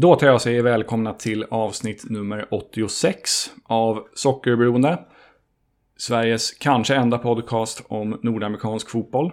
Då 0.00 0.16
tar 0.16 0.26
jag 0.26 0.40
säger 0.40 0.62
välkomna 0.62 1.12
till 1.12 1.44
avsnitt 1.50 2.10
nummer 2.10 2.46
86 2.50 3.50
av 3.64 4.06
Sockerberoende. 4.14 4.98
Sveriges 5.96 6.50
kanske 6.50 6.94
enda 6.94 7.18
podcast 7.18 7.84
om 7.88 8.20
nordamerikansk 8.22 8.90
fotboll. 8.90 9.32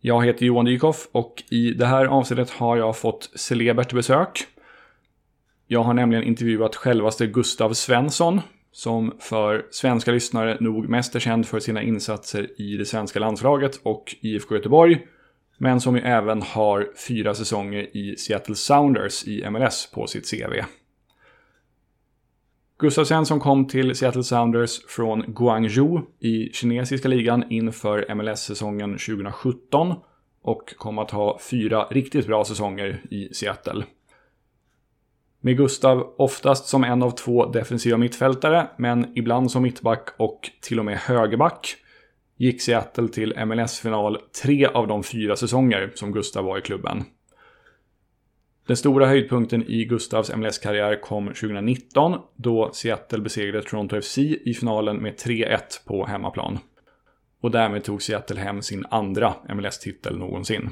Jag 0.00 0.26
heter 0.26 0.46
Johan 0.46 0.64
Dykhoff 0.64 1.08
och 1.12 1.42
i 1.50 1.70
det 1.70 1.86
här 1.86 2.06
avsnittet 2.06 2.50
har 2.50 2.76
jag 2.76 2.96
fått 2.96 3.30
celebert 3.34 3.92
besök. 3.92 4.46
Jag 5.66 5.82
har 5.82 5.94
nämligen 5.94 6.24
intervjuat 6.24 6.76
självaste 6.76 7.26
Gustav 7.26 7.72
Svensson, 7.72 8.40
som 8.72 9.12
för 9.20 9.66
svenska 9.70 10.12
lyssnare 10.12 10.56
nog 10.60 10.88
mest 10.88 11.14
är 11.14 11.20
känd 11.20 11.46
för 11.46 11.60
sina 11.60 11.82
insatser 11.82 12.60
i 12.60 12.76
det 12.76 12.84
svenska 12.84 13.20
landslaget 13.20 13.80
och 13.82 14.14
IFK 14.20 14.54
Göteborg. 14.54 15.06
Men 15.58 15.80
som 15.80 15.96
ju 15.96 16.02
även 16.02 16.42
har 16.42 16.88
fyra 17.08 17.34
säsonger 17.34 17.96
i 17.96 18.16
Seattle 18.16 18.54
Sounders 18.54 19.24
i 19.24 19.50
MLS 19.50 19.90
på 19.94 20.06
sitt 20.06 20.30
CV. 20.30 20.64
Gustav 22.78 23.04
Svensson 23.04 23.40
kom 23.40 23.66
till 23.66 23.94
Seattle 23.94 24.22
Sounders 24.22 24.84
från 24.88 25.24
Guangzhou 25.26 26.00
i 26.20 26.52
kinesiska 26.52 27.08
ligan 27.08 27.44
inför 27.50 28.14
MLS-säsongen 28.14 28.90
2017 28.90 29.94
och 30.42 30.74
kom 30.76 30.98
att 30.98 31.10
ha 31.10 31.38
fyra 31.50 31.84
riktigt 31.90 32.26
bra 32.26 32.44
säsonger 32.44 33.02
i 33.10 33.34
Seattle. 33.34 33.84
Med 35.40 35.56
Gustav 35.56 36.14
oftast 36.18 36.66
som 36.66 36.84
en 36.84 37.02
av 37.02 37.10
två 37.10 37.46
defensiva 37.46 37.96
mittfältare, 37.96 38.66
men 38.76 39.18
ibland 39.18 39.50
som 39.50 39.62
mittback 39.62 40.08
och 40.16 40.50
till 40.60 40.78
och 40.78 40.84
med 40.84 40.98
högerback, 40.98 41.76
gick 42.36 42.62
Seattle 42.62 43.08
till 43.08 43.34
MLS-final 43.46 44.18
tre 44.42 44.66
av 44.66 44.86
de 44.86 45.02
fyra 45.02 45.36
säsonger 45.36 45.92
som 45.94 46.12
Gustav 46.12 46.44
var 46.44 46.58
i 46.58 46.62
klubben. 46.62 47.04
Den 48.66 48.76
stora 48.76 49.06
höjdpunkten 49.06 49.62
i 49.66 49.84
Gustavs 49.84 50.36
MLS-karriär 50.36 51.00
kom 51.00 51.26
2019 51.26 52.20
då 52.36 52.70
Seattle 52.72 53.18
besegrade 53.18 53.62
Toronto 53.62 54.00
FC 54.00 54.18
i 54.18 54.54
finalen 54.54 54.96
med 54.96 55.14
3-1 55.14 55.58
på 55.86 56.06
hemmaplan. 56.06 56.58
Och 57.40 57.50
därmed 57.50 57.84
tog 57.84 58.02
Seattle 58.02 58.40
hem 58.40 58.62
sin 58.62 58.86
andra 58.90 59.34
MLS-titel 59.54 60.18
någonsin. 60.18 60.70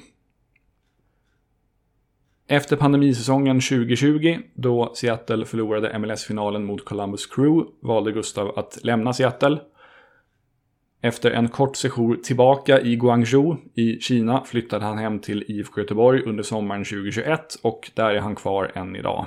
Efter 2.47 2.77
pandemisäsongen 2.77 3.61
2020, 3.61 4.39
då 4.55 4.93
Seattle 4.95 5.45
förlorade 5.45 5.99
MLS-finalen 5.99 6.65
mot 6.65 6.85
Columbus 6.85 7.27
Crew, 7.27 7.71
valde 7.81 8.13
Gustav 8.13 8.59
att 8.59 8.79
lämna 8.83 9.13
Seattle. 9.13 9.61
Efter 11.05 11.31
en 11.31 11.49
kort 11.49 11.77
sejour 11.77 12.17
tillbaka 12.17 12.81
i 12.81 12.97
Guangzhou 12.97 13.57
i 13.75 14.01
Kina 14.01 14.45
flyttade 14.45 14.85
han 14.85 14.99
hem 14.99 15.19
till 15.19 15.45
IFK 15.49 15.81
Göteborg 15.81 16.23
under 16.23 16.43
sommaren 16.43 16.85
2021 16.85 17.55
och 17.63 17.91
där 17.95 18.11
är 18.11 18.21
han 18.21 18.35
kvar 18.35 18.73
än 18.75 18.97
idag. 18.97 19.27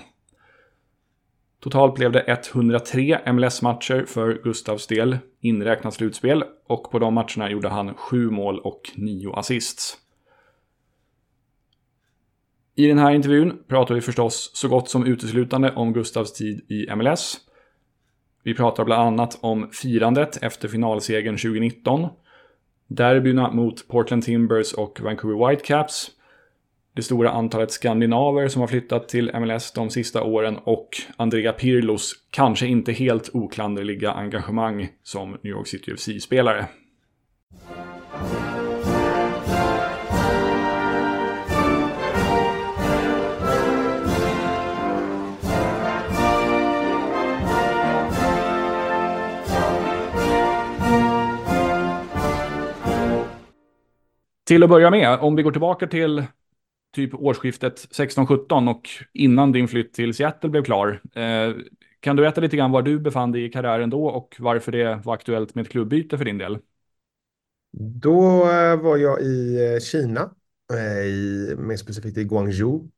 Totalt 1.60 1.96
blev 1.96 2.12
det 2.12 2.22
103 2.28 3.34
MLS-matcher 3.34 4.06
för 4.06 4.42
Gustavs 4.44 4.88
del, 4.88 5.18
inräknat 5.40 5.94
slutspel, 5.94 6.44
och 6.68 6.92
på 6.92 7.00
de 7.00 7.14
matcherna 7.14 7.50
gjorde 7.50 7.70
han 7.70 7.94
7 7.94 8.30
mål 8.30 8.60
och 8.60 8.92
9 8.96 9.34
assists. 9.34 9.98
I 12.76 12.88
den 12.88 12.98
här 12.98 13.12
intervjun 13.12 13.64
pratar 13.68 13.96
vi 13.96 14.02
förstås 14.02 14.52
så 14.54 14.68
gott 14.68 14.90
som 14.90 15.06
uteslutande 15.06 15.72
om 15.72 15.94
Gustavs 15.94 16.34
tid 16.34 16.72
i 16.72 16.96
MLS. 16.96 17.40
Vi 18.46 18.54
pratar 18.54 18.86
bland 18.86 19.02
annat 19.02 19.38
om 19.42 19.70
firandet 19.72 20.44
efter 20.44 20.68
finalsegern 20.68 21.38
2019, 21.38 22.08
derbyna 22.88 23.52
mot 23.52 23.88
Portland 23.88 24.24
Timbers 24.24 24.74
och 24.74 25.00
Vancouver 25.02 25.50
Whitecaps, 25.50 26.12
det 26.96 27.02
stora 27.04 27.30
antalet 27.30 27.72
skandinaver 27.72 28.48
som 28.48 28.62
har 28.62 28.68
flyttat 28.68 29.10
till 29.10 29.32
MLS 29.40 29.72
de 29.72 29.90
sista 29.90 30.24
åren 30.24 30.58
och 30.64 30.90
Andrea 31.18 31.54
Pirlos 31.54 32.14
kanske 32.30 32.68
inte 32.68 32.92
helt 32.92 33.30
oklanderliga 33.34 34.12
engagemang 34.12 34.88
som 35.04 35.32
New 35.32 35.54
York 35.54 35.68
City 35.68 35.96
FC-spelare. 35.98 36.66
Till 54.46 54.64
att 54.64 54.70
börja 54.70 54.92
med, 54.92 55.20
om 55.20 55.36
vi 55.36 55.44
går 55.44 55.52
tillbaka 55.52 55.88
till 55.88 56.24
typ 56.96 57.14
årsskiftet 57.14 57.88
16-17 57.92 58.70
och 58.70 58.90
innan 59.14 59.52
din 59.52 59.68
flytt 59.68 59.94
till 59.94 60.14
Seattle 60.14 60.50
blev 60.50 60.64
klar. 60.64 61.02
Eh, 61.16 61.56
kan 62.00 62.16
du 62.16 62.24
berätta 62.24 62.42
lite 62.42 62.58
grann 62.58 62.72
var 62.72 62.82
du 62.82 63.00
befann 63.00 63.32
dig 63.32 63.46
i 63.46 63.50
karriären 63.50 63.90
då 63.90 64.06
och 64.06 64.36
varför 64.40 64.72
det 64.72 65.02
var 65.04 65.14
aktuellt 65.14 65.56
med 65.56 65.66
ett 65.66 65.72
klubbyte 65.72 66.18
för 66.18 66.26
din 66.26 66.38
del? 66.38 66.58
Då 67.78 68.50
eh, 68.52 68.82
var 68.82 68.98
jag 68.98 69.22
i 69.22 69.66
eh, 69.74 69.80
Kina, 69.80 70.32
eh, 70.74 71.06
i, 71.06 71.56
mer 71.58 71.78
specifikt 71.78 72.18
i 72.18 72.24
Guangzhou. 72.24 72.90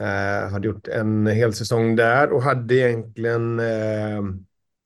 Eh, 0.00 0.50
hade 0.50 0.66
gjort 0.66 0.88
en 0.88 1.26
hel 1.26 1.52
säsong 1.54 1.96
där 1.96 2.32
och 2.32 2.42
hade 2.42 2.74
egentligen, 2.74 3.60
eh, 3.60 4.22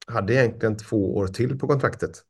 hade 0.06 0.34
egentligen 0.34 0.76
två 0.76 1.16
år 1.16 1.26
till 1.26 1.58
på 1.58 1.66
kontraktet. 1.66 2.24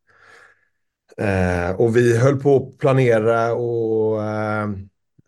Eh, 1.19 1.71
och 1.81 1.97
vi 1.97 2.19
höll 2.19 2.41
på 2.41 2.57
att 2.57 2.79
planera 2.79 3.55
och 3.55 4.25
eh, 4.25 4.63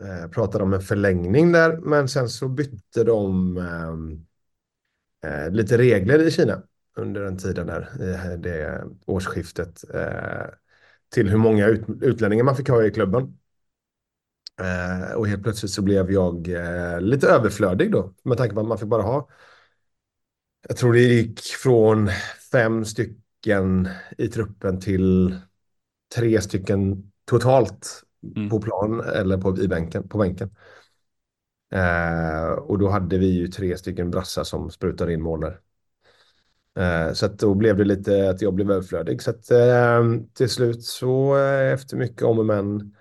eh, 0.00 0.30
pratade 0.30 0.64
om 0.64 0.72
en 0.72 0.80
förlängning 0.80 1.52
där. 1.52 1.76
Men 1.76 2.08
sen 2.08 2.28
så 2.28 2.48
bytte 2.48 3.04
de 3.04 3.56
eh, 3.56 5.30
eh 5.30 5.50
lite 5.50 5.78
regler 5.78 6.18
i 6.18 6.30
Kina 6.30 6.62
under 6.96 7.20
den 7.20 7.38
tiden 7.38 7.66
där, 7.66 7.88
i 8.00 8.10
eh, 8.10 8.38
det 8.38 8.84
årsskiftet. 9.06 9.84
Eh, 9.94 10.46
till 11.14 11.28
hur 11.28 11.38
många 11.38 11.66
ut, 11.66 11.84
utlänningar 12.00 12.44
man 12.44 12.56
fick 12.56 12.68
ha 12.68 12.84
i 12.84 12.90
klubben. 12.90 13.36
och 15.16 15.28
helt 15.28 15.42
plötsligt 15.42 15.72
så 15.72 15.82
blev 15.82 16.10
jag 16.12 16.48
lite 17.00 17.28
överflödig 17.28 17.92
då. 17.92 18.14
Med 18.22 18.38
tanke 18.38 18.54
på 18.54 18.60
att 18.60 18.66
man 18.66 18.78
fick 18.78 18.88
bara 18.88 19.02
ha 19.02 19.28
jag 20.68 20.76
tror 20.76 20.92
det 20.92 21.00
gick 21.00 21.40
från 21.40 22.10
fem 22.52 22.84
stycken 22.84 23.88
i 24.18 24.28
truppen 24.28 24.80
till 24.80 25.40
tre 26.14 26.40
stycken 26.40 27.12
totalt 27.24 28.02
mm. 28.36 28.50
på 28.50 28.60
plan 28.60 29.00
eller 29.00 29.38
på, 29.38 29.58
i 29.58 29.68
bänken, 29.68 30.08
på 30.08 30.18
bänken. 30.18 30.50
Eh, 31.72 32.50
och 32.50 32.78
då 32.78 32.88
hade 32.88 33.18
vi 33.18 33.26
ju 33.26 33.48
tre 33.48 33.76
stycken 33.76 34.10
brassar 34.10 34.44
som 34.44 34.70
sprutade 34.70 35.12
in 35.12 35.22
mål 35.22 35.40
där. 35.40 35.60
Eh, 36.78 37.12
så 37.12 37.26
att 37.26 37.38
då 37.38 37.54
blev 37.54 37.76
det 37.76 37.84
lite 37.84 38.30
att 38.30 38.42
jag 38.42 38.54
blev 38.54 38.70
överflödig. 38.70 39.22
Så 39.22 39.30
att 39.30 39.50
eh, 39.50 40.04
till 40.34 40.48
slut 40.48 40.84
så 40.84 41.38
eh, 41.38 41.72
efter 41.72 41.96
mycket 41.96 42.22
om 42.22 42.38
och 42.38 42.46
men 42.46 42.96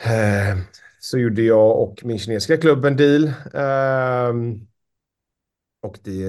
eh, 0.00 0.58
så 1.00 1.18
gjorde 1.18 1.42
jag 1.42 1.82
och 1.82 2.00
min 2.04 2.18
kinesiska 2.18 2.56
klubb 2.56 2.84
en 2.84 2.96
deal. 2.96 3.24
Eh, 3.54 4.34
och 5.82 5.98
det 6.02 6.20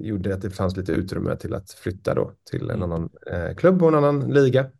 gjorde 0.00 0.34
att 0.34 0.42
det 0.42 0.50
fanns 0.50 0.76
lite 0.76 0.92
utrymme 0.92 1.36
till 1.36 1.54
att 1.54 1.70
flytta 1.70 2.14
då 2.14 2.32
till 2.50 2.70
en 2.70 2.82
mm. 2.82 2.82
annan 2.82 3.10
klubb 3.56 3.82
och 3.82 3.88
en 3.88 3.94
annan 3.94 4.30
liga. 4.30 4.70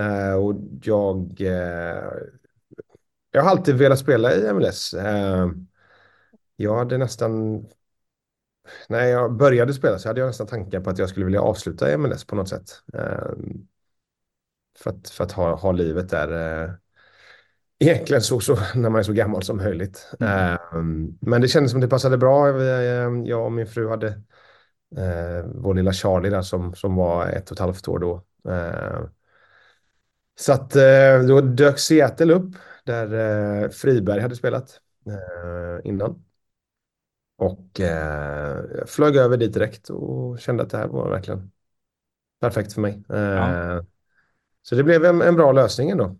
Uh, 0.00 0.34
och 0.34 0.54
jag, 0.82 1.40
uh, 1.40 2.12
jag 3.30 3.42
har 3.42 3.50
alltid 3.50 3.74
velat 3.74 3.98
spela 3.98 4.34
i 4.34 4.52
MLS. 4.52 4.94
Eh, 4.94 5.50
jag 6.56 6.76
hade 6.76 6.98
nästan, 6.98 7.64
när 8.88 9.04
jag 9.04 9.32
började 9.32 9.74
spela 9.74 9.98
så 9.98 10.08
hade 10.08 10.20
jag 10.20 10.26
nästan 10.26 10.46
tankar 10.46 10.80
på 10.80 10.90
att 10.90 10.98
jag 10.98 11.08
skulle 11.08 11.24
vilja 11.24 11.40
avsluta 11.40 11.92
i 11.92 11.96
MLS 11.96 12.24
på 12.24 12.36
något 12.36 12.48
sätt. 12.48 12.70
för 14.78 14.90
att, 14.90 15.10
för 15.10 15.24
att 15.24 15.32
ha, 15.32 15.54
ha 15.54 15.72
livet 15.72 16.08
där 16.08 16.78
egentligen 17.78 18.22
så, 18.22 18.40
så 18.40 18.58
när 18.74 18.90
man 18.90 18.98
är 18.98 19.02
så 19.02 19.12
gammal 19.12 19.42
som 19.42 19.56
möjligt. 19.56 20.10
Mm. 20.20 21.18
men 21.20 21.40
det 21.40 21.48
kändes 21.48 21.72
som 21.72 21.80
det 21.80 21.88
passade 21.88 22.18
bra. 22.18 22.62
Jag 23.26 23.44
och 23.44 23.52
min 23.52 23.66
fru 23.66 23.88
hade 23.88 24.08
uh, 24.98 25.44
vår 25.54 25.74
lilla 25.74 25.92
Charlie 25.92 26.30
där 26.30 26.42
som, 26.42 26.74
som 26.74 26.96
var 26.96 27.26
ett 27.26 27.50
och 27.50 27.56
ett 27.56 27.60
halvt 27.60 27.88
år 27.88 27.98
då. 27.98 28.22
Uh, 28.48 29.08
så 30.34 30.52
att 30.52 30.76
eh, 30.76 31.22
då 31.28 31.40
dök 31.40 31.78
Seattle 31.78 32.34
upp 32.34 32.54
där 32.84 33.12
eh, 33.62 33.68
Friberg 33.68 34.20
hade 34.20 34.36
spelat 34.36 34.80
eh, 35.06 35.90
innan. 35.90 36.24
Och 37.38 37.66
jag 37.78 38.88
flög 38.88 39.16
över 39.16 39.36
dit 39.36 39.52
direkt 39.52 39.90
och 39.90 40.40
kände 40.40 40.62
att 40.62 40.70
det 40.70 40.78
här 40.78 40.86
var 40.86 41.10
verkligen 41.10 41.50
perfekt 42.40 42.72
för 42.72 42.80
mig. 42.80 43.02
Ja. 43.08 43.84
Så 44.62 44.74
det 44.74 44.82
blev 44.82 45.04
en, 45.04 45.22
en 45.22 45.36
bra 45.36 45.52
lösning 45.52 45.90
ändå. 45.90 46.16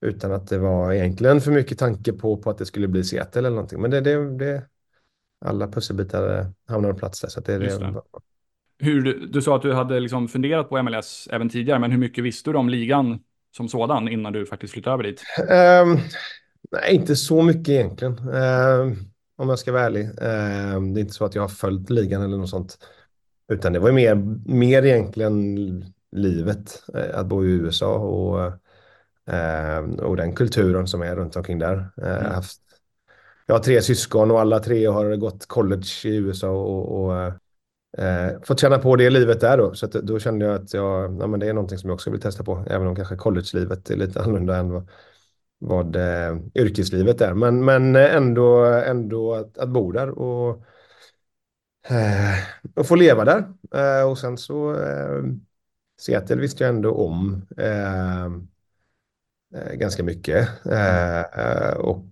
Utan 0.00 0.32
att 0.32 0.48
det 0.48 0.58
var 0.58 0.92
egentligen 0.92 1.40
för 1.40 1.50
mycket 1.50 1.78
tanke 1.78 2.12
på, 2.12 2.36
på 2.36 2.50
att 2.50 2.58
det 2.58 2.66
skulle 2.66 2.88
bli 2.88 3.04
Seattle 3.04 3.38
eller 3.38 3.50
någonting. 3.50 3.80
Men 3.80 3.90
det, 3.90 4.00
det, 4.00 4.38
det 4.38 4.62
alla 5.40 5.68
pusselbitar 5.68 6.52
hamnade 6.66 6.94
på 6.94 6.98
plats 6.98 7.20
där. 7.20 7.28
Så 7.28 7.40
det, 7.40 7.58
det, 7.58 7.78
det 7.78 8.02
hur 8.78 9.02
du, 9.02 9.26
du 9.26 9.42
sa 9.42 9.56
att 9.56 9.62
du 9.62 9.72
hade 9.72 10.00
liksom 10.00 10.28
funderat 10.28 10.68
på 10.68 10.82
MLS 10.82 11.28
även 11.32 11.48
tidigare, 11.48 11.78
men 11.78 11.90
hur 11.90 11.98
mycket 11.98 12.24
visste 12.24 12.50
du 12.50 12.58
om 12.58 12.68
ligan 12.68 13.20
som 13.56 13.68
sådan 13.68 14.08
innan 14.08 14.32
du 14.32 14.46
faktiskt 14.46 14.72
flyttade 14.72 14.94
över 14.94 15.04
dit? 15.04 15.22
Um, 15.38 16.00
Nej, 16.70 16.94
inte 16.94 17.16
så 17.16 17.42
mycket 17.42 17.68
egentligen. 17.68 18.18
Eh, 18.18 18.92
om 19.36 19.48
jag 19.48 19.58
ska 19.58 19.72
vara 19.72 19.82
ärlig. 19.82 20.04
Eh, 20.04 20.80
det 20.92 21.00
är 21.00 21.02
inte 21.02 21.14
så 21.14 21.24
att 21.24 21.34
jag 21.34 21.42
har 21.42 21.48
följt 21.48 21.90
ligan 21.90 22.22
eller 22.22 22.36
något 22.36 22.50
sånt. 22.50 22.78
Utan 23.52 23.72
det 23.72 23.78
var 23.78 23.92
mer, 23.92 24.14
mer 24.46 24.82
egentligen 24.82 25.56
livet. 26.12 26.82
Eh, 26.94 27.18
att 27.18 27.26
bo 27.26 27.44
i 27.44 27.48
USA 27.48 27.94
och, 27.94 28.44
eh, 29.34 29.78
och 29.78 30.16
den 30.16 30.34
kulturen 30.34 30.86
som 30.86 31.02
är 31.02 31.16
runt 31.16 31.36
omkring 31.36 31.58
där. 31.58 31.90
Eh, 32.02 32.16
mm. 32.16 32.32
haft, 32.32 32.60
jag 33.46 33.54
har 33.54 33.62
tre 33.62 33.82
syskon 33.82 34.30
och 34.30 34.40
alla 34.40 34.60
tre 34.60 34.86
har 34.86 35.16
gått 35.16 35.46
college 35.46 35.86
i 36.04 36.16
USA 36.16 36.50
och, 36.50 37.04
och 37.04 37.32
eh, 37.98 38.42
fått 38.42 38.60
känna 38.60 38.78
på 38.78 38.96
det 38.96 39.10
livet 39.10 39.40
där 39.40 39.58
då. 39.58 39.74
Så 39.74 39.86
att, 39.86 39.92
då 39.92 40.18
kände 40.18 40.44
jag 40.44 40.54
att 40.54 40.74
jag, 40.74 41.20
ja, 41.20 41.26
men 41.26 41.40
det 41.40 41.48
är 41.48 41.52
någonting 41.52 41.78
som 41.78 41.90
jag 41.90 41.94
också 41.94 42.10
vill 42.10 42.20
testa 42.20 42.44
på. 42.44 42.64
Även 42.70 42.86
om 42.86 42.96
kanske 42.96 43.16
college-livet 43.16 43.90
är 43.90 43.96
lite 43.96 44.20
annorlunda 44.22 44.56
än 44.56 44.70
vad, 44.70 44.88
vad 45.58 45.96
eh, 45.96 46.38
yrkeslivet 46.54 47.20
är. 47.20 47.34
Men, 47.34 47.64
men 47.64 47.96
eh, 47.96 48.14
ändå, 48.14 48.64
ändå 48.64 49.34
att, 49.34 49.58
att 49.58 49.68
bo 49.68 49.92
där 49.92 50.18
och, 50.18 50.64
eh, 51.88 52.38
och 52.74 52.86
få 52.86 52.94
leva 52.94 53.24
där. 53.24 53.48
Eh, 53.74 54.10
och 54.10 54.18
sen 54.18 54.38
så 54.38 54.74
eh, 54.74 55.22
Seattle 56.00 56.36
visste 56.36 56.64
jag 56.64 56.74
ändå 56.74 56.94
om 56.94 57.46
eh, 57.56 58.24
eh, 59.54 59.74
ganska 59.74 60.02
mycket. 60.02 60.66
Eh, 60.66 61.20
eh, 61.20 61.76
och 61.76 62.06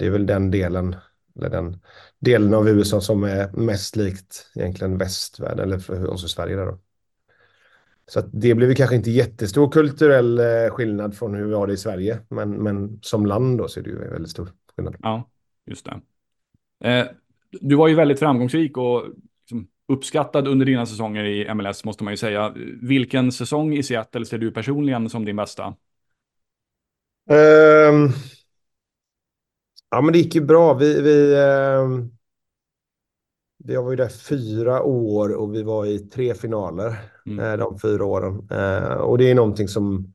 det 0.00 0.06
är 0.06 0.10
väl 0.10 0.26
den 0.26 0.50
delen, 0.50 0.96
eller 1.36 1.50
den 1.50 1.80
delen 2.18 2.54
av 2.54 2.68
USA 2.68 3.00
som 3.00 3.24
är 3.24 3.52
mest 3.52 3.96
likt 3.96 4.50
egentligen 4.54 4.98
västvärlden, 4.98 5.64
eller 5.64 5.78
för 5.78 6.10
oss 6.10 6.24
i 6.24 6.28
Sverige. 6.28 6.56
Där 6.56 6.66
då. 6.66 6.78
Så 8.06 8.20
det 8.32 8.54
blev 8.54 8.74
kanske 8.74 8.96
inte 8.96 9.10
jättestor 9.10 9.70
kulturell 9.70 10.38
eh, 10.38 10.70
skillnad 10.70 11.16
från 11.16 11.34
hur 11.34 11.46
vi 11.46 11.54
har 11.54 11.66
det 11.66 11.72
i 11.72 11.76
Sverige. 11.76 12.18
Men, 12.28 12.50
men 12.50 12.98
som 13.02 13.26
land 13.26 13.58
då 13.58 13.68
så 13.68 13.80
är 13.80 13.84
det 13.84 13.90
ju 13.90 13.98
väldigt 13.98 14.30
stor 14.30 14.48
skillnad. 14.76 14.96
Ja, 15.02 15.30
just 15.66 15.86
det. 15.86 16.00
Eh, 16.88 17.06
du 17.50 17.74
var 17.74 17.88
ju 17.88 17.94
väldigt 17.94 18.18
framgångsrik 18.18 18.76
och 18.76 19.04
liksom 19.40 19.68
uppskattad 19.88 20.48
under 20.48 20.66
dina 20.66 20.86
säsonger 20.86 21.24
i 21.24 21.54
MLS 21.54 21.84
måste 21.84 22.04
man 22.04 22.12
ju 22.12 22.16
säga. 22.16 22.54
Vilken 22.82 23.32
säsong 23.32 23.74
i 23.74 23.82
Seattle 23.82 24.24
ser 24.26 24.38
du 24.38 24.50
personligen 24.50 25.10
som 25.10 25.24
din 25.24 25.36
bästa? 25.36 25.74
Um, 27.30 28.12
ja, 29.90 30.00
men 30.00 30.12
det 30.12 30.18
gick 30.18 30.34
ju 30.34 30.40
bra. 30.40 30.74
Vi, 30.74 31.02
vi, 31.02 31.34
um, 31.34 32.10
vi 33.64 33.76
var 33.76 33.90
ju 33.90 33.96
där 33.96 34.08
fyra 34.08 34.82
år 34.82 35.34
och 35.34 35.54
vi 35.54 35.62
var 35.62 35.86
i 35.86 35.98
tre 35.98 36.34
finaler 36.34 36.96
mm. 37.26 37.38
Eh, 37.38 37.56
de 37.56 37.78
fyra 37.78 38.04
åren. 38.04 38.48
Eh, 38.50 38.92
och 38.92 39.18
det 39.18 39.30
är 39.30 39.34
någonting 39.34 39.68
som 39.68 40.14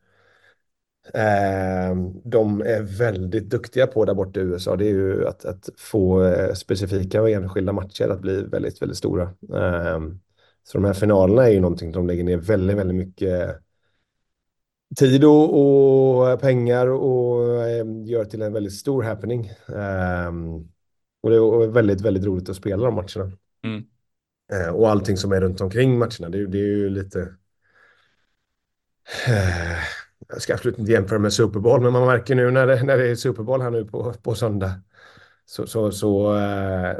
eh, 1.13 1.95
de 2.23 2.61
är 2.61 2.97
väldigt 2.97 3.49
duktiga 3.49 3.87
på 3.87 4.05
där 4.05 4.13
borta 4.13 4.39
i 4.39 4.43
USA. 4.43 4.75
Det 4.75 4.85
är 4.85 4.93
ju 4.93 5.27
att, 5.27 5.45
att 5.45 5.69
få 5.77 6.33
specifika 6.55 7.21
och 7.21 7.29
enskilda 7.29 7.73
matcher 7.73 8.09
att 8.09 8.21
bli 8.21 8.41
väldigt, 8.41 8.81
väldigt 8.81 8.97
stora. 8.97 9.33
Så 10.63 10.77
de 10.77 10.85
här 10.85 10.93
finalerna 10.93 11.47
är 11.47 11.51
ju 11.51 11.59
någonting 11.59 11.91
de 11.91 12.07
lägger 12.07 12.23
ner 12.23 12.37
väldigt, 12.37 12.77
väldigt 12.77 12.97
mycket 12.97 13.64
tid 14.99 15.25
och, 15.25 15.59
och 15.59 16.41
pengar 16.41 16.87
och 16.87 17.43
gör 18.05 18.25
till 18.25 18.41
en 18.41 18.53
väldigt 18.53 18.73
stor 18.73 19.03
happening. 19.03 19.51
Och 21.23 21.29
det 21.29 21.35
är 21.35 21.67
väldigt, 21.67 22.01
väldigt 22.01 22.25
roligt 22.25 22.49
att 22.49 22.55
spela 22.55 22.85
de 22.85 22.95
matcherna. 22.95 23.31
Mm. 23.63 23.83
Eh, 24.53 24.75
och 24.75 24.89
allting 24.89 25.17
som 25.17 25.31
är 25.31 25.41
runt 25.41 25.61
omkring 25.61 25.97
matcherna. 25.97 26.29
Det, 26.29 26.47
det 26.47 26.57
är 26.57 26.77
ju 26.77 26.89
lite... 26.89 27.19
Eh, 29.27 29.77
jag 30.27 30.41
ska 30.41 30.53
absolut 30.53 30.79
inte 30.79 30.91
jämföra 30.91 31.19
med 31.19 31.33
Super 31.33 31.59
Bowl, 31.59 31.81
men 31.81 31.93
man 31.93 32.05
märker 32.05 32.35
nu 32.35 32.51
när 32.51 32.67
det, 32.67 32.83
när 32.83 32.97
det 32.97 33.07
är 33.11 33.15
Super 33.15 33.43
Bowl 33.43 33.61
här 33.61 33.71
nu 33.71 33.85
på, 33.85 34.13
på 34.13 34.35
söndag. 34.35 34.71
Så, 35.45 35.67
så, 35.67 35.91
så 35.91 36.35
eh, 36.35 36.95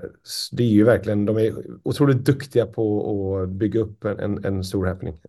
det 0.52 0.64
är 0.64 0.68
ju 0.68 0.84
verkligen, 0.84 1.26
de 1.26 1.38
är 1.38 1.54
otroligt 1.84 2.26
duktiga 2.26 2.66
på 2.66 3.38
att 3.38 3.50
bygga 3.50 3.80
upp 3.80 4.06
en, 4.06 4.20
en, 4.20 4.46
en 4.46 4.64
stor 4.64 4.86
happening. 4.86 5.20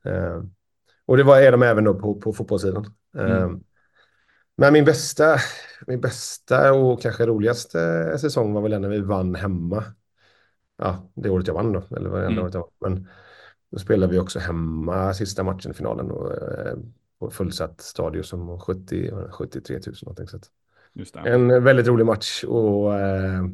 Och 1.06 1.16
det 1.16 1.22
var, 1.22 1.40
är 1.40 1.52
de 1.52 1.62
även 1.62 1.84
då 1.84 1.94
på, 1.94 2.14
på 2.14 2.32
fotbollssidan. 2.32 2.94
Mm. 3.16 3.32
Eh, 3.32 3.50
men 4.56 4.72
min 4.72 4.84
bästa, 4.84 5.36
min 5.86 6.00
bästa 6.00 6.72
och 6.72 7.02
kanske 7.02 7.26
roligaste 7.26 8.18
säsong 8.18 8.52
var 8.52 8.62
väl 8.62 8.70
den 8.70 8.82
när 8.82 8.88
vi 8.88 9.00
vann 9.00 9.34
hemma 9.34 9.84
ja, 10.76 11.10
det 11.14 11.30
året 11.30 11.46
jag 11.46 11.54
vann 11.54 11.72
då, 11.72 11.82
eller 11.96 12.10
varenda 12.10 12.32
mm. 12.32 12.44
året 12.44 12.54
jag 12.54 12.60
vann. 12.60 12.92
Men 12.92 13.08
då 13.70 13.78
spelade 13.78 14.12
vi 14.12 14.18
också 14.18 14.38
hemma 14.38 15.14
sista 15.14 15.42
matchen 15.42 15.70
i 15.70 15.74
finalen 15.74 16.10
och, 16.10 16.32
eh, 16.32 16.76
på 17.18 17.30
fullsatt 17.30 17.80
stadion 17.80 18.24
som 18.24 18.60
70, 18.60 19.10
73 19.30 19.80
000 19.86 19.94
någonting. 20.02 20.28
Så 20.28 20.38
En 21.26 21.64
väldigt 21.64 21.86
rolig 21.86 22.06
match 22.06 22.44
och 22.44 22.94
eh, 22.94 23.44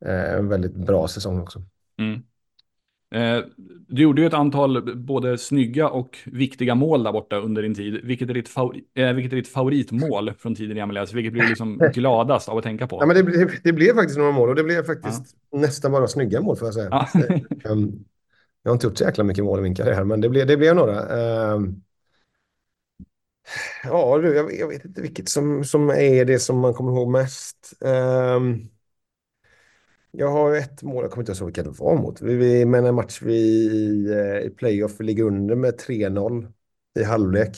eh, 0.00 0.34
en 0.34 0.48
väldigt 0.48 0.74
bra 0.74 1.08
säsong 1.08 1.40
också. 1.40 1.62
Mm. 1.98 2.22
Eh, 3.14 3.38
du 3.88 4.02
gjorde 4.02 4.20
ju 4.20 4.26
ett 4.26 4.34
antal 4.34 4.96
både 4.96 5.38
snygga 5.38 5.88
och 5.88 6.18
viktiga 6.24 6.74
mål 6.74 7.02
där 7.02 7.12
borta 7.12 7.36
under 7.36 7.62
din 7.62 7.74
tid. 7.74 8.00
Vilket 8.04 8.30
är 8.30 8.34
ditt, 8.34 8.48
favori 8.48 8.84
eh, 8.94 9.12
vilket 9.12 9.32
är 9.32 9.36
ditt 9.36 9.48
favoritmål 9.48 10.32
från 10.38 10.54
tiden 10.54 10.76
i 10.76 10.86
MLS? 10.86 11.12
Vilket 11.12 11.32
blir 11.32 11.48
liksom 11.48 11.78
gladast 11.94 12.48
av 12.48 12.58
att 12.58 12.64
tänka 12.64 12.86
på? 12.86 12.98
Ja, 13.00 13.06
men 13.06 13.16
det, 13.16 13.22
det, 13.22 13.50
det 13.64 13.72
blev 13.72 13.94
faktiskt 13.94 14.18
några 14.18 14.32
mål 14.32 14.48
och 14.48 14.54
det 14.54 14.64
blev 14.64 14.84
faktiskt 14.84 15.36
ja. 15.50 15.58
nästan 15.58 15.92
bara 15.92 16.08
snygga 16.08 16.40
mål 16.40 16.56
får 16.56 16.66
jag 16.66 16.74
säga. 16.74 16.88
Ja. 16.90 17.08
um, 17.70 18.04
jag 18.62 18.70
har 18.70 18.74
inte 18.74 18.86
gjort 18.86 18.98
så 18.98 19.04
jäkla 19.04 19.24
mycket 19.24 19.44
mål 19.44 19.58
i 19.58 19.62
min 19.62 19.74
karriär, 19.74 20.04
men 20.04 20.20
det 20.20 20.28
blev, 20.28 20.46
det 20.46 20.56
blev 20.56 20.74
några. 20.76 21.00
Um, 21.54 21.82
ja, 23.84 24.22
jag, 24.22 24.54
jag, 24.54 24.68
vet 24.68 24.84
inte 24.84 25.00
vilket 25.00 25.28
som, 25.28 25.64
som 25.64 25.90
är 25.90 26.24
det 26.24 26.38
som 26.38 26.58
man 26.58 26.74
kommer 26.74 26.92
ihåg 26.92 27.08
mest. 27.08 27.72
Jag 30.18 30.30
har 30.30 30.54
ett 30.54 30.82
mål, 30.82 31.04
jag 31.04 31.10
kommer 31.10 31.22
inte 31.22 31.32
ihåg 31.32 31.46
vilka 31.46 31.62
det 31.62 31.78
var 31.78 31.96
mot. 31.96 32.22
Vi, 32.22 32.34
vi, 32.34 32.64
men 32.64 32.86
en 32.86 32.94
match 32.94 33.22
vi 33.22 33.36
i, 33.36 34.10
eh, 34.12 34.46
i 34.46 34.50
playoff, 34.50 34.92
vi 34.98 35.04
ligger 35.04 35.24
under 35.24 35.54
med 35.54 35.74
3-0 35.74 36.52
i 36.98 37.04
halvlek. 37.04 37.56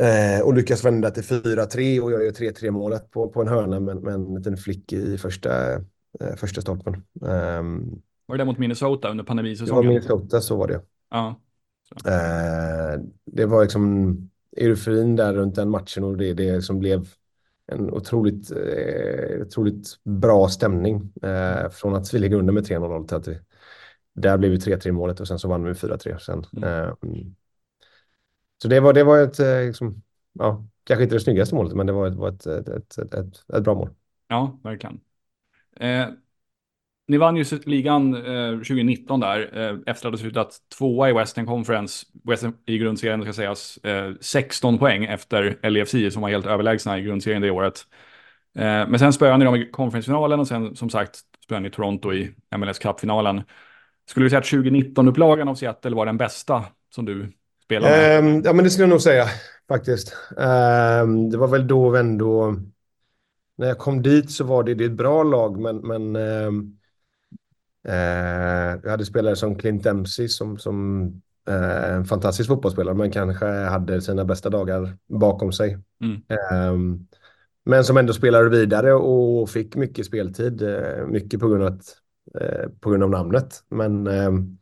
Eh, 0.00 0.46
och 0.46 0.54
lyckas 0.54 0.84
vända 0.84 1.10
till 1.10 1.22
4-3 1.22 2.00
och 2.00 2.12
jag 2.12 2.24
gör 2.24 2.32
3-3 2.32 2.70
målet 2.70 3.10
på, 3.10 3.28
på 3.28 3.42
en 3.42 3.48
hörna 3.48 3.80
med, 3.80 3.96
med 3.96 4.14
en 4.14 4.34
liten 4.34 4.56
flick 4.56 4.92
i 4.92 5.18
första, 5.18 5.72
eh, 6.20 6.36
första 6.36 6.60
stolpen. 6.60 6.94
Um, 7.20 8.02
var 8.26 8.36
det 8.36 8.44
mot 8.44 8.58
Minnesota 8.58 9.10
under 9.10 9.24
pandemisäsongen? 9.24 9.76
Var 9.76 9.82
Minnesota, 9.82 10.40
så 10.40 10.56
var 10.56 10.68
det. 10.68 10.80
Ja. 11.10 11.40
Eh, 12.06 13.00
det 13.24 13.46
var 13.46 13.62
liksom 13.62 14.16
euforin 14.56 15.16
där 15.16 15.34
runt 15.34 15.54
den 15.54 15.70
matchen 15.70 16.04
och 16.04 16.16
det, 16.16 16.34
det 16.34 16.62
som 16.62 16.78
blev 16.78 17.08
en 17.66 17.90
otroligt, 17.90 18.50
eh, 18.50 19.40
otroligt 19.40 19.86
bra 20.04 20.48
stämning. 20.48 21.12
Eh, 21.22 21.70
från 21.70 21.94
att 21.94 22.14
vi 22.14 22.18
ligger 22.18 22.36
under 22.36 22.52
med 22.52 22.64
3-0 22.64 23.06
till 23.06 23.16
att 23.16 23.28
vi, 23.28 23.38
där 24.14 24.38
blev 24.38 24.50
vi 24.50 24.58
3-3 24.58 24.92
målet 24.92 25.20
och 25.20 25.28
sen 25.28 25.38
så 25.38 25.48
vann 25.48 25.64
vi 25.64 25.74
4-3 25.74 26.18
sen. 26.18 26.44
Mm. 26.56 26.64
Eh, 26.64 26.94
så 28.62 28.68
det 28.68 28.80
var, 28.80 28.92
det 28.92 29.04
var 29.04 29.18
ett, 29.18 29.40
eh, 29.40 29.66
liksom, 29.66 30.02
ja, 30.32 30.64
kanske 30.84 31.02
inte 31.02 31.16
det 31.16 31.20
snyggaste 31.20 31.54
målet, 31.54 31.74
men 31.74 31.86
det 31.86 31.92
var 31.92 32.08
ett, 32.08 32.14
var 32.14 32.28
ett, 32.28 32.46
ett, 32.46 32.68
ett, 32.68 33.14
ett, 33.14 33.50
ett 33.54 33.64
bra 33.64 33.74
mål. 33.74 33.90
Ja, 34.28 34.58
verkligen. 34.62 35.00
Ni 37.08 37.16
vann 37.16 37.36
ju 37.36 37.44
ligan 37.64 38.14
eh, 38.14 38.52
2019 38.52 39.20
där, 39.20 39.58
eh, 39.58 39.78
efter 39.86 40.08
att 40.08 40.14
ha 40.14 40.18
slutat 40.18 40.56
tvåa 40.78 41.10
i 41.10 41.12
Western 41.12 41.46
Conference, 41.46 42.06
Western, 42.24 42.54
i 42.66 42.78
grundserien 42.78 43.22
ska 43.22 43.32
sägas, 43.32 43.76
eh, 43.76 44.12
16 44.20 44.78
poäng 44.78 45.04
efter 45.04 45.58
LFC 45.62 46.10
som 46.10 46.22
var 46.22 46.28
helt 46.28 46.46
överlägsna 46.46 46.98
i 46.98 47.02
grundserien 47.02 47.42
det 47.42 47.50
året. 47.50 47.80
Eh, 48.58 48.62
men 48.62 48.98
sen 48.98 49.12
spöade 49.12 49.38
ni 49.38 49.44
dem 49.44 49.54
i 49.54 49.70
konferensfinalen 49.70 50.40
och 50.40 50.48
sen 50.48 50.76
som 50.76 50.90
sagt 50.90 51.20
spöade 51.44 51.62
ni 51.62 51.70
Toronto 51.70 52.12
i 52.12 52.34
MLS 52.56 52.78
Cup-finalen. 52.78 53.42
Skulle 54.08 54.26
du 54.26 54.30
säga 54.30 54.38
att 54.38 54.44
2019-upplagan 54.44 55.48
av 55.48 55.54
Seattle 55.54 55.96
var 55.96 56.06
den 56.06 56.16
bästa 56.16 56.64
som 56.94 57.04
du 57.04 57.32
spelade 57.64 57.96
med? 57.96 58.18
Um, 58.18 58.42
ja, 58.44 58.52
men 58.52 58.64
det 58.64 58.70
skulle 58.70 58.82
jag 58.82 58.90
nog 58.90 59.00
säga 59.00 59.24
faktiskt. 59.68 60.16
Um, 60.36 61.30
det 61.30 61.38
var 61.38 61.48
väl 61.48 61.66
då 61.66 61.90
vi 61.90 61.98
ändå... 61.98 62.56
När 63.58 63.66
jag 63.66 63.78
kom 63.78 64.02
dit 64.02 64.30
så 64.30 64.44
var 64.44 64.62
det, 64.62 64.74
det 64.74 64.84
ett 64.84 64.92
bra 64.92 65.22
lag, 65.22 65.60
men, 65.60 65.76
men 65.76 66.16
um, 66.16 66.78
Eh, 67.88 68.80
vi 68.82 68.90
hade 68.90 69.04
spelare 69.04 69.36
som 69.36 69.56
Clint 69.56 69.82
Dempsey 69.82 70.28
som, 70.28 70.58
som 70.58 71.06
eh, 71.48 71.94
en 71.94 72.04
fantastisk 72.04 72.48
fotbollsspelare 72.48 72.94
men 72.94 73.10
kanske 73.10 73.46
hade 73.46 74.00
sina 74.00 74.24
bästa 74.24 74.50
dagar 74.50 74.96
bakom 75.06 75.52
sig. 75.52 75.78
Mm. 76.00 76.22
Eh, 76.28 76.98
men 77.64 77.84
som 77.84 77.96
ändå 77.96 78.12
spelade 78.12 78.48
vidare 78.48 78.94
och 78.94 79.50
fick 79.50 79.76
mycket 79.76 80.06
speltid. 80.06 80.62
Eh, 80.62 81.06
mycket 81.06 81.40
på 81.40 81.48
grund 81.48 81.62
av, 81.62 81.72
att, 81.72 81.96
eh, 82.40 82.70
på 82.80 82.90
grund 82.90 83.02
av 83.02 83.10
namnet. 83.10 83.64
Men 83.68 84.06
ehm, 84.06 84.58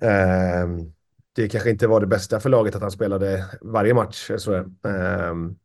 ehm, 0.00 0.92
det 1.32 1.48
kanske 1.48 1.70
inte 1.70 1.86
var 1.86 2.00
det 2.00 2.06
bästa 2.06 2.40
för 2.40 2.48
laget 2.48 2.74
att 2.74 2.82
han 2.82 2.90
spelade 2.90 3.46
varje 3.60 3.94
match. 3.94 4.30
Så, 4.38 4.54
ehm, 4.84 5.56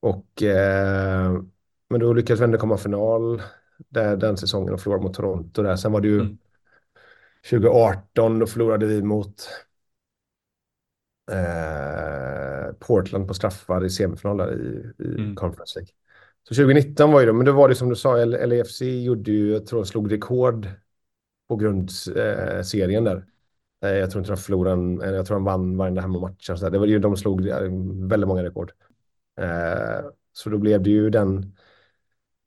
och, 0.00 0.42
eh, 0.42 1.32
men 1.90 2.00
då 2.00 2.12
lyckades 2.12 2.40
vi 2.40 2.44
ändå 2.44 2.58
komma 2.58 2.76
final 2.76 3.42
där, 3.88 4.16
den 4.16 4.36
säsongen 4.36 4.74
och 4.74 4.80
förlorade 4.80 5.04
mot 5.04 5.14
Toronto 5.14 5.62
där. 5.62 5.76
Sen 5.76 5.92
var 5.92 6.00
det 6.00 6.08
ju 6.08 6.20
mm. 6.20 6.38
2018, 7.50 8.38
då 8.38 8.46
förlorade 8.46 8.86
vi 8.86 9.02
mot 9.02 9.48
eh, 11.30 12.72
Portland 12.78 13.28
på 13.28 13.34
straffar 13.34 13.84
i 13.84 13.90
semifinal 13.90 14.40
i, 14.40 15.02
i 15.04 15.14
mm. 15.14 15.36
Conference 15.36 15.78
League. 15.78 15.92
Så 16.48 16.54
2019 16.54 17.12
var 17.12 17.20
ju 17.20 17.26
det, 17.26 17.32
men 17.32 17.46
då 17.46 17.52
var 17.52 17.68
det 17.68 17.74
som 17.74 17.88
du 17.88 17.96
sa, 17.96 18.24
LAFC 18.24 18.80
gjorde 18.82 19.30
ju, 19.30 19.52
jag 19.52 19.66
tror 19.66 19.80
de 19.80 19.86
slog 19.86 20.12
rekord 20.12 20.68
på 21.48 21.56
grundserien 21.56 23.04
där. 23.04 23.26
Jag 23.80 24.10
tror 24.10 24.20
inte 24.20 24.32
de 24.32 24.36
förlorade, 24.36 25.16
jag 25.16 25.26
tror 25.26 25.36
de 25.36 25.44
vann 25.44 25.76
varenda 25.76 26.00
hemmamatch. 26.00 26.48
Det 26.48 26.78
var 26.78 26.86
ju, 26.86 26.98
de 26.98 27.16
slog 27.16 27.40
väldigt 28.08 28.28
många 28.28 28.42
rekord. 28.42 28.72
Så 30.32 30.50
då 30.50 30.58
blev 30.58 30.82
det 30.82 30.90
ju 30.90 31.10
den 31.10 31.53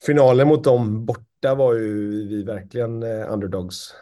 finalen 0.05 0.47
mot 0.47 0.63
dem 0.63 1.05
borta 1.05 1.55
var 1.55 1.73
ju 1.73 2.27
vi 2.27 2.43
verkligen 2.43 3.03
underdogs. 3.03 3.93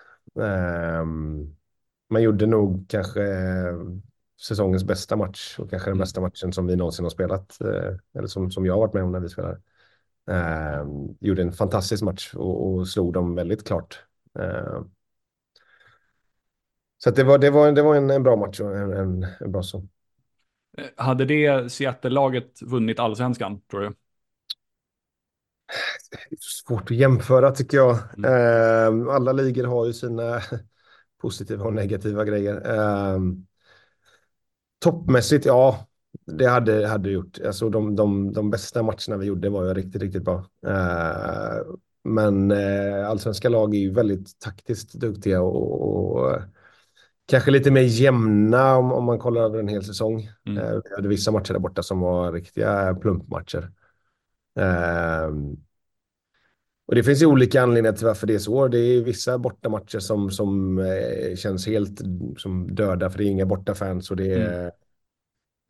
Man 2.10 2.22
gjorde 2.22 2.46
nog 2.46 2.86
kanske 2.90 3.22
säsongens 4.42 4.84
bästa 4.84 5.16
match 5.16 5.60
och 5.60 5.70
kanske 5.70 5.90
den 5.90 5.96
mm. 5.96 6.04
bästa 6.04 6.22
matchen 6.22 6.54
som 6.54 6.68
vi 6.68 6.76
någonsin 6.76 7.06
har 7.06 7.10
spelat. 7.10 7.58
Eller 8.18 8.28
som, 8.28 8.52
som 8.52 8.66
jag 8.66 8.74
har 8.74 8.80
varit 8.80 8.94
med 8.94 9.04
om 9.04 9.12
när 9.12 9.20
vi 9.20 9.30
spelar. 9.30 9.60
Eh, 10.32 10.86
gjorde 11.20 11.42
en 11.42 11.52
fantastisk 11.52 12.04
match 12.04 12.34
och, 12.36 12.68
och 12.68 12.88
slog 12.88 13.14
dem 13.14 13.36
väldigt 13.36 13.68
klart. 13.68 14.00
Eh, 14.40 14.82
så 16.98 17.12
det 17.12 17.24
var, 17.24 17.38
det 17.38 17.50
var, 17.50 17.72
det 17.72 17.82
var 17.82 17.96
en, 17.96 18.10
en 18.10 18.24
bra 18.24 18.36
match 18.36 18.60
och 18.60 18.78
en, 18.78 18.94
en, 18.94 19.26
en 19.40 19.52
bra 19.52 19.64
så. 19.64 19.88
Hade 20.96 21.26
det 21.26 21.72
Seattle-laget 21.72 22.62
vunnit 22.62 23.00
allsvenskan, 23.00 23.62
tror 23.62 23.82
du? 23.82 23.94
Svårt 26.40 26.92
att 26.92 26.98
jämföra 26.98 27.52
tycker 27.52 27.78
jag. 27.78 27.98
Mm. 28.18 29.08
Eh, 29.08 29.16
alla 29.16 29.32
ligor 29.32 29.64
har 29.64 29.86
ju 29.86 29.94
sina 29.94 30.42
positiva 31.22 31.66
och 31.66 31.74
negativa 31.74 32.26
grejer. 32.26 32.56
Eh, 32.76 33.20
toppmässigt, 34.80 35.46
ja, 35.46 35.88
det 36.26 36.46
hade, 36.46 36.88
hade 36.88 37.10
gjort. 37.10 37.40
Alltså 37.46 37.70
de, 37.70 37.96
de, 37.96 38.34
de 38.34 38.50
bästa 38.50 38.84
matcherna 38.84 39.18
vi 39.18 39.26
gjorde 39.26 39.50
var 39.50 39.66
ju 39.66 39.74
riktigt, 39.74 40.02
riktigt 40.02 40.24
bra. 40.24 40.46
Uh, 40.68 41.76
men 42.04 42.52
uh, 42.52 43.10
allsvenska 43.10 43.50
lag 43.50 43.76
är 43.76 43.80
ju 43.80 43.92
väldigt 43.92 44.40
taktiskt 44.40 44.94
duktiga 44.94 45.42
och, 45.42 45.82
och 45.82 46.42
kanske 47.26 47.52
lite 47.52 47.72
mer 47.72 47.82
jämna 47.82 48.78
om, 48.78 48.92
om 48.92 49.04
man 49.04 49.20
kollar 49.20 49.42
över 49.42 49.60
en 49.60 49.68
hel 49.68 49.84
säsong. 49.84 50.30
Mm. 50.46 50.64
Uh, 50.64 50.82
vi 50.84 50.96
hade 50.96 51.08
vissa 51.08 51.32
matcher 51.32 51.54
där 51.54 51.60
borta 51.60 51.84
som 51.84 52.00
var 52.00 52.32
riktiga 52.32 52.96
plumpmatcher. 52.96 53.72
Och 56.86 56.96
det 56.96 57.04
finns 57.04 57.22
ju 57.22 57.26
olika 57.26 57.62
anledningar 57.62 57.98
till 57.98 58.06
varför 58.06 58.28
det 58.28 58.36
är 58.36 58.40
så. 58.40 58.68
Det 58.68 58.78
är 58.80 59.02
vissa 59.02 59.38
bortamatcher 59.38 60.00
som, 60.00 60.32
som 60.32 60.80
känns 61.38 61.68
helt 61.68 62.02
som 62.38 62.76
döda 62.76 63.10
för 63.10 63.18
det 63.18 63.24
är 63.24 63.28
inga 63.28 63.46
bortafans 63.46 64.12
och 64.12 64.18
det 64.18 64.34
är 64.34 64.60
mm 64.60 64.72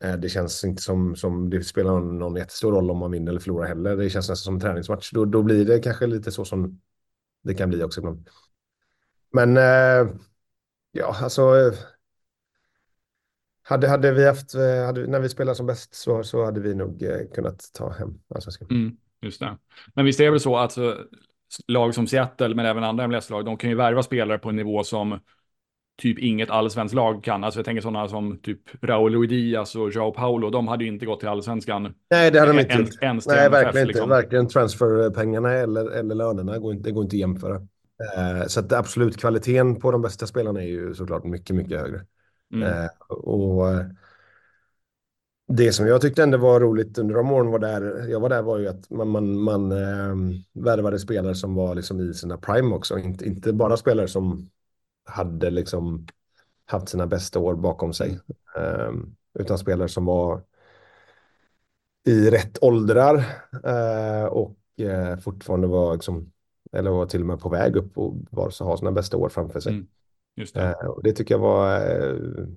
Eh, 0.04 0.16
det 0.16 0.28
känns 0.28 0.64
inte 0.64 0.82
som, 0.82 1.16
som 1.16 1.50
det 1.50 1.64
spelar 1.64 1.90
någon, 1.90 2.18
någon 2.18 2.36
jättestor 2.36 2.72
roll 2.72 2.90
om 2.90 2.98
man 2.98 3.10
vinner 3.10 3.30
eller 3.30 3.40
förlorar 3.40 3.68
heller. 3.68 3.96
Det 3.96 4.10
känns 4.10 4.28
nästan 4.28 4.44
som 4.44 4.54
en 4.54 4.60
träningsmatch. 4.60 5.10
Då, 5.12 5.24
då 5.24 5.42
blir 5.42 5.64
det 5.64 5.78
kanske 5.78 6.06
lite 6.06 6.32
så 6.32 6.44
som 6.44 6.80
det 7.42 7.54
kan 7.54 7.68
bli 7.68 7.82
också 7.82 8.00
ibland. 8.00 8.28
Men 9.32 9.56
eh, 9.56 10.14
ja, 10.92 11.16
alltså. 11.22 11.72
Hade, 13.68 13.88
hade 13.88 14.12
vi 14.12 14.26
haft, 14.26 14.54
eh, 14.54 14.84
hade, 14.86 15.06
när 15.06 15.20
vi 15.20 15.28
spelade 15.28 15.56
som 15.56 15.66
bäst 15.66 15.94
så, 15.94 16.22
så 16.22 16.44
hade 16.44 16.60
vi 16.60 16.74
nog 16.74 17.02
eh, 17.02 17.18
kunnat 17.34 17.70
ta 17.74 17.90
hem 17.90 18.14
allsvenskan. 18.34 18.68
Mm, 18.70 18.96
just 19.22 19.40
det. 19.40 19.58
Men 19.94 20.04
visst 20.04 20.20
är 20.20 20.24
det 20.24 20.30
väl 20.30 20.40
så 20.40 20.56
att 20.56 20.72
så, 20.72 20.94
lag 21.68 21.94
som 21.94 22.06
Seattle, 22.06 22.54
men 22.54 22.66
även 22.66 22.84
andra 22.84 23.08
MLS-lag, 23.08 23.44
de 23.44 23.56
kan 23.56 23.70
ju 23.70 23.76
värva 23.76 24.02
spelare 24.02 24.38
på 24.38 24.48
en 24.48 24.56
nivå 24.56 24.84
som 24.84 25.18
typ 26.02 26.18
inget 26.18 26.50
allsvenskt 26.50 26.94
lag 26.94 27.24
kan. 27.24 27.44
Alltså 27.44 27.58
jag 27.58 27.64
tänker 27.64 27.82
sådana 27.82 28.08
som 28.08 28.38
typ 28.38 28.60
Raúl 28.82 29.14
Ruidias 29.14 29.74
och 29.76 29.90
Joao 29.90 30.12
Paulo, 30.12 30.50
de 30.50 30.68
hade 30.68 30.84
ju 30.84 30.90
inte 30.90 31.06
gått 31.06 31.20
till 31.20 31.28
allsvenskan. 31.28 31.94
Nej, 32.10 32.30
det 32.30 32.40
hade 32.40 32.52
de 32.52 32.60
inte 32.60 32.74
gjort. 32.74 33.26
Nej, 33.26 33.50
verkligen 33.50 33.86
liksom. 33.86 34.04
inte. 34.04 34.14
Verkligen 34.14 34.48
transferpengarna 34.48 35.52
eller, 35.52 35.90
eller 35.90 36.14
lönerna 36.14 36.58
går 36.58 36.72
inte, 36.72 36.88
det 36.88 36.92
går 36.92 37.04
inte 37.04 37.16
att 37.16 37.20
jämföra. 37.20 37.54
Eh, 37.54 38.46
så 38.46 38.60
att 38.60 38.72
absolut, 38.72 39.16
kvaliteten 39.16 39.80
på 39.80 39.90
de 39.90 40.02
bästa 40.02 40.26
spelarna 40.26 40.62
är 40.62 40.66
ju 40.66 40.94
såklart 40.94 41.24
mycket, 41.24 41.56
mycket 41.56 41.80
högre. 41.80 42.00
Mm. 42.52 42.62
Eh, 42.62 42.88
och 43.08 43.66
det 45.48 45.72
som 45.72 45.86
jag 45.86 46.00
tyckte 46.00 46.22
ändå 46.22 46.38
var 46.38 46.60
roligt 46.60 46.98
under 46.98 47.14
de 47.14 47.32
åren 47.32 47.50
var 47.50 47.58
där, 47.58 48.08
jag 48.08 48.20
var 48.20 48.28
där 48.28 48.42
var 48.42 48.58
ju 48.58 48.68
att 48.68 48.90
man, 48.90 49.08
man, 49.08 49.40
man 49.40 49.72
eh, 49.72 50.40
värvade 50.52 50.98
spelare 50.98 51.34
som 51.34 51.54
var 51.54 51.74
liksom 51.74 52.00
i 52.00 52.14
sina 52.14 52.36
prime 52.36 52.74
också. 52.74 52.98
Inte, 52.98 53.26
inte 53.26 53.52
bara 53.52 53.76
spelare 53.76 54.08
som 54.08 54.50
hade 55.04 55.50
liksom 55.50 56.06
haft 56.64 56.88
sina 56.88 57.06
bästa 57.06 57.38
år 57.38 57.54
bakom 57.54 57.92
sig. 57.92 58.20
Um, 58.88 59.16
utan 59.38 59.58
spelare 59.58 59.88
som 59.88 60.04
var 60.04 60.42
i 62.06 62.30
rätt 62.30 62.58
åldrar 62.62 63.16
uh, 63.66 64.24
och 64.24 64.56
uh, 64.80 65.16
fortfarande 65.16 65.66
var 65.66 65.92
liksom, 65.94 66.32
eller 66.72 66.90
var 66.90 67.06
till 67.06 67.20
och 67.20 67.26
med 67.26 67.40
på 67.40 67.48
väg 67.48 67.76
upp 67.76 67.98
och 67.98 68.14
var 68.30 68.50
så 68.50 68.64
ha 68.64 68.76
sina 68.76 68.92
bästa 68.92 69.16
år 69.16 69.28
framför 69.28 69.60
sig. 69.60 69.72
Mm, 69.72 69.86
just 70.36 70.54
det. 70.54 70.76
Uh, 70.82 70.88
och 70.88 71.02
det 71.02 71.12
tycker 71.12 71.34
jag 71.34 71.38
var, 71.38 71.80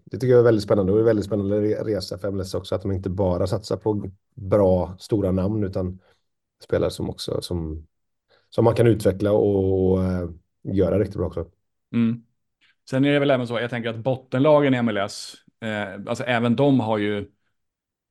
det 0.06 0.18
tycker 0.18 0.28
jag 0.28 0.38
var 0.38 0.44
väldigt 0.44 0.64
spännande 0.64 0.92
och 0.92 1.00
är 1.00 1.04
väldigt 1.04 1.26
spännande 1.26 1.62
resa 1.62 2.18
för 2.18 2.32
MLS 2.32 2.54
också 2.54 2.76
att 2.76 2.82
de 2.82 2.92
inte 2.92 3.10
bara 3.10 3.48
satsar 3.48 3.78
på 3.78 4.10
bra 4.36 4.96
stora 5.00 5.32
namn 5.32 5.64
utan 5.64 6.00
spelare 6.64 6.92
som 6.92 7.10
också 7.10 7.42
som, 7.42 7.88
som 8.50 8.66
man 8.66 8.76
kan 8.76 8.88
utveckla 8.88 9.32
och 9.32 10.00
göra 10.64 11.00
riktigt 11.00 11.18
bra 11.18 11.28
också. 11.28 11.46
Mm. 11.94 12.24
Sen 12.90 13.06
är 13.06 13.12
det 13.12 13.20
väl 13.20 13.32
även 13.32 13.48
så, 13.48 13.60
jag 13.60 13.70
tänker 13.70 13.90
att 13.90 13.98
bottenlagen 13.98 14.74
i 14.74 14.82
MLS, 14.82 15.36
eh, 15.62 15.94
alltså 16.08 16.24
även 16.24 16.56
de 16.56 16.80
har 16.80 16.98
ju 16.98 17.32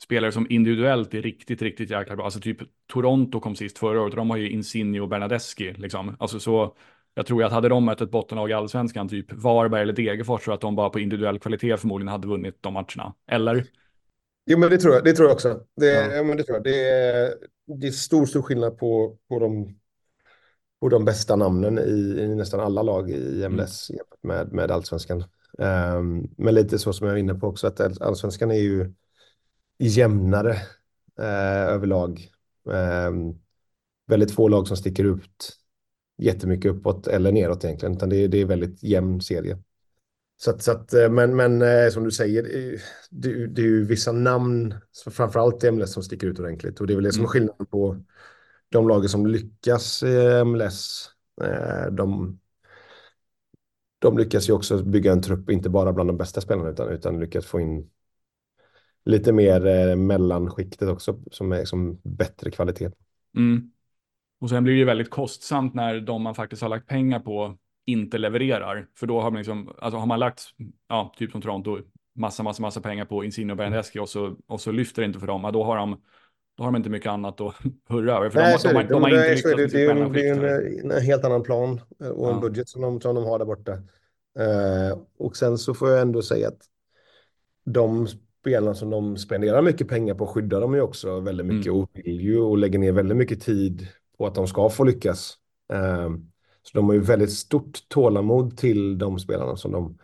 spelare 0.03 0.33
som 0.33 0.47
individuellt 0.51 1.15
är 1.15 1.23
riktigt, 1.23 1.63
riktigt 1.63 1.91
jäkla 1.91 2.17
bra. 2.17 2.25
Alltså 2.25 2.41
typ 2.41 2.59
Toronto 2.87 3.41
kom 3.41 3.57
sist 3.57 3.79
förra 3.79 4.01
året, 4.01 4.17
de 4.17 4.31
har 4.31 4.37
ju 4.37 4.51
Insigne 4.51 5.01
och 5.01 5.09
Bernadeschi 5.09 5.73
liksom. 5.73 6.17
Alltså 6.19 6.41
så, 6.41 6.77
jag 7.19 7.27
tror 7.27 7.45
att 7.45 7.53
hade 7.53 7.69
de 7.69 7.85
mött 7.85 8.01
ett 8.01 8.11
bottenlag 8.11 8.51
i 8.51 8.53
allsvenskan, 8.53 9.09
typ 9.09 9.33
Varberg 9.33 9.83
eller 9.83 9.93
Degerfors, 9.93 10.45
så 10.45 10.53
att 10.53 10.61
de 10.61 10.77
bara 10.77 10.91
på 10.91 11.01
individuell 11.01 11.39
kvalitet 11.39 11.77
förmodligen 11.77 12.09
hade 12.09 12.29
vunnit 12.29 12.57
de 12.61 12.73
matcherna. 12.73 13.15
Eller? 13.31 13.67
Jo, 14.47 14.59
men 14.59 14.71
det 14.71 14.79
tror 14.79 14.95
jag, 14.95 15.05
det 15.05 15.13
tror 15.13 15.29
jag 15.29 15.35
också. 15.35 15.61
Det, 15.77 15.87
ja. 15.87 16.15
ja 16.15 16.23
men 16.23 16.37
det 16.37 16.43
tror 16.43 16.57
jag. 16.57 16.65
Det 16.65 16.91
är, 16.91 17.35
det 17.67 17.87
är 17.87 17.91
stor, 17.91 18.27
stor 18.27 18.43
skillnad 18.43 18.79
på, 18.79 19.17
på 19.29 19.39
de 19.39 19.79
och 20.81 20.91
de 20.91 21.05
bästa 21.05 21.37
namnen 21.37 21.79
i, 21.79 22.21
i 22.21 22.35
nästan 22.35 22.61
alla 22.61 22.83
lag 22.83 23.11
i 23.11 23.49
MLS 23.49 23.91
mm. 23.91 24.03
med, 24.23 24.53
med 24.53 24.71
allsvenskan. 24.71 25.25
Um, 25.59 26.31
men 26.37 26.55
lite 26.55 26.79
så 26.79 26.93
som 26.93 27.07
jag 27.07 27.15
var 27.15 27.19
inne 27.19 27.35
på 27.35 27.47
också, 27.47 27.67
att 27.67 28.01
allsvenskan 28.01 28.51
är 28.51 28.61
ju 28.61 28.93
jämnare 29.79 30.53
uh, 31.21 31.75
överlag. 31.75 32.29
Um, 32.65 33.41
väldigt 34.07 34.31
få 34.31 34.49
lag 34.49 34.69
som 34.69 34.77
sticker 34.77 35.05
ut 35.05 35.58
jättemycket 36.19 36.71
uppåt 36.71 37.07
eller 37.07 37.33
neråt 37.33 37.65
egentligen, 37.65 37.97
utan 37.97 38.09
det 38.09 38.17
är, 38.17 38.29
det 38.29 38.41
är 38.41 38.45
väldigt 38.45 38.83
jämn 38.83 39.21
serie. 39.21 39.59
Så 40.41 40.51
att, 40.51 40.63
så 40.63 40.73
att, 40.73 40.95
eh, 40.95 41.11
men, 41.11 41.37
men 41.37 41.63
eh, 41.63 41.91
som 41.91 42.05
du 42.05 42.11
säger, 42.11 42.43
det, 43.11 43.47
det 43.47 43.63
är 43.63 43.67
ju 43.67 43.85
vissa 43.85 44.13
namn, 44.13 44.75
framförallt 45.11 45.65
i 45.65 45.71
MLS, 45.71 45.93
som 45.93 46.03
sticker 46.03 46.27
ut 46.27 46.39
ordentligt. 46.39 46.81
Och 46.81 46.87
det 46.87 46.93
är 46.93 46.95
väl 46.95 47.05
det 47.05 47.13
som 47.13 47.21
är 47.21 47.25
mm. 47.25 47.31
skillnaden 47.31 47.67
på 47.67 48.03
de 48.69 48.89
lagen 48.89 49.09
som 49.09 49.27
lyckas 49.27 50.03
i 50.03 50.45
MLS, 50.45 51.09
eh, 51.43 51.93
de, 51.93 52.39
de 53.99 54.19
lyckas 54.19 54.49
ju 54.49 54.53
också 54.53 54.83
bygga 54.83 55.13
en 55.13 55.23
trupp, 55.23 55.51
inte 55.51 55.71
bara 55.71 55.93
bland 55.93 56.09
de 56.09 56.17
bästa 56.17 56.41
spelarna, 56.41 56.71
utan, 56.71 56.89
utan 56.89 57.21
lyckas 57.21 57.47
få 57.47 57.61
in 57.61 57.91
lite 59.05 59.33
mer 59.33 59.67
eh, 59.67 59.97
mellanskiktet 59.97 60.89
också, 60.89 61.19
som 61.31 61.53
är 61.53 61.65
som 61.65 62.01
bättre 62.05 62.51
kvalitet. 62.51 62.91
Mm. 63.37 63.71
Och 64.41 64.51
sen 64.51 64.65
blir 64.65 64.75
det 64.75 64.79
ju 64.79 64.85
väldigt 64.85 65.11
kostsamt 65.11 65.75
när 65.75 66.01
de 66.01 66.23
man 66.23 66.35
faktiskt 66.35 66.63
har 66.63 66.69
lagt 66.69 66.87
pengar 66.87 67.21
på 67.21 67.57
inte 67.87 68.19
levererar. 68.19 68.87
För 68.99 69.07
då 69.07 69.21
har 69.21 69.31
man 69.31 69.39
liksom, 69.39 69.73
alltså 69.79 69.99
har 69.99 70.07
man 70.07 70.19
lagt, 70.19 70.43
ja, 70.89 71.15
typ 71.17 71.31
som 71.31 71.43
Toronto, 71.43 71.79
massa, 72.15 72.43
massa, 72.43 72.63
massa 72.63 72.81
pengar 72.81 73.05
på 73.05 73.25
Insigne 73.25 73.53
och 73.53 73.57
Berneski 73.57 73.99
och 73.99 74.09
så, 74.09 74.37
och 74.47 74.61
så 74.61 74.73
lyfter 74.73 75.03
det 75.03 75.07
inte 75.07 75.19
för 75.19 75.27
dem, 75.27 75.45
ja, 75.45 75.51
då 75.51 75.65
har 75.65 75.77
de 75.77 76.01
då 76.57 76.65
har 76.65 76.73
de 76.73 76.77
inte 76.77 76.91
mycket 76.91 77.11
annat 77.11 77.41
att 77.41 77.55
hurra 77.89 78.17
över. 78.17 78.31
För 78.31 78.41
Nej, 78.41 78.59
de, 78.63 78.69
de, 78.69 78.75
de, 78.75 78.89
de, 78.89 79.03
har 79.03 79.11
inte 79.11 79.35
lyckats 79.35 79.57
det, 79.57 79.67
det, 79.67 79.85
är 79.85 79.91
en, 79.91 80.13
det 80.13 80.29
är 80.29 80.81
en, 80.85 80.91
en, 80.91 81.03
helt 81.03 81.25
annan 81.25 81.43
plan 81.43 81.81
och 81.99 82.29
en 82.29 82.35
ja. 82.35 82.41
budget 82.41 82.69
som 82.69 82.83
de, 82.83 83.01
som 83.01 83.15
de 83.15 83.25
har 83.25 83.39
där 83.39 83.47
borta. 83.47 83.73
Uh, 83.73 84.99
och 85.19 85.37
sen 85.37 85.59
så 85.59 85.75
får 85.75 85.91
jag 85.91 86.01
ändå 86.01 86.23
säga 86.23 86.49
att 86.49 86.61
de 87.65 88.07
spelarna 88.41 88.75
som 88.75 88.91
de 88.91 89.17
spenderar 89.17 89.63
mycket 89.63 89.89
pengar 89.89 90.15
på 90.15 90.27
skyddar 90.27 90.61
de 90.61 90.75
ju 90.75 90.81
också 90.81 91.21
väldigt 91.21 91.47
mycket 91.47 91.67
mm. 91.67 91.81
och 91.81 91.91
vill 91.95 92.21
ju 92.21 92.39
och 92.39 92.59
lägger 92.59 92.79
ner 92.79 92.93
väldigt 92.93 93.17
mycket 93.17 93.41
tid 93.41 93.87
på 94.19 94.27
att 94.27 94.35
de 94.35 94.47
ska 94.47 94.71
få 94.71 94.85
lyckas. 94.85 95.35
Uh, 95.73 96.17
så 96.63 96.79
de 96.79 96.87
har 96.87 96.95
ju 96.95 97.01
väldigt 97.01 97.33
stort 97.33 97.89
tålamod 97.89 98.57
till 98.57 98.99
de 98.99 99.19
spelarna 99.19 99.57
som 99.57 99.73
de 99.73 99.99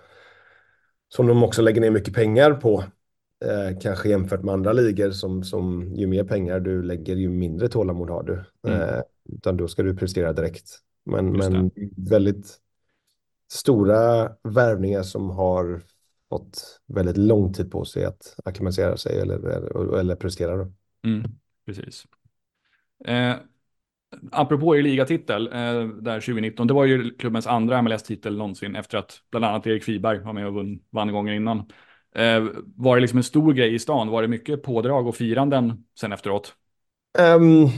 som 1.09 1.27
de 1.27 1.43
också 1.43 1.63
lägger 1.63 1.81
ner 1.81 1.91
mycket 1.91 2.15
pengar 2.15 2.53
på. 2.53 2.85
Eh, 3.45 3.79
kanske 3.81 4.09
jämfört 4.09 4.43
med 4.43 4.55
andra 4.55 4.73
ligor 4.73 5.11
som, 5.11 5.45
som 5.45 5.95
ju 5.95 6.07
mer 6.07 6.25
pengar 6.25 6.61
du 6.61 6.83
lägger 6.83 7.17
ju 7.17 7.29
mindre 7.29 7.69
tålamod 7.69 8.11
har 8.11 8.23
du. 8.23 8.45
Mm. 8.69 8.81
Eh, 8.81 9.03
utan 9.33 9.57
då 9.57 9.69
ska 9.69 9.83
du 9.83 9.97
prestera 9.97 10.33
direkt. 10.33 10.71
Men, 11.05 11.33
men 11.33 11.71
väldigt 11.97 12.59
stora 13.53 14.33
värvningar 14.43 15.03
som 15.03 15.31
har 15.31 15.83
fått 16.29 16.81
väldigt 16.87 17.17
lång 17.17 17.53
tid 17.53 17.71
på 17.71 17.85
sig 17.85 18.05
att 18.05 18.37
acklimatisera 18.45 18.97
sig 18.97 19.21
eller, 19.21 19.49
eller, 19.49 19.99
eller 19.99 20.17
prestera. 20.17 20.57
Då. 20.57 20.73
Mm, 21.07 21.23
precis. 21.67 22.05
Eh, 23.05 23.35
apropå 24.33 24.77
er 24.77 24.83
ligatitel 24.83 25.47
eh, 25.47 25.87
där 25.87 26.21
2019, 26.21 26.67
det 26.67 26.75
var 26.75 26.85
ju 26.85 27.11
klubbens 27.11 27.47
andra 27.47 27.83
MLS-titel 27.83 28.37
någonsin 28.37 28.77
efter 28.77 28.99
att 28.99 29.21
bland 29.31 29.45
annat 29.45 29.67
Erik 29.67 29.85
Friberg 29.85 30.19
var 30.19 30.33
med 30.33 30.47
och 30.47 30.55
vann, 30.55 30.81
vann 30.91 31.13
gånger 31.13 31.33
innan. 31.33 31.59
Eh, 32.15 32.45
var 32.77 32.97
det 32.97 33.01
liksom 33.01 33.17
en 33.17 33.25
stor 33.25 33.53
grej 33.53 33.75
i 33.75 33.79
stan? 33.79 34.09
Var 34.09 34.23
det 34.23 34.29
mycket 34.29 34.63
pådrag 34.63 35.07
och 35.07 35.17
firanden 35.17 35.85
sen 36.01 36.13
efteråt? 36.13 36.55
Um, 37.19 37.71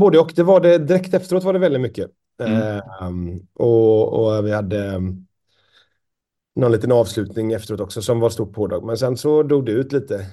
både 0.00 0.18
och. 0.18 0.32
Det 0.36 0.42
var 0.42 0.60
det, 0.60 0.78
direkt 0.78 1.14
efteråt 1.14 1.44
var 1.44 1.52
det 1.52 1.58
väldigt 1.58 1.82
mycket. 1.82 2.10
Mm. 2.40 2.80
Um, 3.00 3.46
och, 3.54 4.12
och, 4.12 4.46
vi 4.46 4.52
hade 4.52 4.96
um, 4.96 5.26
någon 6.56 6.72
liten 6.72 6.92
avslutning 6.92 7.52
efteråt 7.52 7.80
också 7.80 8.02
som 8.02 8.20
var 8.20 8.30
stort 8.30 8.52
pådrag. 8.52 8.84
Men 8.84 8.98
sen 8.98 9.16
så 9.16 9.42
dog 9.42 9.66
det 9.66 9.72
ut 9.72 9.92
lite. 9.92 10.26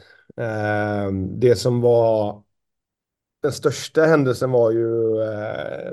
Um, 1.08 1.40
det 1.40 1.56
som 1.56 1.82
var 1.82 2.44
den 3.42 3.52
största 3.52 4.04
händelsen 4.04 4.52
var 4.52 4.72
ju 4.72 4.88
uh, 5.14 5.92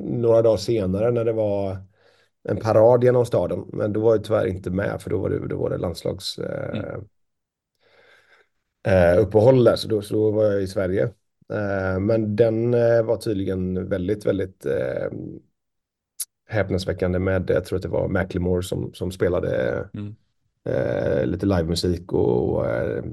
några 0.00 0.42
dagar 0.42 0.56
senare 0.56 1.10
när 1.10 1.24
det 1.24 1.32
var 1.32 1.76
en 2.48 2.56
parad 2.56 3.04
genom 3.04 3.26
staden. 3.26 3.64
Men 3.72 3.92
då 3.92 4.00
var 4.00 4.14
jag 4.14 4.24
tyvärr 4.24 4.46
inte 4.46 4.70
med 4.70 5.02
för 5.02 5.10
då 5.10 5.18
var 5.18 5.30
det, 5.30 5.48
då 5.48 5.56
var 5.56 5.70
det 5.70 5.78
landslags... 5.78 6.38
Uh, 6.38 6.78
mm. 6.78 7.04
uh, 8.88 9.22
uppehåll 9.22 9.64
där, 9.64 9.76
så 9.76 9.88
då, 9.88 10.02
så 10.02 10.14
då 10.14 10.30
var 10.30 10.44
jag 10.44 10.62
i 10.62 10.66
Sverige. 10.66 11.10
Eh, 11.52 12.00
men 12.00 12.36
den 12.36 12.74
eh, 12.74 13.02
var 13.02 13.16
tydligen 13.16 13.88
väldigt, 13.88 14.26
väldigt 14.26 14.66
eh, 14.66 15.10
häpnadsväckande 16.46 17.18
med, 17.18 17.50
jag 17.50 17.64
tror 17.64 17.76
att 17.76 17.82
det 17.82 17.88
var 17.88 18.08
Macklemore 18.08 18.62
som, 18.62 18.94
som 18.94 19.12
spelade 19.12 19.88
mm. 19.94 20.16
eh, 20.64 21.26
lite 21.26 21.46
livemusik 21.46 22.12
och, 22.12 22.54
och 22.54 22.66
eh, 22.66 23.04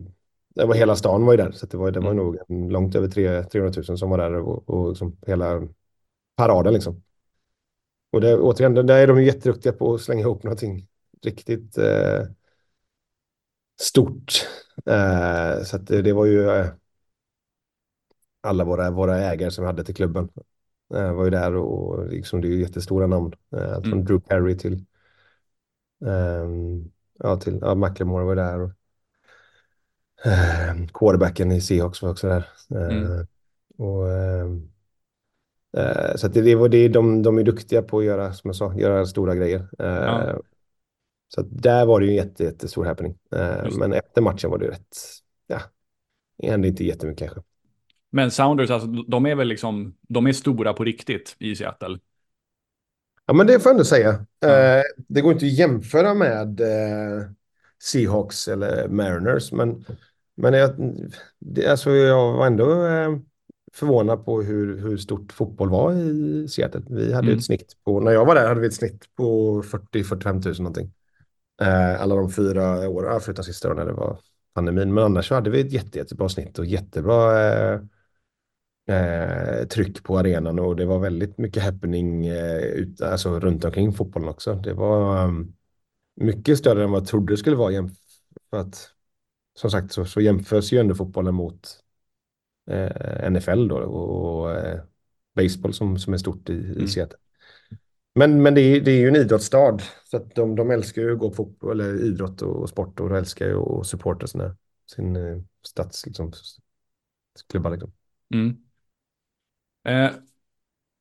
det 0.54 0.66
var 0.66 0.76
hela 0.76 0.96
stan 0.96 1.26
var 1.26 1.34
ju 1.34 1.38
där, 1.38 1.52
så 1.52 1.66
det 1.66 1.78
var, 1.78 1.92
det 1.92 2.00
var 2.00 2.12
mm. 2.12 2.26
nog 2.26 2.72
långt 2.72 2.96
över 2.96 3.08
3, 3.08 3.44
300 3.44 3.84
000 3.88 3.98
som 3.98 4.10
var 4.10 4.18
där 4.18 4.34
och, 4.36 4.70
och 4.70 4.90
liksom 4.90 5.18
hela 5.28 5.68
paraden 6.36 6.74
liksom. 6.74 7.04
Och 8.12 8.22
det, 8.22 8.38
återigen, 8.38 8.74
där 8.74 8.98
är 8.98 9.08
de 9.08 9.24
jätteduktiga 9.24 9.74
på 9.74 9.94
att 9.94 10.02
slänga 10.02 10.22
ihop 10.22 10.44
någonting 10.44 10.88
riktigt 11.22 11.78
eh, 11.78 12.22
stort. 13.82 14.48
Eh, 14.86 15.64
så 15.64 15.78
det, 15.78 16.02
det, 16.02 16.14
var 16.14 16.26
ju 16.26 16.70
alla 18.42 18.64
våra, 18.64 18.92
våra 18.92 19.18
ägare 19.18 19.52
som 19.52 19.64
vi 19.64 19.68
hade 19.68 19.84
till 19.84 19.96
klubben 19.96 20.30
eh, 20.94 21.14
var 21.14 21.24
ju 21.24 21.30
där 21.30 21.56
och 21.56 22.08
liksom, 22.08 22.42
det 22.42 22.48
är 22.48 22.50
ju 22.50 22.62
jättestora 22.62 23.08
namn. 23.08 23.34
Eh, 23.56 23.82
från 23.82 23.94
mm. 23.94 24.06
Drew 24.06 24.22
Carey 24.22 24.58
till, 24.58 24.86
um, 26.00 26.92
ja, 27.20 27.38
till 27.38 27.60
ja, 27.62 27.76
McLemore 27.76 28.26
var 28.26 28.36
där. 28.36 28.60
Och, 28.60 28.72
uh, 30.26 30.88
quarterbacken 30.94 31.52
i 31.52 31.62
Seahawks 31.62 32.02
var 32.02 32.10
också 32.10 32.28
där. 32.28 32.48
Mm. 32.70 33.04
Uh, 33.04 33.26
och, 33.78 34.06
uh, 34.06 34.60
så 36.16 36.28
att 36.28 36.34
det, 36.34 36.42
det, 36.42 36.68
det, 36.68 36.88
de, 36.88 37.24
de 37.24 37.38
är 37.38 37.44
duktiga 37.44 37.82
på 37.82 38.00
att 38.00 38.06
göra, 38.06 38.34
som 38.34 38.48
jag 38.48 38.56
sa, 38.56 38.74
göra 38.74 39.06
stora 39.06 39.36
grejer. 39.36 39.68
Ja. 39.78 40.40
Så 41.28 41.42
där 41.42 41.86
var 41.86 42.00
det 42.00 42.06
ju 42.06 42.12
en 42.12 42.18
jätte, 42.18 42.44
jättestor 42.44 42.86
happening. 42.86 43.18
men 43.80 43.94
efter 43.94 44.22
matchen 44.22 44.52
var 44.52 44.58
det 44.58 44.68
rätt, 44.68 44.98
ja, 45.48 45.62
det 46.38 46.50
hände 46.50 46.68
inte 46.68 46.84
jättemycket 46.84 47.20
kanske. 47.20 47.42
Men 48.16 48.32
Sounders, 48.32 48.70
alltså, 48.70 48.88
de 48.88 49.26
är 49.26 49.36
väl 49.36 49.48
liksom, 49.48 49.96
de 50.02 50.28
är 50.28 50.34
stora 50.34 50.74
på 50.74 50.84
riktigt 50.84 51.36
i 51.40 51.56
Seattle. 51.56 52.00
Ja, 53.26 53.34
men 53.34 53.48
det 53.48 53.60
får 53.60 53.70
jag 53.70 53.74
ändå 53.74 53.86
säga. 53.86 54.26
Mm. 54.46 54.78
Eh, 54.78 54.84
det 55.08 55.22
går 55.22 55.34
inte 55.34 55.46
att 55.46 55.52
jämföra 55.52 56.14
med 56.14 56.62
eh, 56.62 57.26
Seahawks 57.84 58.48
eller 58.48 58.88
Mariners, 58.88 59.52
men, 59.52 59.86
men 60.36 60.54
jag, 60.54 60.76
det, 61.40 61.68
alltså, 61.68 61.92
jag 61.92 62.34
var 62.34 62.48
ändå 62.48 62.86
eh, 62.86 63.18
förvånad 63.74 64.26
på 64.26 64.42
hur, 64.42 64.78
hur 64.78 64.98
stort 64.98 65.34
fotboll 65.34 65.70
var 65.70 65.94
i 65.94 66.48
Seattle. 66.48 66.82
Vi 66.90 67.14
hade 67.14 67.28
mm. 67.28 67.38
ett 67.38 67.46
snitt 67.46 67.78
på, 67.84 68.00
när 68.00 68.12
jag 68.12 68.26
var 68.26 68.36
där 68.36 68.48
hade 68.48 68.62
vi 68.62 68.68
ett 68.68 68.74
snitt 68.74 69.16
på 69.16 69.62
40-45 69.64 70.46
000 70.46 70.56
någonting. 70.58 70.94
Eh, 71.62 72.02
alla 72.02 72.16
de 72.16 72.32
fyra 72.32 72.90
åren, 72.90 73.22
förutom 73.22 73.44
sista 73.44 73.68
året 73.68 73.78
när 73.78 73.86
det 73.86 73.94
var 73.94 74.20
pandemin, 74.54 74.94
men 74.94 75.04
annars 75.04 75.28
så 75.28 75.36
hade 75.36 75.50
vi 75.50 75.62
ett 75.62 75.72
jätte, 75.72 75.98
jättebra 75.98 76.30
snitt 76.30 76.60
och 76.60 76.66
jättebra 76.66 77.42
eh, 77.52 77.80
eh, 78.88 79.68
tryck 79.68 80.04
på 80.04 80.18
arenan 80.18 80.60
och 80.60 80.76
det 80.76 80.86
var 80.86 81.00
väldigt 81.00 81.38
mycket 81.38 81.64
happening 81.64 82.28
eh, 82.28 82.58
ut, 82.58 83.02
alltså, 83.02 83.40
runt 83.40 83.66
omkring 83.66 83.94
fotbollen 83.94 84.30
också. 84.30 84.54
Det 84.54 84.74
var 84.74 85.26
um, 85.26 85.56
mycket 86.16 86.58
större 86.58 86.84
än 86.84 86.92
vad 86.92 87.02
jag 87.02 87.08
trodde 87.08 87.34
det 87.34 87.38
skulle 87.38 87.56
vara. 87.56 87.90
För 88.50 88.58
att, 88.58 88.90
som 89.56 89.72
sagt 89.72 89.92
så, 89.92 90.06
så 90.06 90.22
jämförs 90.22 90.74
ju 90.74 90.80
ändå 90.80 90.96
fotbollen 90.96 91.36
mot 91.36 91.84
eh, 92.72 93.32
NFL 93.32 93.68
då 93.68 93.78
och, 93.78 94.44
och 94.44 94.52
eh, 94.52 94.82
baseball 95.36 95.74
som, 95.74 96.00
som 96.00 96.14
är 96.14 96.18
stort 96.18 96.50
i, 96.50 96.54
mm. 96.54 96.84
i 96.84 96.88
Seattle. 96.88 97.18
Men, 98.16 98.42
men 98.42 98.56
det, 98.56 98.62
är, 98.62 98.82
det 98.82 98.92
är 98.92 99.00
ju 99.00 99.08
en 99.08 99.16
idrottsstad 99.16 99.78
så 100.04 100.18
att 100.18 100.36
de, 100.36 100.56
de 100.56 100.72
älskar 100.72 101.02
ju 101.02 101.14
att 101.14 101.20
gå 101.20 101.30
på 101.30 101.36
fotboll, 101.36 101.82
eller 101.82 102.06
idrott 102.06 102.42
och, 102.42 102.70
sport 102.70 103.00
och 103.00 103.10
de 103.10 103.18
älskar 103.18 103.48
ju 103.48 103.56
att 103.56 103.88
supporta 103.88 104.28
sina, 104.28 104.56
sin 104.96 105.16
eh, 105.16 105.38
stats, 105.68 106.06
liksom, 106.06 106.32
klubbar. 107.50 107.72
Liksom. 107.72 107.92
Mm. 108.34 108.58
Eh, 109.88 110.12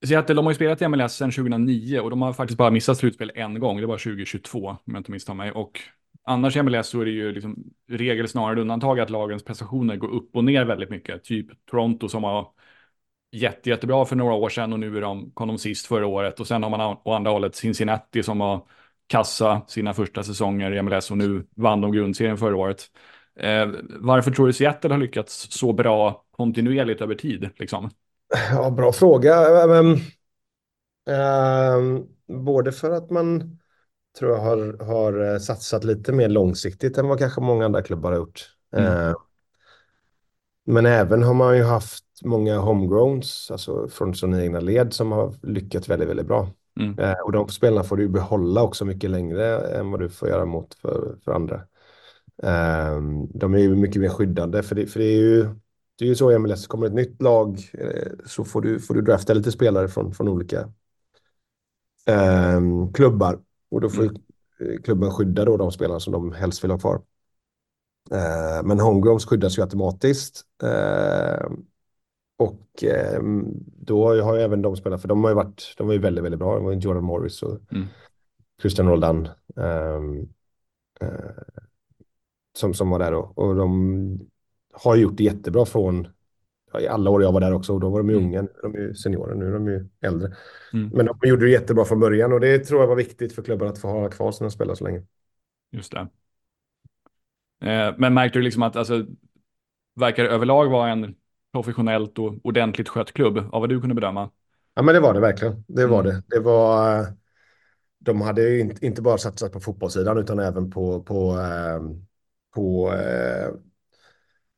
Seattle, 0.07 0.35
de 0.35 0.45
har 0.45 0.53
ju 0.53 0.57
spelat 0.57 0.83
i 0.83 0.89
MLS 0.89 1.15
sedan 1.15 1.31
2009 1.31 2.01
och 2.01 2.11
de 2.11 2.23
har 2.23 2.33
faktiskt 2.33 2.59
bara 2.59 2.71
missat 2.71 2.99
slutspel 2.99 3.33
en 3.35 3.61
gång. 3.61 3.81
Det 3.81 3.87
var 3.87 3.99
2022 3.99 4.69
om 4.69 4.79
jag 4.85 5.01
inte 5.01 5.11
misstar 5.11 5.35
mig. 5.35 5.53
Och 5.53 5.81
annars 6.25 6.57
i 6.57 6.63
MLS 6.63 6.89
så 6.89 7.01
är 7.01 7.05
det 7.05 7.11
ju 7.11 7.33
liksom 7.33 7.65
regel 7.89 8.29
snarare 8.29 8.61
undantag 8.61 9.01
att 9.01 9.11
lagens 9.11 9.45
prestationer 9.45 9.97
går 9.97 10.09
upp 10.09 10.37
och 10.37 10.45
ner 10.45 10.65
väldigt 10.65 10.91
mycket. 10.91 11.25
Typ 11.25 11.47
Toronto 11.71 12.09
som 12.09 12.23
var 12.23 12.49
jätte, 13.33 13.71
jättebra 13.71 14.05
för 14.05 14.17
några 14.17 14.35
år 14.35 14.49
sedan 14.49 14.73
och 14.73 14.81
nu 14.81 14.97
är 14.97 15.01
de, 15.01 15.31
kom 15.31 15.49
de 15.49 15.59
sist 15.59 15.87
förra 15.87 16.07
året. 16.07 16.41
Och 16.41 16.47
sen 16.47 16.63
har 16.63 16.71
man 16.71 16.97
å 17.05 17.13
andra 17.13 17.31
hållet 17.31 17.55
Cincinnati 17.55 18.23
som 18.23 18.39
var 18.39 18.67
kassa 19.07 19.63
sina 19.69 19.95
första 19.95 20.23
säsonger 20.23 20.73
i 20.73 20.83
MLS 20.83 21.11
och 21.11 21.19
nu 21.19 21.47
vann 21.57 21.81
de 21.81 21.93
grundserien 21.93 22.39
förra 22.39 22.57
året. 22.57 22.91
Eh, 23.37 23.69
varför 24.01 24.31
tror 24.31 24.47
du 24.47 24.53
Seattle 24.53 24.91
har 24.91 24.99
lyckats 24.99 25.47
så 25.51 25.73
bra 25.73 26.25
kontinuerligt 26.31 27.01
över 27.01 27.15
tid? 27.15 27.51
Liksom? 27.57 27.91
Ja, 28.51 28.71
bra 28.71 28.93
fråga. 28.93 29.65
Um, 29.65 29.99
um, 31.07 32.07
både 32.45 32.73
för 32.73 32.91
att 32.91 33.11
man 33.11 33.59
tror 34.19 34.31
jag 34.31 34.39
har, 34.39 34.85
har 34.85 35.33
eh, 35.33 35.39
satsat 35.39 35.85
lite 35.85 36.13
mer 36.13 36.29
långsiktigt 36.29 36.99
än 36.99 37.09
vad 37.09 37.19
kanske 37.19 37.41
många 37.41 37.65
andra 37.65 37.83
klubbar 37.83 38.11
har 38.11 38.19
gjort. 38.19 38.49
Mm. 38.77 39.09
Uh, 39.09 39.15
men 40.67 40.87
även 40.87 41.23
har 41.23 41.35
man 41.35 41.57
ju 41.57 41.63
haft 41.63 42.05
många 42.25 42.59
homegrowns, 42.59 43.51
alltså 43.51 43.89
från 43.89 44.15
sina 44.15 44.43
egna 44.43 44.61
led, 44.61 44.93
som 44.93 45.13
har 45.13 45.35
lyckats 45.43 45.89
väldigt, 45.89 46.09
väldigt 46.09 46.27
bra. 46.27 46.51
Mm. 46.81 46.99
Uh, 46.99 47.21
och 47.25 47.33
de 47.33 47.49
spelarna 47.49 47.85
får 47.85 47.97
du 47.97 48.09
behålla 48.09 48.63
också 48.63 48.85
mycket 48.85 49.11
längre 49.11 49.59
än 49.59 49.91
vad 49.91 50.01
du 50.01 50.09
får 50.09 50.29
göra 50.29 50.45
mot 50.45 50.75
för, 50.75 51.17
för 51.25 51.33
andra. 51.33 51.63
De 53.35 53.55
är 53.55 53.59
ju 53.59 53.77
mycket 53.77 54.03
mer 54.03 54.09
skyddande, 54.09 54.63
för 54.63 54.75
det, 54.75 54.87
för 54.87 55.01
det 55.01 55.05
är 55.05 55.19
ju 55.19 55.49
det 55.99 56.05
är 56.05 56.09
ju 56.09 56.15
så 56.15 56.33
i 56.33 56.39
MLS, 56.39 56.67
kommer 56.67 56.87
ett 56.87 56.95
nytt 56.95 57.23
lag 57.23 57.71
eh, 57.73 58.13
så 58.27 58.45
får 58.45 58.63
du, 58.63 58.81
får 58.81 58.95
du 58.95 59.03
drafta 59.03 59.35
lite 59.35 59.53
spelare 59.53 59.89
från, 59.89 60.15
från 60.15 60.29
olika 60.29 60.61
eh, 62.07 62.61
klubbar. 62.95 63.41
Och 63.73 63.81
då 63.81 63.89
får 63.89 64.03
mm. 64.03 64.83
klubben 64.83 65.11
skydda 65.11 65.45
då 65.45 65.57
de 65.57 65.73
spelarna 65.73 66.01
som 66.01 66.13
de 66.13 66.33
helst 66.33 66.65
vill 66.65 66.71
ha 66.71 66.79
kvar. 66.79 67.03
Eh, 68.11 68.63
men 68.65 68.81
homegrowns 68.81 69.27
skyddas 69.27 69.59
ju 69.59 69.63
automatiskt. 69.63 70.43
Eh, 70.63 71.51
och 72.39 72.85
eh, 72.85 73.23
då 73.65 74.07
har 74.23 74.37
ju 74.37 74.41
även 74.41 74.63
de 74.63 74.77
spelarna, 74.77 74.99
för 74.99 75.09
de 75.09 75.25
har 75.25 75.31
ju 75.31 75.35
varit, 75.35 75.75
de 75.77 75.87
var 75.87 75.95
ju 75.95 76.01
väldigt, 76.01 76.25
väldigt 76.25 76.39
bra. 76.39 76.59
Det 76.59 76.65
var 76.65 76.73
Jordan 76.73 77.05
Morris 77.05 77.43
och 77.43 77.59
mm. 77.73 77.87
Christian 78.61 78.89
Roldan. 78.89 79.29
Ehm, 79.57 80.29
eh, 81.01 81.43
som, 82.57 82.75
som 82.75 82.91
var 82.91 82.99
där 82.99 83.13
då. 83.13 83.33
Och 83.35 83.55
de 83.55 84.21
har 84.73 84.97
gjort 84.97 85.17
det 85.17 85.25
jättebra 85.25 85.65
från 85.65 86.09
ja, 86.73 86.81
i 86.81 86.89
alla 86.89 87.11
år 87.11 87.23
jag 87.23 87.33
var 87.33 87.41
där 87.41 87.53
också 87.53 87.73
och 87.73 87.81
då 87.81 87.91
var 87.91 87.99
de 87.99 88.11
ju 88.11 88.17
mm. 88.17 88.27
unga, 88.27 88.43
nu 88.43 88.49
är 88.59 88.63
de 88.63 88.75
ju 88.75 88.95
seniorer, 88.95 89.35
nu 89.35 89.49
är 89.49 89.53
de 89.53 89.69
ju 89.69 89.89
äldre. 90.01 90.37
Mm. 90.73 90.91
Men 90.95 91.07
de 91.07 91.29
gjorde 91.29 91.45
det 91.45 91.51
jättebra 91.51 91.85
från 91.85 92.01
början 92.01 92.33
och 92.33 92.41
det 92.41 92.59
tror 92.59 92.81
jag 92.81 92.89
var 92.89 92.97
viktigt 92.97 93.35
för 93.35 93.43
klubben 93.43 93.69
att 93.69 93.79
få 93.79 93.89
ha 93.89 94.09
kvar 94.09 94.33
sina 94.33 94.51
spelare 94.51 94.77
så 94.77 94.85
länge. 94.85 95.03
Just 95.73 95.93
det. 95.93 96.01
Eh, 97.71 97.95
men 97.99 98.15
märkte 98.15 98.39
du 98.39 98.43
liksom 98.43 98.63
att, 98.63 98.77
alltså, 98.77 99.07
verkar 99.95 100.25
överlag 100.25 100.71
vara 100.71 100.91
en 100.91 101.15
professionellt 101.53 102.19
och 102.19 102.35
ordentligt 102.43 102.89
skött 102.89 103.13
klubb 103.13 103.39
av 103.39 103.61
vad 103.61 103.69
du 103.69 103.81
kunde 103.81 103.95
bedöma? 103.95 104.31
Ja, 104.75 104.83
men 104.83 104.95
det 104.95 105.01
var 105.01 105.15
det 105.15 105.21
verkligen. 105.21 105.65
Det 105.69 105.87
var 105.87 106.01
mm. 106.01 106.13
det. 106.13 106.37
Det 106.37 106.41
var... 106.41 107.07
De 108.05 108.21
hade 108.21 108.61
inte 108.61 109.03
bara 109.03 109.19
satsat 109.19 109.53
på 109.53 109.61
fotbollssidan 109.61 110.19
utan 110.19 110.39
även 110.39 110.71
på, 110.71 111.03
på, 111.03 111.39
eh, 111.39 111.81
på 112.55 112.93
eh, 112.93 113.49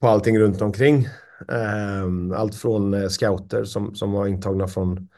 på 0.05 0.09
allting 0.09 0.39
runt 0.39 0.63
omkring. 0.63 1.07
Ehm, 1.49 2.33
allt 2.33 2.55
från 2.55 2.95
eh, 2.95 3.09
scouter 3.09 3.65
som, 3.65 3.95
som 3.95 4.13
var 4.13 4.27
intagna 4.27 4.69
från, 4.69 5.09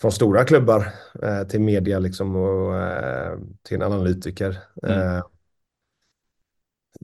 från 0.00 0.12
stora 0.12 0.44
klubbar 0.44 0.92
eh, 1.22 1.42
till 1.42 1.60
media 1.60 1.98
liksom 1.98 2.36
och 2.36 2.76
eh, 2.76 3.38
till 3.62 3.76
en 3.76 3.82
analytiker. 3.82 4.58
Mm. 4.82 5.22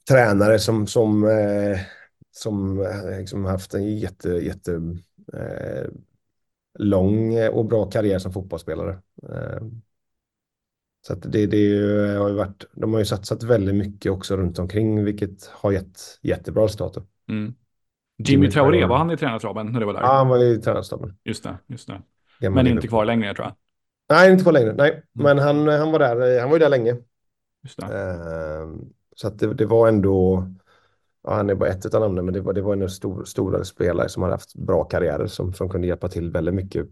tränare 0.09 0.59
som, 0.59 0.87
som, 0.87 1.29
som 2.31 2.87
liksom 3.19 3.45
haft 3.45 3.75
en 3.75 3.99
jätte, 3.99 4.29
jätte 4.29 4.81
lång 6.79 7.49
och 7.49 7.65
bra 7.65 7.91
karriär 7.91 8.19
som 8.19 8.33
fotbollsspelare. 8.33 8.99
Eh, 9.29 9.63
så 11.07 11.13
att 11.13 11.33
det, 11.33 11.47
det 11.47 11.77
har 12.19 12.29
ju 12.29 12.35
varit, 12.35 12.65
de 12.73 12.93
har 12.93 13.01
ju 13.01 13.07
satsat 13.07 13.43
väldigt 13.43 13.75
mycket 13.75 14.13
också 14.13 14.37
runt 14.37 14.59
omkring, 14.59 15.05
vilket 15.05 15.47
har 15.47 15.73
gett 15.73 16.01
jättebra 16.23 16.65
resultat. 16.65 16.97
Mm. 17.29 17.55
Jimmy 18.19 18.51
Traoré, 18.51 18.85
var 18.85 18.97
han 18.97 19.11
i 19.11 19.17
tränarstaben 19.17 19.73
när 19.73 19.81
du 19.81 19.87
var 19.87 19.93
där? 19.93 20.01
Ja, 20.01 20.13
han 20.13 20.29
var 20.29 20.45
i 20.45 20.61
tränarstaben. 20.61 21.17
Just 21.25 21.45
det, 21.45 21.59
just 21.67 21.89
det. 21.89 22.51
Men 22.51 22.67
inte 22.67 22.89
kvar 22.89 23.05
längre 23.05 23.35
tror 23.35 23.47
jag. 23.47 23.55
Nej, 24.13 24.33
inte 24.33 24.43
kvar 24.43 24.53
längre. 24.53 24.73
Nej, 24.73 24.91
mm. 24.91 25.03
men 25.13 25.39
han, 25.39 25.69
han 25.69 25.93
var 25.93 25.99
där. 25.99 26.41
Han 26.41 26.51
var 26.51 26.57
ju 26.57 26.61
där 26.61 26.69
länge. 26.69 26.97
Just 27.63 27.81
det. 27.81 27.87
Uh, 27.87 28.77
så 29.17 29.29
att 29.29 29.39
det, 29.39 29.55
det, 29.55 29.67
var 29.67 29.89
ändå. 29.89 30.49
Ja, 31.23 31.35
han 31.35 31.51
är 31.51 31.55
bara 31.55 31.69
ett 31.69 31.95
av 31.95 32.01
namnen, 32.01 32.25
men 32.25 32.35
det 32.35 32.41
var, 32.41 32.53
det 32.53 32.63
var 32.63 32.73
en 32.73 32.91
stor, 32.91 33.25
stora 33.25 33.65
spelare 33.65 34.09
som 34.09 34.23
har 34.23 34.31
haft 34.31 34.55
bra 34.55 34.85
karriärer 34.85 35.27
som, 35.27 35.53
som 35.53 35.69
kunde 35.69 35.87
hjälpa 35.87 36.09
till 36.09 36.31
väldigt 36.31 36.55
mycket 36.55 36.87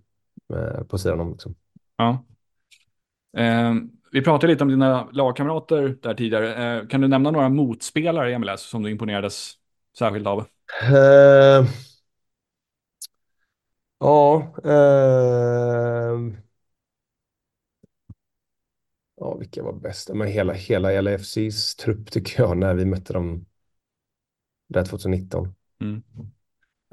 uh, 0.55 0.83
på 0.83 0.99
sidan 0.99 1.21
om. 1.21 1.31
Liksom. 1.31 1.55
Ja. 1.97 2.25
Uh, 3.39 3.75
vi 4.13 4.23
pratade 4.23 4.53
lite 4.53 4.65
om 4.65 4.71
dina 4.71 5.09
lagkamrater 5.13 5.97
där 6.03 6.15
tidigare. 6.15 6.87
kan 6.87 7.01
du 7.01 7.09
nämna 7.09 7.31
några 7.31 7.49
motspelare 7.49 8.33
i 8.33 8.39
MLS 8.39 8.61
som 8.61 8.83
du 8.83 8.91
imponerades 8.91 9.53
särskilt 9.99 10.27
av? 10.27 10.47
Ja. 13.99 14.53
Ja, 19.21 19.35
vilka 19.35 19.63
var 19.63 19.73
bäst? 19.73 20.11
Men 20.15 20.29
hela, 20.29 20.53
hela 20.53 21.01
LAFCs 21.01 21.77
trupp 21.77 22.11
tycker 22.11 22.43
jag 22.43 22.57
när 22.57 22.75
vi 22.75 22.85
mötte 22.85 23.13
dem 23.13 23.47
där 24.69 24.85
2019. 24.85 25.55
Mm. 25.81 26.03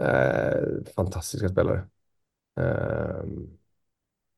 Eh, 0.01 0.93
fantastiska 0.95 1.49
spelare. 1.49 1.87
Eh, 2.59 3.23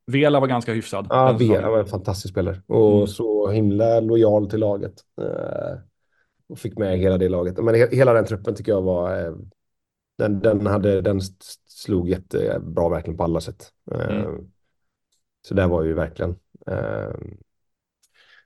Vela 0.05 0.39
var 0.39 0.47
ganska 0.47 0.73
hyfsad. 0.73 1.07
Ja, 1.09 1.37
Vela 1.39 1.69
var 1.69 1.79
en 1.79 1.85
fantastisk 1.85 2.33
spelare 2.33 2.61
och 2.67 2.95
mm. 2.95 3.07
så 3.07 3.49
himla 3.49 3.99
lojal 3.99 4.49
till 4.49 4.59
laget. 4.59 4.93
Eh, 5.21 5.77
och 6.49 6.59
fick 6.59 6.77
med 6.77 6.97
hela 6.97 7.17
det 7.17 7.29
laget. 7.29 7.63
Men 7.63 7.75
he 7.75 7.87
hela 7.91 8.13
den 8.13 8.25
truppen 8.25 8.55
tycker 8.55 8.71
jag 8.71 8.81
var. 8.81 9.25
Eh, 9.25 9.33
den, 10.17 10.39
den, 10.39 10.67
hade, 10.67 11.01
den 11.01 11.21
slog 11.67 12.09
jättebra 12.09 12.89
verkligen 12.89 13.17
på 13.17 13.23
alla 13.23 13.41
sätt. 13.41 13.73
Eh, 13.91 14.17
mm. 14.17 14.51
Så 15.47 15.53
det 15.53 15.67
var 15.67 15.83
ju 15.83 15.93
verkligen. 15.93 16.35
Eh, 16.67 17.11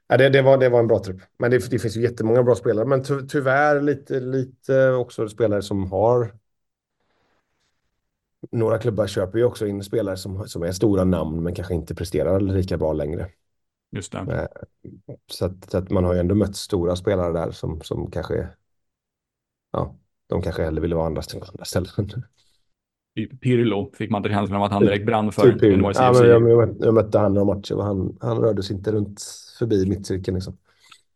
Ja, 0.08 0.18
det, 0.18 0.30
det, 0.30 0.42
var, 0.42 0.58
det 0.58 0.70
var 0.70 0.80
en 0.80 0.88
bra 0.88 1.04
trupp. 1.04 1.22
Men 1.38 1.52
det, 1.52 1.70
det 1.70 1.80
finns 1.80 1.98
ju 1.98 2.02
jättemånga 2.02 2.44
bra 2.44 2.56
spelare. 2.56 2.86
Men 2.86 3.04
ty, 3.04 3.22
tyvärr 3.28 3.82
lite, 3.82 4.20
lite 4.20 4.92
också 4.92 5.30
spelare 5.30 5.62
som 5.62 5.92
har... 5.92 6.34
Några 8.52 8.78
klubbar 8.78 9.08
köper 9.08 9.38
ju 9.40 9.46
också 9.46 9.68
in 9.68 9.84
spelare 9.84 10.18
som, 10.18 10.48
som 10.48 10.64
är 10.64 10.72
stora 10.72 11.04
namn 11.04 11.44
men 11.44 11.56
kanske 11.56 11.74
inte 11.74 11.96
presterar 11.96 12.40
lika 12.40 12.78
bra 12.78 12.94
längre. 12.94 13.30
Just 13.94 14.12
det. 14.12 14.18
Eh, 14.18 14.48
så 15.28 15.46
att, 15.46 15.72
så 15.72 15.78
att 15.78 15.90
man 15.90 16.04
har 16.04 16.14
ju 16.14 16.20
ändå 16.20 16.36
mött 16.36 16.56
stora 16.56 16.96
spelare 16.96 17.34
där 17.34 17.52
som, 17.52 17.82
som 17.82 18.12
kanske... 18.12 18.48
Ja, 19.72 19.96
de 20.28 20.42
kanske 20.42 20.64
hellre 20.64 20.82
ville 20.82 20.96
vara 20.96 21.06
andra, 21.06 21.22
andra 21.34 21.66
ställen. 21.66 22.24
Typ 23.16 23.42
Pirlo 23.42 23.92
fick 23.94 24.10
man 24.10 24.20
inte 24.20 24.30
känslan 24.30 24.58
av 24.58 24.64
att 24.64 24.72
han 24.72 24.82
direkt 24.82 25.06
brann 25.06 25.32
för. 25.32 25.52
Typ 25.52 25.64
ja, 25.96 26.14
men 26.14 26.30
jag, 26.30 26.50
jag, 26.50 26.76
jag 26.80 26.94
mötte 26.94 27.20
han 27.20 27.34
några 27.34 27.56
matcher 27.56 27.76
och 27.76 27.84
han, 27.84 28.18
han 28.22 28.38
rörde 28.38 28.64
sig 28.64 28.76
inte 28.76 28.92
runt 28.92 29.22
förbi 29.60 29.86
mittcirkeln. 29.86 30.36
Liksom. 30.36 30.58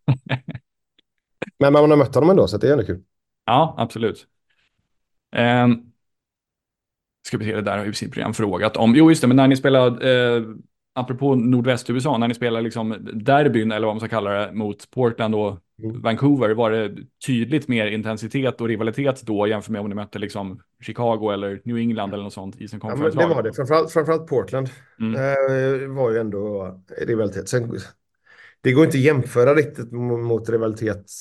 men 1.60 1.74
man 1.74 1.90
har 1.90 1.98
mött 1.98 2.16
honom 2.16 2.30
ändå, 2.30 2.48
så 2.48 2.58
det 2.58 2.68
är 2.68 2.72
ändå 2.72 2.86
kul. 2.86 3.04
Ja, 3.46 3.76
absolut. 3.78 4.28
Um, 5.36 5.92
ska 7.28 7.38
vi 7.38 7.46
se, 7.46 7.56
det 7.56 7.62
där 7.62 7.78
har 7.78 7.86
ju 7.86 7.94
sitt 7.94 8.14
program 8.14 8.34
frågat 8.34 8.78
om. 8.78 8.96
Jo, 8.96 9.10
just 9.10 9.22
det, 9.22 9.28
men 9.28 9.38
när 9.38 9.48
ni 9.48 9.56
spelade, 9.56 10.12
eh, 10.12 10.44
apropå 10.98 11.36
nordväst-USA, 11.36 12.18
när 12.18 12.28
ni 12.28 12.34
spelade 12.34 12.64
liksom 12.64 12.98
derbyn, 13.14 13.72
eller 13.72 13.88
vad 13.88 13.96
man 13.96 14.00
ska 14.00 14.10
kalla 14.10 14.32
det, 14.32 14.54
mot 14.54 14.92
Portland 14.92 15.36
och 15.36 15.58
mm. 15.84 16.02
Vancouver, 16.02 16.50
var 16.50 16.72
det 16.72 16.96
tydligt 17.26 17.68
mer 17.68 17.88
intensitet 17.88 18.62
och 18.62 18.68
rivalitet 18.68 19.22
då 19.22 19.48
jämfört 19.48 19.70
med 19.70 19.82
om 19.82 19.90
ni 19.90 19.96
mötte 19.96 20.20
liksom 20.20 20.62
Chicago 20.84 21.32
eller 21.34 21.62
New 21.64 21.78
England 21.78 22.14
eller 22.14 22.24
något 22.24 22.34
sånt 22.34 22.62
i 22.62 22.68
sin 22.68 22.80
konferens? 22.80 23.16
Ja, 23.16 23.28
det 23.28 23.36
var 23.36 23.44
det, 23.44 23.54
framförallt, 23.54 23.92
framförallt 23.92 24.28
Portland 24.28 24.70
mm. 25.00 25.16
eh, 25.16 25.96
var 25.96 26.12
ju 26.12 26.18
ändå 26.18 26.74
rivalitet. 27.08 27.50
Sen, 27.50 27.80
det 28.62 28.72
går 28.72 28.86
inte 28.86 28.98
att 28.98 29.04
jämföra 29.04 29.56
riktigt 29.56 29.92
mot 29.92 30.50
rivalitet 30.50 31.12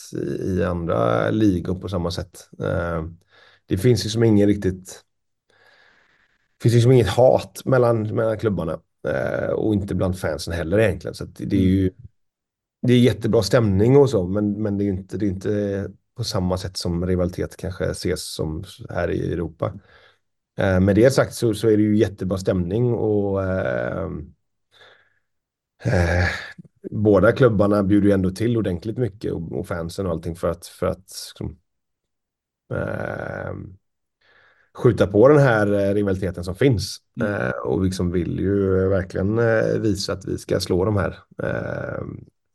i 0.45 0.63
andra 0.63 1.31
ligor 1.31 1.75
på 1.75 1.89
samma 1.89 2.11
sätt. 2.11 2.49
Eh, 2.61 3.05
det 3.67 3.79
finns 3.79 4.07
ju 4.07 4.11
som 4.11 4.25
ingen 4.25 4.49
riktigt... 4.49 5.03
Det 6.59 6.63
finns 6.63 6.75
ju 6.75 6.81
som 6.81 6.93
inget 6.93 7.09
hat 7.09 7.63
mellan, 7.65 8.15
mellan 8.15 8.39
klubbarna 8.39 8.79
och 9.53 9.75
inte 9.75 9.95
bland 9.95 10.19
fansen 10.19 10.55
heller 10.55 10.79
egentligen. 10.79 11.15
Så 11.15 11.25
det 11.25 11.57
är 11.57 11.61
ju 11.61 11.91
det 12.83 12.93
är 12.93 12.99
jättebra 12.99 13.43
stämning 13.43 13.97
och 13.97 14.11
så, 14.11 14.27
men, 14.27 14.63
men 14.63 14.79
det 14.79 14.85
är 14.85 14.89
inte, 14.89 15.17
det 15.19 15.27
är 15.27 15.29
inte 15.29 15.91
på 16.17 16.25
samma 16.25 16.59
sätt 16.59 16.77
som 16.77 17.07
rivalitet 17.07 17.57
kanske 17.57 17.85
ses 17.85 18.35
som 18.35 18.65
här 18.91 19.11
i 19.11 19.33
Europa. 19.33 19.73
Eh, 20.59 20.81
med 20.81 20.95
det 20.95 21.11
sagt 21.11 21.35
så, 21.35 21.55
så 21.55 21.69
är 21.69 21.77
det 21.77 21.83
ju 21.83 21.97
jättebra 21.97 22.39
stämning 22.39 22.95
och 22.95 23.45
eh, 23.45 24.11
eh, 25.85 26.29
båda 26.91 27.33
klubbarna 27.33 27.83
bjuder 27.83 28.09
ju 28.09 28.15
ändå 28.15 28.31
till 28.31 28.57
ordentligt 28.57 28.99
mycket 28.99 29.33
och, 29.33 29.53
och 29.53 29.67
fansen 29.67 30.07
och 30.07 30.13
allting 30.13 30.37
för 30.37 30.49
att, 30.49 30.67
för 30.67 30.87
att 30.87 31.13
liksom, 31.31 31.59
eh, 32.73 33.53
skjuta 34.77 35.07
på 35.07 35.29
den 35.29 35.39
här 35.39 35.73
eh, 35.73 35.95
rivaliteten 35.95 36.45
som 36.45 36.55
finns. 36.55 36.99
Mm. 37.21 37.33
Eh, 37.33 37.51
och 37.51 37.85
liksom 37.85 38.11
vill 38.11 38.41
ju 38.41 38.89
verkligen 38.89 39.39
eh, 39.39 39.81
visa 39.81 40.13
att 40.13 40.25
vi 40.25 40.39
ska 40.39 40.61
slå 40.61 40.85
de 40.85 40.97
här. 40.97 41.19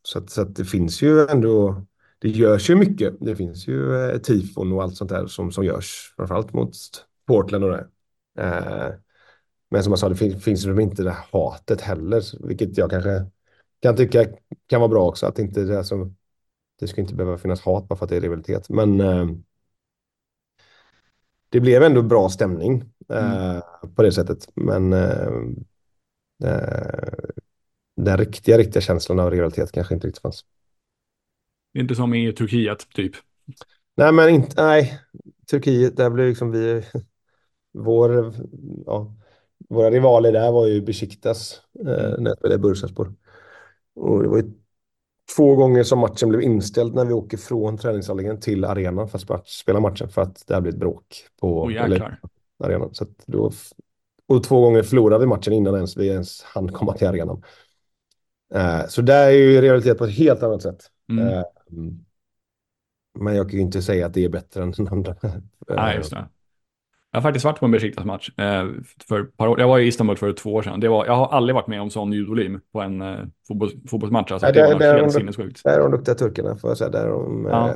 Så, 0.03 0.17
att, 0.17 0.29
så 0.29 0.41
att 0.41 0.55
det 0.55 0.65
finns 0.65 1.01
ju 1.01 1.27
ändå, 1.27 1.85
det 2.19 2.29
görs 2.29 2.69
ju 2.69 2.75
mycket. 2.75 3.13
Det 3.19 3.35
finns 3.35 3.67
ju 3.67 3.95
eh, 3.95 4.17
tifon 4.17 4.71
och 4.71 4.83
allt 4.83 4.95
sånt 4.95 5.09
där 5.09 5.27
som, 5.27 5.51
som 5.51 5.65
görs, 5.65 6.13
framförallt 6.17 6.53
mot 6.53 6.73
Portland 7.27 7.63
och 7.63 7.69
det. 7.69 7.87
Eh, 8.37 8.93
men 9.69 9.83
som 9.83 9.91
jag 9.91 9.99
sa, 9.99 10.09
det 10.09 10.15
finns, 10.15 10.43
finns 10.43 10.65
ju 10.65 10.81
inte 10.81 11.03
det 11.03 11.15
hatet 11.31 11.81
heller, 11.81 12.47
vilket 12.47 12.77
jag 12.77 12.89
kanske 12.89 13.25
kan 13.81 13.95
tycka 13.95 14.25
kan 14.67 14.81
vara 14.81 14.89
bra 14.89 15.07
också. 15.07 15.25
Att 15.25 15.39
inte 15.39 15.63
det, 15.63 15.77
alltså, 15.77 16.11
det 16.79 16.87
ska 16.87 17.01
inte 17.01 17.15
behöva 17.15 17.37
finnas 17.37 17.61
hat 17.61 17.87
bara 17.87 17.95
för 17.95 18.05
att 18.05 18.09
det 18.09 18.17
är 18.17 18.21
rivalitet. 18.21 18.69
Men 18.69 19.01
eh, 19.01 19.25
det 21.51 21.59
blev 21.59 21.83
ändå 21.83 22.01
bra 22.01 22.29
stämning 22.29 22.83
eh, 23.09 23.51
mm. 23.51 23.61
på 23.95 24.03
det 24.03 24.11
sättet. 24.11 24.49
Men 24.55 24.93
eh, 24.93 25.27
eh, 26.43 27.13
den 27.95 28.17
riktiga, 28.17 28.57
riktiga 28.57 28.81
känslan 28.81 29.19
av 29.19 29.31
rivalitet 29.31 29.71
kanske 29.71 29.93
inte 29.93 30.07
riktigt 30.07 30.21
fanns. 30.21 30.45
Inte 31.77 31.95
som 31.95 32.13
i 32.13 32.33
Turkiet, 32.33 32.89
typ? 32.93 33.15
Nej, 33.95 34.11
men 34.11 34.29
inte, 34.29 34.63
nej. 34.63 34.99
Turkiet, 35.51 35.97
där 35.97 36.09
blev 36.09 36.27
liksom 36.27 36.51
vi, 36.51 36.83
vår, 37.73 38.33
ja, 38.85 39.15
våra 39.69 39.91
rivaler 39.91 40.31
där 40.31 40.51
var 40.51 40.67
ju 40.67 40.81
Besiktas 40.81 41.61
eh, 41.79 42.15
när 42.19 42.29
jag 42.29 42.37
spelade 42.37 42.55
i 42.55 42.61
Bursaspor. 42.61 43.13
Och 43.95 44.23
det 44.23 44.29
var 44.29 44.37
ju 44.37 44.51
två 45.35 45.55
gånger 45.55 45.83
som 45.83 45.99
matchen 45.99 46.29
blev 46.29 46.41
inställd 46.41 46.95
när 46.95 47.05
vi 47.05 47.13
åker 47.13 47.37
från 47.37 47.77
träningsanläggningen 47.77 48.41
till 48.41 48.65
arenan 48.65 49.07
för 49.07 49.35
att 49.35 49.47
spela 49.47 49.79
matchen 49.79 50.09
för 50.09 50.21
att 50.21 50.43
det 50.47 50.53
har 50.53 50.61
blivit 50.61 50.79
bråk 50.79 51.27
på 51.41 51.63
oh, 51.63 51.83
eller, 51.83 52.19
arenan. 52.63 52.93
Så 52.93 53.05
då, 53.25 53.51
och 54.27 54.43
två 54.43 54.61
gånger 54.61 54.83
förlorade 54.83 55.19
vi 55.19 55.27
matchen 55.27 55.53
innan 55.53 55.75
ens 55.75 55.97
vi 55.97 56.07
ens 56.07 56.43
hann 56.43 56.71
komma 56.71 56.93
till 56.93 57.07
arenan. 57.07 57.43
Uh, 58.55 58.87
så 58.87 59.01
där 59.01 59.27
är 59.27 59.31
ju 59.31 59.61
realitet 59.61 59.97
på 59.97 60.05
ett 60.05 60.17
helt 60.17 60.43
annat 60.43 60.61
sätt. 60.61 60.83
Mm. 61.09 61.27
Uh, 61.27 61.43
men 63.19 63.35
jag 63.35 63.49
kan 63.49 63.59
ju 63.59 63.65
inte 63.65 63.81
säga 63.81 64.05
att 64.05 64.13
det 64.13 64.25
är 64.25 64.29
bättre 64.29 64.63
än 64.63 64.71
den 64.71 64.87
andra. 64.87 65.15
Nej, 65.69 65.95
just 65.95 66.11
det. 66.11 66.27
Jag 67.11 67.17
har 67.17 67.21
faktiskt 67.21 67.45
varit 67.45 67.59
på 67.59 67.65
en 67.65 67.71
Besiktas 67.71 68.05
match 68.05 68.29
eh, 68.37 68.67
för 69.07 69.23
par 69.23 69.47
år. 69.47 69.59
Jag 69.59 69.67
var 69.67 69.79
i 69.79 69.87
Istanbul 69.87 70.17
för 70.17 70.33
två 70.33 70.53
år 70.53 70.61
sedan. 70.61 70.79
Det 70.79 70.87
var, 70.87 71.05
jag 71.05 71.15
har 71.15 71.27
aldrig 71.27 71.55
varit 71.55 71.67
med 71.67 71.81
om 71.81 71.89
sån 71.89 72.13
ljudvolym 72.13 72.61
på 72.71 72.81
en 72.81 73.01
eh, 73.01 73.19
fotboll, 73.47 73.69
fotbollsmatch. 73.89 74.31
Alltså, 74.31 74.45
Nej, 74.45 74.53
det, 74.53 74.79
det 74.79 74.91
var 74.93 74.99
helt 74.99 75.13
sinnessjukt. 75.13 75.63
Där 75.63 75.79
är 75.79 75.79
de 75.79 75.91
duktiga 75.91 76.15
turkarna, 76.15 76.55
får 76.55 76.69
jag 76.69 76.77
säga. 76.77 76.89
Där 76.89 77.07
de, 77.07 77.47
ja. 77.49 77.69
eh, 77.69 77.75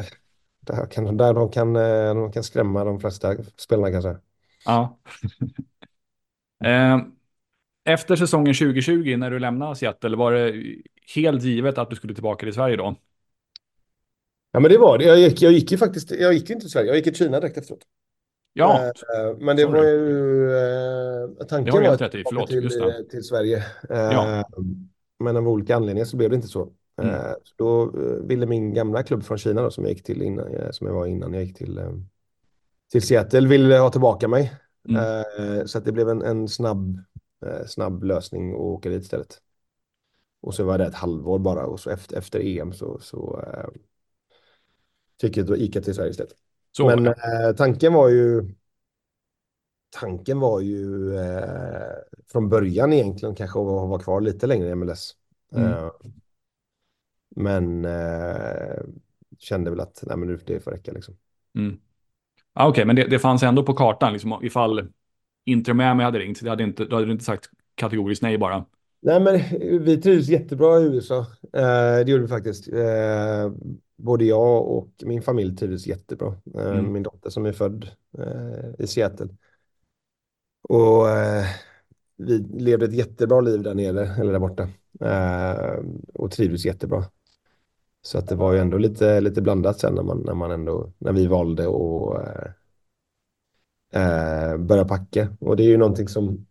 där 0.62 0.86
kan, 0.86 1.18
där 1.18 1.34
de, 1.34 1.52
kan, 1.52 1.74
de 1.74 2.32
kan 2.32 2.44
skrämma 2.44 2.84
de 2.84 3.00
flesta 3.00 3.36
spelarna 3.58 3.92
kanske. 3.92 4.16
Ja. 4.66 5.00
efter 7.86 8.16
säsongen 8.16 8.54
2020, 8.54 9.16
när 9.18 9.32
du 9.32 9.40
lämnade 9.40 9.76
Seattle, 9.76 10.16
var 10.16 10.32
det 10.32 10.64
helt 11.16 11.44
givet 11.44 11.78
att 11.78 11.90
du 11.90 11.96
skulle 11.96 12.14
tillbaka 12.14 12.46
till 12.46 12.54
Sverige 12.54 12.76
då? 12.76 12.96
Ja, 14.52 14.60
men 14.60 14.72
det 14.72 14.78
var 14.78 14.98
det. 14.98 15.06
Jag 15.06 15.20
gick, 15.20 15.42
jag 15.42 15.52
gick 15.52 15.72
ju 15.72 15.78
faktiskt, 15.78 16.12
jag 16.12 16.34
gick 16.34 16.50
inte 16.50 16.62
till 16.62 16.70
Sverige, 16.70 16.88
jag 16.88 16.96
gick 16.96 17.06
till 17.06 17.16
Kina 17.16 17.40
direkt 17.40 17.58
efteråt. 17.58 17.82
Ja. 18.58 18.92
Uh, 19.18 19.38
men 19.40 19.56
det 19.56 19.62
Sorry. 19.62 19.78
var 19.78 19.86
ju 19.86 21.46
tanken 21.50 21.74
var 21.74 21.84
att 21.84 22.12
till, 22.12 22.24
till, 22.48 23.08
till, 23.12 23.24
Sverige. 23.24 23.64
Ja. 23.90 24.44
Men 25.20 25.38
av 25.38 25.48
olika 25.48 25.76
anledningar 25.76 26.06
så 26.06 26.18
blev 26.18 26.30
det 26.30 26.36
inte 26.36 26.48
så. 26.48 26.62
Eh, 27.02 27.08
Mm. 27.08 27.36
så 27.44 27.54
då 27.56 27.84
eh, 27.84 28.28
ville 28.28 28.46
min 28.46 28.74
gamla 28.74 29.04
klubb 29.04 29.24
från 29.24 29.38
Kina 29.38 29.62
då, 29.62 29.72
som 29.72 29.84
jag 29.84 29.94
gick 29.94 30.04
till 30.04 30.22
innan, 30.22 30.48
eh, 30.56 30.72
som 30.72 30.88
jag 30.88 30.94
var 30.94 31.06
innan 31.06 31.34
jag 31.34 31.44
gick 31.44 31.58
till, 31.58 31.78
eh, 31.78 31.92
till 32.92 33.02
Seattle, 33.02 33.48
ville 33.48 33.78
ha 33.78 33.92
tillbaka 33.92 34.28
mig. 34.28 34.54
Mm. 34.90 35.02
Eh, 35.02 35.66
så 35.66 35.78
att 35.78 35.86
det 35.86 35.92
blev 35.92 36.10
en, 36.10 36.22
en 36.22 36.48
snabb, 36.48 37.00
eh, 37.46 37.66
snabb 37.66 38.04
lösning 38.04 38.54
att 38.54 38.60
åka 38.60 38.90
dit 38.90 39.04
istället. 39.04 39.38
Och 40.42 40.54
så 40.54 40.64
var 40.64 40.78
där 40.78 40.88
ett 40.88 40.96
halvår 40.96 41.40
bara 41.40 41.66
och 41.66 41.80
så 41.80 41.90
efter, 41.90 42.18
efter 42.18 42.40
EM 42.40 42.74
så, 42.74 43.00
så 43.00 43.44
eh, 43.48 43.70
fick 45.22 45.38
jag, 45.38 45.46
då 45.46 45.58
jag 45.58 45.84
till 45.84 45.96
Sverige 45.96 46.12
istället. 46.12 46.36
Så, 46.78 46.86
Men 46.86 47.08
eh, 47.08 47.56
tanken 47.58 47.94
var 47.94 48.10
ju 48.10 48.44
tanken 49.90 50.40
var 50.40 50.62
ju 50.62 51.16
eh, 51.18 51.96
från 52.32 52.50
början 52.50 52.94
egentligen 52.94 53.36
kanske 53.36 53.60
att 53.60 53.66
vara 53.66 54.00
kvar 54.00 54.22
lite 54.22 54.48
längre 54.48 54.70
i 54.70 54.76
MLS. 54.76 55.12
Mm. 55.56 55.72
Eh, 55.72 55.90
men 57.36 57.86
eh, 57.86 58.84
kände 59.38 59.70
väl 59.70 59.80
att 59.80 60.04
nej, 60.08 60.18
men 60.18 60.40
det 60.46 60.60
får 60.60 60.72
räcka 60.72 60.92
liksom. 60.92 61.18
mm. 61.56 61.78
ah, 62.54 62.68
Okej, 62.68 62.86
men 62.86 62.96
det, 62.96 63.08
det 63.08 63.20
fanns 63.20 63.44
ändå 63.44 63.64
på 63.64 63.74
kartan, 63.74 64.14
liksom, 64.14 64.40
ifall 64.44 64.88
Inter 65.46 65.74
Miami 65.74 66.04
hade 66.04 66.20
ringt, 66.20 66.42
det 66.42 66.50
hade 66.50 66.64
inte, 66.64 66.86
då 66.86 66.96
hade 66.96 67.06
du 67.06 67.12
inte 67.12 67.26
sagt 67.26 67.50
kategoriskt 67.76 68.24
nej 68.24 68.38
bara. 68.38 68.66
Nej, 69.02 69.20
men 69.20 69.42
vi 69.84 70.02
trivs 70.02 70.28
jättebra 70.28 70.80
i 70.80 70.84
USA. 70.84 71.20
Eh, 71.54 72.06
det 72.06 72.12
gjorde 72.12 72.24
vi 72.24 72.30
faktiskt. 72.30 72.68
Eh, 72.68 73.52
både 73.96 74.26
jag 74.26 74.68
och 74.68 74.90
min 75.06 75.22
familj 75.22 75.56
trivdes 75.56 75.88
jättebra. 75.88 76.36
Eh, 76.56 76.68
Mm. 76.72 76.94
Min 76.94 77.04
dotter 77.04 77.30
som 77.30 77.46
är 77.46 77.52
född 77.52 77.92
eh, 78.18 78.70
i 78.80 78.88
Seattle. 78.88 79.30
Och 80.70 81.10
eh, 81.10 81.46
vi 82.18 82.38
levde 82.40 82.86
ett 82.86 82.94
jättebra 82.94 83.42
liv 83.42 83.64
där 83.64 83.74
nere, 83.76 84.08
eller 84.08 84.32
där 84.32 84.40
borta. 84.40 84.70
Och 86.14 86.32
trivdes 86.32 86.66
jättebra. 86.66 87.06
Så 88.02 88.18
att 88.18 88.28
det 88.28 88.36
var 88.36 88.54
ju 88.54 88.60
ändå 88.60 88.78
lite, 88.78 89.22
lite 89.22 89.42
blandat 89.42 89.80
sen 89.80 89.96
när 89.96 90.04
man, 90.04 90.18
när 90.26 90.34
man 90.34 90.52
ändå, 90.52 90.92
när 90.98 91.14
vi 91.14 91.28
valde 91.28 91.64
att 91.68 92.38
eh, 93.94 94.58
börja 94.58 94.86
packa. 94.86 95.38
Och 95.40 95.58
det 95.58 95.64
är 95.64 95.68
ju 95.68 95.78
någonting 95.78 96.08
som 96.08 96.46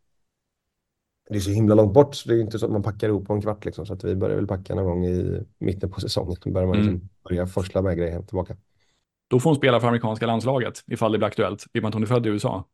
det 1.31 1.37
är 1.37 1.41
så 1.41 1.51
himla 1.51 1.75
långt 1.75 1.93
bort 1.95 2.15
så 2.15 2.29
det 2.29 2.35
är 2.35 2.41
inte 2.41 2.59
så 2.59 2.67
att 2.67 2.73
man 2.73 2.83
packar 2.83 3.09
ihop 3.09 3.27
på 3.27 3.33
en 3.33 3.41
kvart 3.43 3.65
liksom. 3.65 3.87
Så 3.87 3.93
att 3.93 4.05
vi 4.05 4.15
börjar 4.17 4.37
väl 4.37 4.47
packa 4.47 4.75
någon 4.75 4.85
gång 4.85 5.07
i 5.07 5.43
mitten 5.59 5.91
på 5.91 6.01
säsongen. 6.01 6.37
Då 6.45 6.51
börjar 6.51 6.67
man 6.69 6.77
liksom 6.77 6.95
Mm. 6.95 7.09
börja 7.29 7.47
forsla 7.47 7.83
med 7.83 7.97
grejer 7.97 8.13
hem 8.13 8.27
tillbaka. 8.27 8.57
Då 9.29 9.41
får 9.41 9.51
hon 9.51 9.57
spela 9.57 9.81
för 9.81 9.89
amerikanska 9.89 10.27
landslaget, 10.27 10.81
ifall 10.87 11.13
det 11.13 11.19
blir 11.19 11.29
aktuellt, 11.29 11.65
i 11.73 11.79
och 11.79 11.83
med 11.83 11.89
att 11.89 11.95
hon 11.95 12.03
är 12.03 12.07
född 12.07 12.27
i 12.27 12.29
USA. 12.29 12.65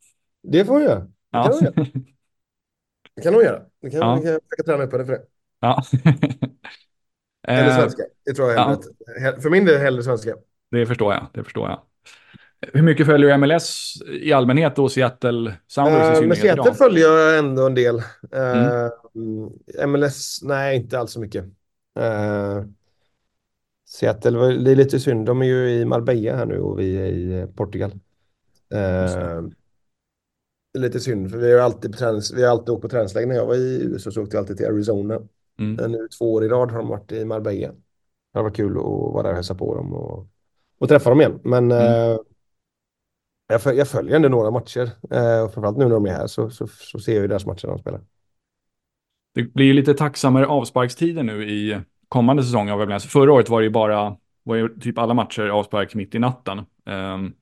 Det 0.42 0.64
får 0.64 0.72
hon 0.72 0.82
göra. 0.82 1.00
Det 1.00 1.10
kan 1.32 1.42
Ja. 1.44 1.50
hon 1.52 1.64
göra. 1.64 1.86
Det 3.16 3.22
kan 3.22 3.34
hon 3.34 3.42
göra. 3.44 3.62
Det 3.82 3.90
kan, 3.90 4.00
Ja. 4.00 4.14
kan 4.14 4.22
försöka 4.22 4.62
träna 4.66 4.84
upp 4.84 4.92
henne 4.92 5.04
för 5.04 5.12
det. 5.12 5.22
ja. 5.60 5.82
Eller 7.48 7.68
Eh, 7.70 7.76
svenska. 7.76 8.02
Det 8.24 8.32
tror 8.34 8.50
jag 8.50 8.58
ja. 9.20 9.32
För 9.40 9.50
min 9.50 9.64
del 9.64 9.80
hellre 9.80 10.02
svenska. 10.02 10.34
Det 10.70 10.86
förstår 10.86 11.12
jag, 11.12 11.26
det 11.34 11.44
förstår 11.44 11.68
jag. 11.68 11.80
Hur 12.60 12.82
mycket 12.82 13.06
följer 13.06 13.28
du 13.30 13.36
MLS 13.38 13.94
i 14.22 14.32
allmänhet 14.32 14.78
och 14.78 14.92
Seattle 14.92 15.54
Sounders 15.66 16.20
Uh, 16.20 16.26
med 16.28 16.38
Seattle 16.38 16.62
idag? 16.62 16.76
följer 16.76 17.08
jag 17.08 17.38
ändå 17.38 17.66
en 17.66 17.74
del. 17.74 18.02
Mm. 18.32 18.64
Eh, 18.64 18.90
mm, 19.14 19.90
MLS, 19.90 20.40
nej 20.42 20.76
inte 20.76 20.98
alls 20.98 21.12
så 21.12 21.20
mycket. 21.20 21.44
Eh, 22.00 22.64
Seattle, 23.88 24.38
det 24.38 24.70
är 24.70 24.76
lite 24.76 25.00
synd. 25.00 25.26
De 25.26 25.42
är 25.42 25.46
ju 25.46 25.70
i 25.70 25.84
Marbella 25.84 26.36
här 26.36 26.46
nu 26.46 26.58
och 26.60 26.80
vi 26.80 26.96
är 26.96 27.06
i 27.06 27.46
Portugal. 27.56 27.90
Eh, 28.74 29.42
lite 30.78 31.00
synd, 31.00 31.30
för 31.30 31.38
vi 31.38 31.52
har 31.52 31.60
alltid, 31.60 31.92
på 31.92 31.98
tränings, 31.98 32.32
vi 32.32 32.42
har 32.42 32.50
alltid 32.50 32.70
åkt 32.70 32.82
på 32.82 32.88
träningsläger. 32.88 33.26
När 33.26 33.34
jag 33.34 33.46
var 33.46 33.54
i 33.54 33.82
USA 33.82 34.10
så 34.10 34.22
åkte 34.22 34.36
jag 34.36 34.42
alltid 34.42 34.56
till 34.56 34.66
Arizona. 34.66 35.14
Mm. 35.58 35.74
Men 35.74 35.92
Nu 35.92 36.08
två 36.18 36.34
år 36.34 36.44
i 36.44 36.48
rad 36.48 36.70
har 36.70 36.78
de 36.78 36.88
varit 36.88 37.12
i 37.12 37.24
Marbella. 37.24 37.68
Det 38.34 38.42
var 38.42 38.50
kul 38.50 38.70
att 38.78 38.84
vara 38.84 39.22
där 39.22 39.30
och 39.30 39.36
hälsa 39.36 39.54
på 39.54 39.74
dem 39.74 39.94
och, 39.94 40.26
och 40.78 40.88
träffa 40.88 41.10
dem 41.10 41.20
igen. 41.20 41.40
Men 41.44 41.72
Mm. 41.72 42.18
Jag, 43.50 43.62
föl- 43.62 43.76
jag 43.76 43.88
följer 43.88 44.16
ändå 44.16 44.28
några 44.28 44.50
matcher. 44.50 44.82
Eh, 45.10 45.50
framförallt 45.50 45.78
nu 45.78 45.84
när 45.84 45.90
de 45.90 46.06
är 46.06 46.10
här 46.12 46.26
så, 46.26 46.50
så, 46.50 46.66
så 46.66 46.98
ser 46.98 47.12
jag 47.14 47.22
ju 47.22 47.28
deras 47.28 47.46
matcher 47.46 47.66
när 47.66 47.74
de 47.74 47.80
spelar. 47.80 48.00
Det 49.34 49.42
blir 49.54 49.66
ju 49.66 49.72
lite 49.72 49.94
tacksammare 49.94 50.46
avsparkstider 50.46 51.22
nu 51.22 51.48
i 51.50 51.80
kommande 52.08 52.42
säsong 52.44 52.70
av 52.70 52.88
MLS. 52.88 53.04
Förra 53.06 53.32
året 53.32 53.48
var 53.48 53.60
det 53.60 53.64
ju 53.64 53.70
bara, 53.70 54.16
var 54.42 54.56
ju 54.56 54.68
typ 54.80 54.98
alla 54.98 55.14
matcher 55.14 55.48
avspark 55.48 55.94
mitt 55.94 56.14
i 56.14 56.18
natten. 56.18 56.58
Ehm, 56.86 57.32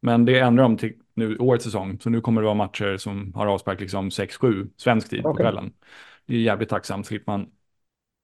men 0.00 0.24
det 0.24 0.38
ändrar 0.38 0.62
de 0.62 0.76
till 0.76 0.92
nu 1.14 1.36
årets 1.38 1.64
säsong. 1.64 1.98
Så 2.00 2.10
nu 2.10 2.20
kommer 2.20 2.40
det 2.40 2.44
vara 2.44 2.54
matcher 2.54 2.96
som 2.96 3.34
har 3.34 3.46
avspark 3.46 3.80
liksom 3.80 4.10
6-7 4.10 4.70
svensk 4.76 5.10
tid 5.10 5.22
på 5.22 5.28
Okej. 5.28 5.44
kvällen. 5.44 5.72
Det 6.26 6.34
är 6.34 6.38
jävligt 6.40 6.68
tacksamt, 6.68 7.06
slipper 7.06 7.32
man 7.32 7.46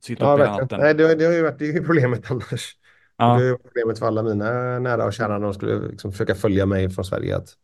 sitta 0.05 0.25
Ja, 0.25 0.33
upp 0.33 0.39
hela 0.39 0.53
natten. 0.57 0.81
Nej, 0.81 0.95
det, 0.95 1.15
det 1.15 1.25
har 1.25 1.33
ju 1.33 1.43
varit 1.43 1.59
det 1.59 1.65
är 1.69 1.73
ju 1.73 1.85
problemet 1.85 2.31
annars. 2.31 2.77
Det 3.19 3.25
Ja, 3.25 3.37
är 3.41 3.45
ju 3.45 3.59
problemet 3.59 3.99
för 3.99 4.07
alla 4.07 4.23
mina 4.23 4.79
nära 4.79 5.05
och 5.07 5.13
kära 5.13 5.39
när 5.39 5.45
de 5.47 5.55
skulle 5.55 5.89
liksom 5.89 6.13
försöka 6.13 6.35
följa 6.35 6.67
mig 6.67 6.91
från 6.91 7.05
Sverige. 7.05 7.37
Att 7.37 7.57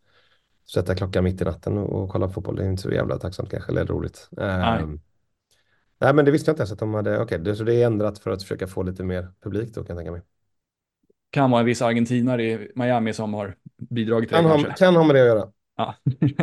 sätta 0.73 0.95
klockan 0.95 1.23
mitt 1.23 1.41
i 1.41 1.45
natten 1.45 1.77
och, 1.77 2.03
och 2.03 2.09
kolla 2.09 2.27
på 2.27 2.33
fotboll. 2.33 2.55
Det 2.55 2.63
är 2.65 2.69
inte 2.69 2.81
så 2.81 2.91
jävla 2.91 3.17
tacksamt 3.19 3.51
kanske, 3.51 3.71
eller 3.71 3.85
roligt. 3.85 4.29
Nej. 4.61 4.83
Ehm, 4.83 5.01
nej, 5.99 6.13
men 6.13 6.25
det 6.25 6.31
visste 6.31 6.49
jag 6.49 6.53
inte 6.53 6.61
ens 6.61 6.71
att 6.71 6.79
de 6.79 6.93
hade. 6.93 7.19
Okej, 7.21 7.39
det, 7.39 7.55
så 7.55 7.63
det 7.63 7.75
är 7.75 7.85
ändrat 7.87 8.19
för 8.19 8.31
att 8.31 8.41
försöka 8.43 8.67
få 8.67 8.83
lite 8.83 9.03
mer 9.03 9.27
publik 9.43 9.73
då 9.73 9.83
kan 9.83 9.95
jag 9.95 9.97
tänka 9.97 10.11
mig. 10.11 10.21
kan 11.31 11.51
vara 11.51 11.59
en 11.59 11.65
viss 11.65 11.81
argentinare 11.81 12.43
i 12.43 12.71
Miami 12.75 13.13
som 13.13 13.33
har 13.33 13.55
bidragit 13.89 14.29
till 14.29 14.37
det 14.37 14.41
Kan 14.41 14.45
ha, 14.45 14.57
kanske. 14.57 14.73
kan 14.77 14.95
ha 14.95 15.03
med 15.03 15.15
det 15.15 15.21
att 15.21 15.27
göra. 15.27 15.51
Ja. 15.77 15.95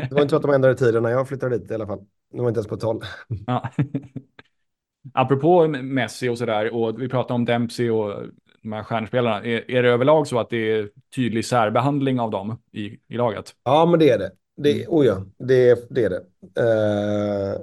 Det 0.09 0.14
var 0.14 0.23
inte 0.23 0.31
så 0.31 0.37
att 0.37 0.42
de 0.42 0.51
ändrade 0.55 0.75
tiden 0.75 1.03
när 1.03 1.11
jag 1.11 1.29
flyttade 1.29 1.59
dit 1.59 1.71
i 1.71 1.75
alla 1.75 1.87
fall. 1.87 2.07
Det 2.33 2.40
var 2.40 2.49
inte 2.49 2.59
ens 2.59 2.69
på 2.69 2.77
tal. 2.77 3.03
Ja. 3.47 3.71
Apropå 5.14 5.69
Messi 5.69 6.29
och 6.29 6.38
sådär, 6.38 6.75
och 6.75 7.03
vi 7.03 7.09
pratar 7.09 7.35
om 7.35 7.45
Dempsey 7.45 7.90
och 7.90 8.25
de 8.66 8.72
här 8.72 8.83
stjärnspelarna. 8.83 9.44
Är, 9.44 9.70
är 9.70 9.83
det 9.83 9.88
överlag 9.88 10.26
så 10.26 10.38
att 10.38 10.50
det 10.50 10.72
är 10.72 10.90
tydlig 11.14 11.44
särbehandling 11.44 12.20
av 12.20 12.31
dem 12.31 12.59
i, 12.72 12.98
i 13.09 13.16
laget? 13.16 13.55
Ja, 13.64 13.87
men 13.87 13.98
det 14.00 14.11
är 14.11 14.18
det. 14.18 14.33
det 14.57 14.72
Mm. 14.72 14.87
oh 14.88 15.07
ja, 15.07 15.24
det, 15.38 15.87
det 15.90 16.05
är 16.05 16.11
det. 16.11 16.22
Eh, 16.61 17.61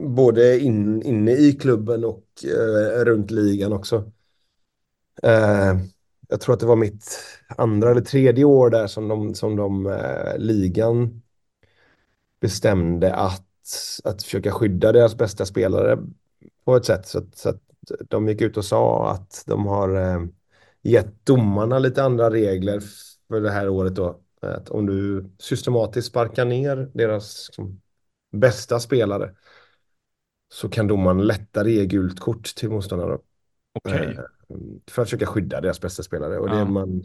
både 0.00 0.60
in, 0.60 1.02
inne 1.02 1.32
i 1.32 1.52
klubben 1.52 2.04
och 2.04 2.24
eh, 2.44 3.04
runt 3.04 3.30
ligan 3.30 3.72
också. 3.72 4.12
Eh, 5.22 5.76
jag 6.28 6.40
tror 6.40 6.54
att 6.54 6.60
det 6.60 6.66
var 6.66 6.76
mitt 6.76 7.20
andra 7.56 7.90
eller 7.90 8.00
tredje 8.00 8.44
år 8.44 8.70
där 8.70 8.86
som 8.86 9.08
de, 9.08 9.34
som 9.34 9.56
de 9.56 9.98
ligan 10.38 11.22
bestämde 12.40 13.14
att, 13.14 13.46
att 14.04 14.22
försöka 14.22 14.52
skydda 14.52 14.92
deras 14.92 15.16
bästa 15.16 15.46
spelare 15.46 15.98
på 16.64 16.76
ett 16.76 16.84
sätt. 16.84 17.06
Så 17.06 17.18
att, 17.18 17.38
så 17.38 17.48
att 17.48 17.67
de 18.08 18.28
gick 18.28 18.40
ut 18.40 18.56
och 18.56 18.64
sa 18.64 19.10
att 19.10 19.44
de 19.46 19.66
har 19.66 19.96
eh, 19.96 20.24
gett 20.82 21.26
domarna 21.26 21.78
lite 21.78 22.02
andra 22.02 22.30
regler 22.30 22.82
för 23.28 23.40
det 23.40 23.50
här 23.50 23.68
året 23.68 23.94
då. 23.94 24.20
Att 24.40 24.68
om 24.68 24.86
du 24.86 25.30
systematiskt 25.38 26.08
sparkar 26.08 26.44
ner 26.44 26.90
deras 26.94 27.48
liksom, 27.48 27.80
bästa 28.32 28.80
spelare 28.80 29.34
så 30.48 30.68
kan 30.68 30.86
domaren 30.86 31.26
lättare 31.26 31.72
ge 31.72 31.86
gult 31.86 32.20
kort 32.20 32.54
till 32.56 32.70
motståndaren. 32.70 33.18
Okej. 33.72 34.18
Eh, 34.18 34.24
för 34.90 35.02
att 35.02 35.08
försöka 35.08 35.26
skydda 35.26 35.60
deras 35.60 35.80
bästa 35.80 36.02
spelare. 36.02 36.38
Och 36.38 36.48
det, 36.48 36.56
Ja. 36.56 36.64
man, 36.64 37.04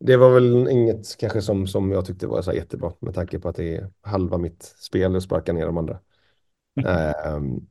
det 0.00 0.16
var 0.16 0.34
väl 0.34 0.68
inget 0.68 1.16
kanske 1.16 1.42
som, 1.42 1.66
som 1.66 1.90
jag 1.90 2.06
tyckte 2.06 2.26
var 2.26 2.42
så 2.42 2.52
jättebra 2.52 2.92
med 2.98 3.14
tanke 3.14 3.38
på 3.38 3.48
att 3.48 3.56
det 3.56 3.76
är 3.76 3.90
halva 4.00 4.38
mitt 4.38 4.62
spel 4.62 5.16
att 5.16 5.22
sparka 5.22 5.52
ner 5.52 5.66
de 5.66 5.78
andra. 5.78 5.98
Ehm, 6.86 7.66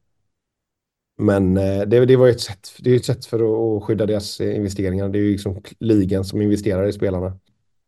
men 1.22 1.58
eh, 1.58 1.82
det, 1.82 2.06
det 2.06 2.16
var 2.16 2.28
ett 2.28 2.42
sätt, 2.42 2.70
det 2.80 2.92
är 2.92 2.96
ett 2.96 3.06
sätt 3.06 3.26
för 3.26 3.78
att, 3.78 3.84
skydda 3.84 4.06
deras 4.06 4.42
investeringar. 4.42 5.10
Det 5.10 5.20
är 5.20 5.22
ju 5.22 5.32
liksom 5.32 5.62
ligan 5.80 6.26
som 6.26 6.42
investerar 6.42 6.88
i 6.88 6.94
spelarna. 6.94 7.40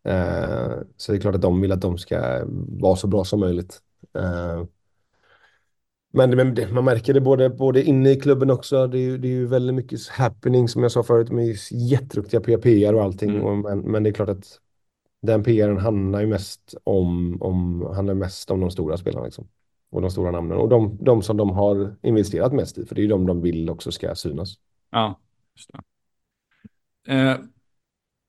Eh, 0.07 0.71
så 0.97 1.11
det 1.11 1.17
är 1.17 1.21
klart 1.21 1.35
att 1.35 1.41
de 1.41 1.61
vill 1.61 1.71
att 1.71 1.81
de 1.81 1.97
ska 1.97 2.45
vara 2.67 2.95
så 2.95 3.07
bra 3.07 3.23
som 3.25 3.39
möjligt. 3.39 3.79
Eh, 4.17 4.63
men 6.13 6.55
det, 6.55 6.71
man 6.71 6.85
märker 6.85 7.13
det 7.13 7.21
både, 7.21 7.49
både 7.49 7.83
inne 7.83 8.11
i 8.11 8.19
klubben 8.19 8.49
också. 8.51 8.87
Det 8.87 8.97
är, 8.97 9.01
ju- 9.01 9.17
det 9.17 9.27
är 9.27 9.31
ju 9.31 9.45
väldigt 9.45 9.75
mycket 9.75 10.07
happening 10.07 10.67
som 10.67 10.83
jag 10.83 10.91
sa 10.91 11.03
förut. 11.03 11.27
De 11.27 11.39
är 11.39 11.43
ju 11.43 11.55
jätteduktiga 11.71 12.59
PR 12.59 12.93
och 12.93 13.03
allting. 13.03 13.29
Mm. 13.29 13.41
Och, 13.43 13.57
men, 13.57 13.79
men 13.79 14.03
det 14.03 14.09
är 14.09 14.13
klart 14.13 14.29
att 14.29 14.59
den 15.21 15.43
PRen 15.43 15.77
handlar 15.77 16.21
ju 16.21 16.27
mest 16.27 16.75
om, 16.83 17.41
om, 17.41 17.87
handlar 17.95 18.13
mest 18.13 18.51
om 18.51 18.59
de 18.59 18.71
stora 18.71 18.97
spelarna. 18.97 19.25
Liksom. 19.25 19.47
Och 19.93 20.01
de 20.01 20.11
stora 20.11 20.31
namnen. 20.31 20.57
Och 20.57 20.69
de, 20.69 20.97
de 21.01 21.21
som 21.21 21.37
de 21.37 21.49
har 21.49 21.95
investerat 22.01 22.53
mest 22.53 22.77
i. 22.77 22.85
För 22.85 22.95
det 22.95 23.01
är 23.01 23.03
ju 23.03 23.09
de 23.09 23.25
de 23.25 23.41
vill 23.41 23.69
också 23.69 23.91
ska 23.91 24.15
synas. 24.15 24.55
Ja, 24.91 25.19
just 25.55 25.69
det. 25.73 27.13
Eh, 27.13 27.37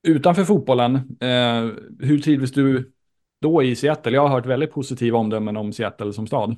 utanför 0.07 0.43
fotbollen, 0.43 0.95
eh, 1.19 1.69
hur 1.99 2.19
trivdes 2.19 2.51
du 2.51 2.91
då 3.41 3.63
i 3.63 3.75
Seattle? 3.75 4.11
Jag 4.11 4.21
har 4.21 4.29
hört 4.29 4.45
väldigt 4.45 4.71
positiva 4.71 5.17
omdömen 5.17 5.57
om 5.57 5.73
Seattle 5.73 6.13
som 6.13 6.27
stad. 6.27 6.55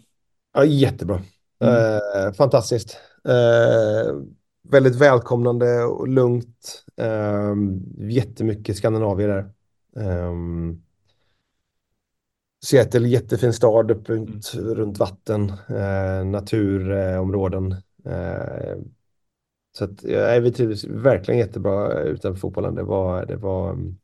Ja, 0.53 0.65
jättebra. 0.65 1.21
Mm. 1.59 1.75
Eh, 1.75 2.33
fantastiskt. 2.33 2.97
Eh, 3.27 4.15
väldigt 4.69 4.95
välkomnande 4.95 5.83
och 5.83 6.07
lugnt. 6.07 6.85
Eh, 6.97 7.55
jättemycket 8.09 8.77
Skandinavier 8.77 9.27
där. 9.27 9.49
Eh, 10.05 10.33
Seattle, 12.65 13.07
jättefin 13.07 13.53
stad 13.53 13.91
uppe 13.91 14.13
ut, 14.13 14.53
runt 14.55 14.97
vatten, 14.99 15.49
eh, 15.69 16.25
naturområden. 16.25 17.71
Eh, 18.05 18.77
Så 19.71 19.83
att, 19.85 20.03
ja, 20.03 20.39
vi 20.39 20.51
trivdes 20.51 20.83
verkligen 20.85 21.39
jättebra 21.39 22.01
utanför 22.03 22.39
fotbollen. 22.39 22.75
Det 22.75 22.83
var, 22.83 23.25
det 23.25 23.35
var... 23.35 23.69
mm, 23.71 23.97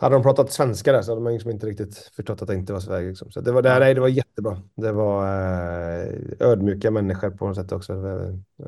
Hade 0.00 0.14
de 0.16 0.22
pratat 0.22 0.52
svenska 0.52 0.92
där 0.92 1.02
så 1.02 1.10
hade 1.10 1.20
man 1.22 1.32
liksom 1.32 1.50
inte 1.50 1.66
riktigt 1.66 1.96
förstått 1.96 2.42
att 2.42 2.48
det 2.48 2.54
inte 2.54 2.72
var 2.72 2.80
Sverige. 2.80 3.08
Liksom. 3.08 3.30
Så 3.30 3.40
det 3.40 3.52
var, 3.52 3.62
det, 3.62 3.78
nej, 3.78 3.94
det 3.94 4.00
var 4.00 4.08
jättebra. 4.08 4.62
Det 4.74 4.92
var 4.92 5.26
eh, 5.26 6.14
ödmjuka 6.40 6.90
människor 6.90 7.30
på 7.30 7.46
något 7.46 7.56
sätt 7.56 7.72
också. 7.72 7.92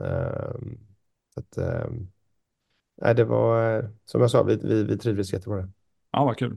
Eh, 0.01 0.55
så 1.35 1.41
att, 1.41 1.59
eh, 1.59 1.91
nej, 3.03 3.15
det 3.15 3.25
var, 3.25 3.79
eh, 3.79 3.85
som 4.05 4.21
jag 4.21 4.31
sa, 4.31 4.43
vi, 4.43 4.57
vi, 4.57 4.85
vi 4.85 4.99
trivdes 4.99 5.33
jättebra. 5.33 5.57
där. 5.57 5.69
Ja, 6.11 6.25
vad 6.25 6.39
kul. 6.39 6.57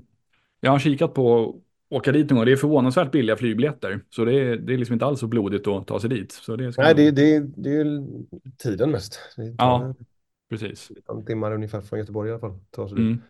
Jag 0.59 0.71
har 0.71 0.79
kikat 0.79 1.13
på 1.13 1.55
åka 1.95 2.11
dit 2.11 2.29
någon 2.29 2.37
gång. 2.37 2.45
Det 2.45 2.51
är 2.51 2.55
förvånansvärt 2.55 3.11
billiga 3.11 3.35
flygbiljetter. 3.35 3.99
Så 4.09 4.25
det 4.25 4.33
är, 4.33 4.57
det 4.57 4.73
är 4.73 4.77
liksom 4.77 4.93
inte 4.93 5.05
alls 5.05 5.19
så 5.19 5.27
blodigt 5.27 5.67
att 5.67 5.87
ta 5.87 5.99
sig 5.99 6.09
dit. 6.09 6.31
Så 6.31 6.55
det 6.55 6.73
ska 6.73 6.81
Nej, 6.81 6.95
det, 6.95 7.11
det, 7.11 7.39
det 7.39 7.69
är 7.69 7.85
ju 7.85 8.01
tiden 8.57 8.91
mest. 8.91 9.19
Tar 9.35 9.43
Ja. 9.57 9.95
Precis. 10.49 10.91
en 11.09 11.25
timmar 11.25 11.51
ungefär 11.53 11.81
från 11.81 11.99
Göteborg 11.99 12.29
i 12.29 12.31
alla 12.31 12.39
fall. 12.39 12.59
Ta 12.71 12.87
sig 12.87 12.97
dit. 12.97 13.05
Mm. 13.05 13.21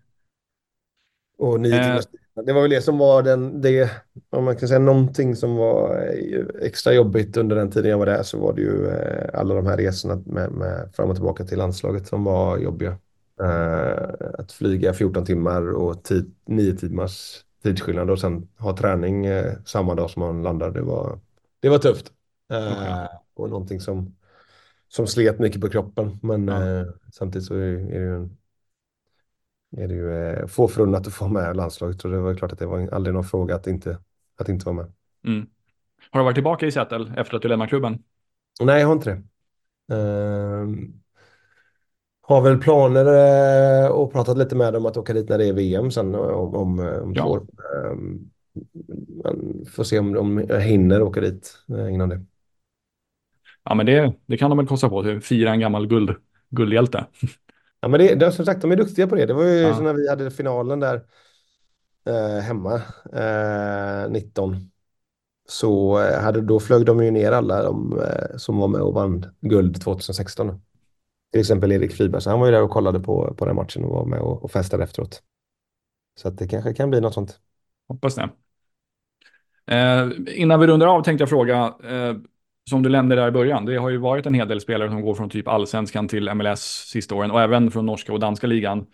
Och 1.38 1.60
nio 1.62 1.76
Eh. 1.76 1.84
timmars 1.84 2.08
Det 2.46 2.54
var 2.54 2.62
väl 2.62 2.70
det 2.70 2.82
som 2.82 2.98
var 2.98 3.24
den, 3.24 3.62
det, 3.62 3.92
om 4.30 4.44
man 4.44 4.56
kan 4.56 4.68
säga 4.68 4.80
någonting 4.80 5.36
som 5.36 5.56
var 5.56 5.98
eh, 5.98 6.46
extra 6.62 6.94
jobbigt 6.94 7.38
under 7.38 7.56
den 7.56 7.72
tiden 7.72 7.92
jag 7.92 7.98
var 7.98 8.06
där 8.06 8.24
så 8.24 8.40
var 8.40 8.54
det 8.54 8.62
ju 8.62 8.88
eh, 8.88 9.40
alla 9.40 9.56
de 9.56 9.66
här 9.66 9.78
resorna 9.78 10.22
med, 10.26 10.52
med 10.52 10.90
fram 10.96 11.10
och 11.10 11.16
tillbaka 11.16 11.44
till 11.46 11.58
landslaget 11.58 12.08
som 12.08 12.24
var 12.24 12.58
jobbiga. 12.58 12.98
Eh, 13.42 14.10
att 14.40 14.52
flyga 14.52 14.94
14 14.94 15.26
timmar 15.26 15.74
och 15.74 16.04
tid, 16.04 16.36
9 16.46 16.74
timmars 16.76 17.44
tidsskillnad 17.64 18.10
och 18.10 18.20
sen 18.20 18.48
ha 18.58 18.78
träning 18.78 19.26
eh, 19.26 19.54
samma 19.66 19.96
dag 19.96 20.10
som 20.10 20.20
man 20.20 20.44
landar. 20.44 20.72
Det 20.72 20.82
var, 20.82 21.20
det 21.60 21.70
var 21.70 21.78
tufft. 21.78 22.12
Eh, 22.52 22.72
Okej. 22.72 23.08
Och 23.34 23.50
någonting 23.50 23.80
som, 23.80 24.16
som 24.88 25.08
slet 25.08 25.40
mycket 25.40 25.62
på 25.62 25.70
kroppen. 25.70 26.20
Men 26.22 26.48
Ja. 26.48 26.80
eh, 26.80 26.86
samtidigt 27.12 27.48
så 27.48 27.54
är, 27.54 27.60
det 27.60 27.68
ju 27.68 28.16
en 28.16 28.38
är 29.78 29.88
det 29.88 29.94
ju 29.94 30.14
eh, 30.14 30.48
få 30.48 30.68
förunnat 30.68 31.08
att 31.08 31.14
få 31.14 31.28
med 31.28 31.58
landslaget. 31.58 32.02
Så 32.02 32.08
det 32.08 32.20
var 32.20 32.36
klart 32.36 32.52
att 32.52 32.60
det 32.60 32.66
var 32.66 32.90
aldrig 32.90 33.14
någon 33.14 33.24
fråga 33.24 33.56
att 33.56 33.68
inte, 33.68 33.98
att 34.38 34.50
inte 34.50 34.66
vara 34.66 34.76
med. 34.76 34.94
Mm. 35.26 35.48
Har 36.12 36.20
du 36.20 36.24
varit 36.24 36.36
tillbaka 36.36 36.66
i 36.66 36.72
Seattle 36.72 37.14
efter 37.18 37.36
att 37.36 37.42
du 37.42 37.48
lämnade 37.48 37.70
klubben? 37.70 38.04
Nej, 38.62 38.80
jag 38.80 38.88
har 38.88 38.94
inte 38.94 39.10
det. 39.10 39.24
Ehm, 39.96 41.03
har 42.26 42.42
väl 42.42 42.58
planer 42.58 43.06
eh, 43.86 43.88
och 43.92 44.12
pratat 44.12 44.38
lite 44.38 44.56
med 44.56 44.74
dem 44.74 44.86
att 44.86 44.98
åka 44.98 45.14
dit 45.14 45.30
när 45.30 45.38
det 45.38 45.46
är 45.48 45.54
VM 45.54 45.92
sen 45.92 46.16
om, 46.16 46.56
om, 46.56 46.80
om 46.80 47.14
Ja. 47.16 47.24
två 47.24 47.30
år. 47.32 47.48
Ehm, 47.76 48.30
men 49.24 49.66
får 49.66 49.84
se 49.84 50.00
om 50.00 50.14
de 50.14 50.38
hinner 50.62 51.02
åka 51.02 51.22
dit 51.22 51.58
eh, 51.70 51.94
innan 51.94 52.10
det. 52.10 52.26
Ja, 53.64 53.76
men 53.76 53.86
det, 53.86 54.14
det 54.26 54.38
kan 54.38 54.50
de 54.50 54.58
väl 54.58 54.68
kosta 54.68 54.90
på. 54.90 55.00
Att 55.00 55.24
fira 55.26 55.52
en 55.52 55.60
gammal 55.60 55.88
guld, 55.88 56.16
guldhjälte. 56.50 57.06
Ja, 57.82 57.88
men 57.90 58.00
det, 58.00 58.16
det, 58.16 58.32
som 58.32 58.46
sagt, 58.46 58.62
de 58.62 58.72
är 58.72 58.76
duktiga 58.76 59.08
på 59.08 59.16
det. 59.16 59.26
Det 59.26 59.34
var 59.34 59.44
ju 59.44 59.60
Ja. 59.60 59.76
så 59.78 59.82
när 59.84 59.94
vi 59.94 60.10
hade 60.10 60.32
finalen 60.32 60.80
där 60.80 61.02
eh, 62.06 62.40
hemma, 62.44 62.82
eh, 63.14 64.10
19. 64.12 64.72
Så 65.50 66.00
eh, 66.00 66.22
hade, 66.22 66.42
då 66.42 66.60
flög 66.60 66.86
de 66.86 67.04
ju 67.06 67.12
ner 67.12 67.32
alla 67.32 67.64
de 67.64 68.00
eh, 68.00 68.38
som 68.38 68.58
var 68.58 68.68
med 68.68 68.82
och 68.82 68.94
vann 68.94 69.26
guld 69.42 69.82
2016. 69.82 70.62
Till 71.34 71.40
exempel 71.40 71.72
Erik 71.72 71.94
Friberg, 71.94 72.22
så 72.22 72.30
han 72.30 72.40
var 72.40 72.48
ju 72.48 72.52
där 72.52 72.62
och 72.62 72.70
kollade 72.70 73.00
på, 73.00 73.34
på 73.38 73.46
den 73.46 73.56
matchen 73.56 73.84
och 73.84 73.90
var 73.90 74.06
med 74.06 74.20
och, 74.20 74.44
och 74.44 74.52
festade 74.52 74.84
efteråt. 74.84 75.22
Så 76.16 76.28
att 76.28 76.38
det 76.38 76.48
kanske 76.48 76.74
kan 76.74 76.90
bli 76.90 77.02
något 77.02 77.14
sånt. 77.14 77.40
Hoppas 77.88 78.16
det. 78.16 78.30
Eh, 79.76 80.10
innan 80.28 80.60
vi 80.60 80.68
rundar 80.68 80.88
av 80.88 81.04
tänkte 81.04 81.22
jag 81.22 81.30
fråga, 81.30 81.74
eh, 81.84 82.16
som 82.70 82.84
du 82.84 82.90
nämnde 82.90 83.16
där 83.16 83.28
i 83.28 83.32
början, 83.32 83.66
det 83.66 83.76
har 83.76 83.90
ju 83.90 83.98
varit 83.98 84.26
en 84.26 84.34
hel 84.34 84.48
del 84.48 84.62
spelare 84.62 84.90
som 84.90 85.02
går 85.02 85.16
från 85.16 85.30
typ 85.30 85.48
allsvenskan 85.48 86.08
till 86.08 86.34
MLS 86.34 86.62
sista 86.88 87.16
åren 87.16 87.32
och 87.32 87.42
även 87.42 87.72
från 87.72 87.86
norska 87.86 88.14
och 88.14 88.20
danska 88.20 88.48
ligan. 88.48 88.86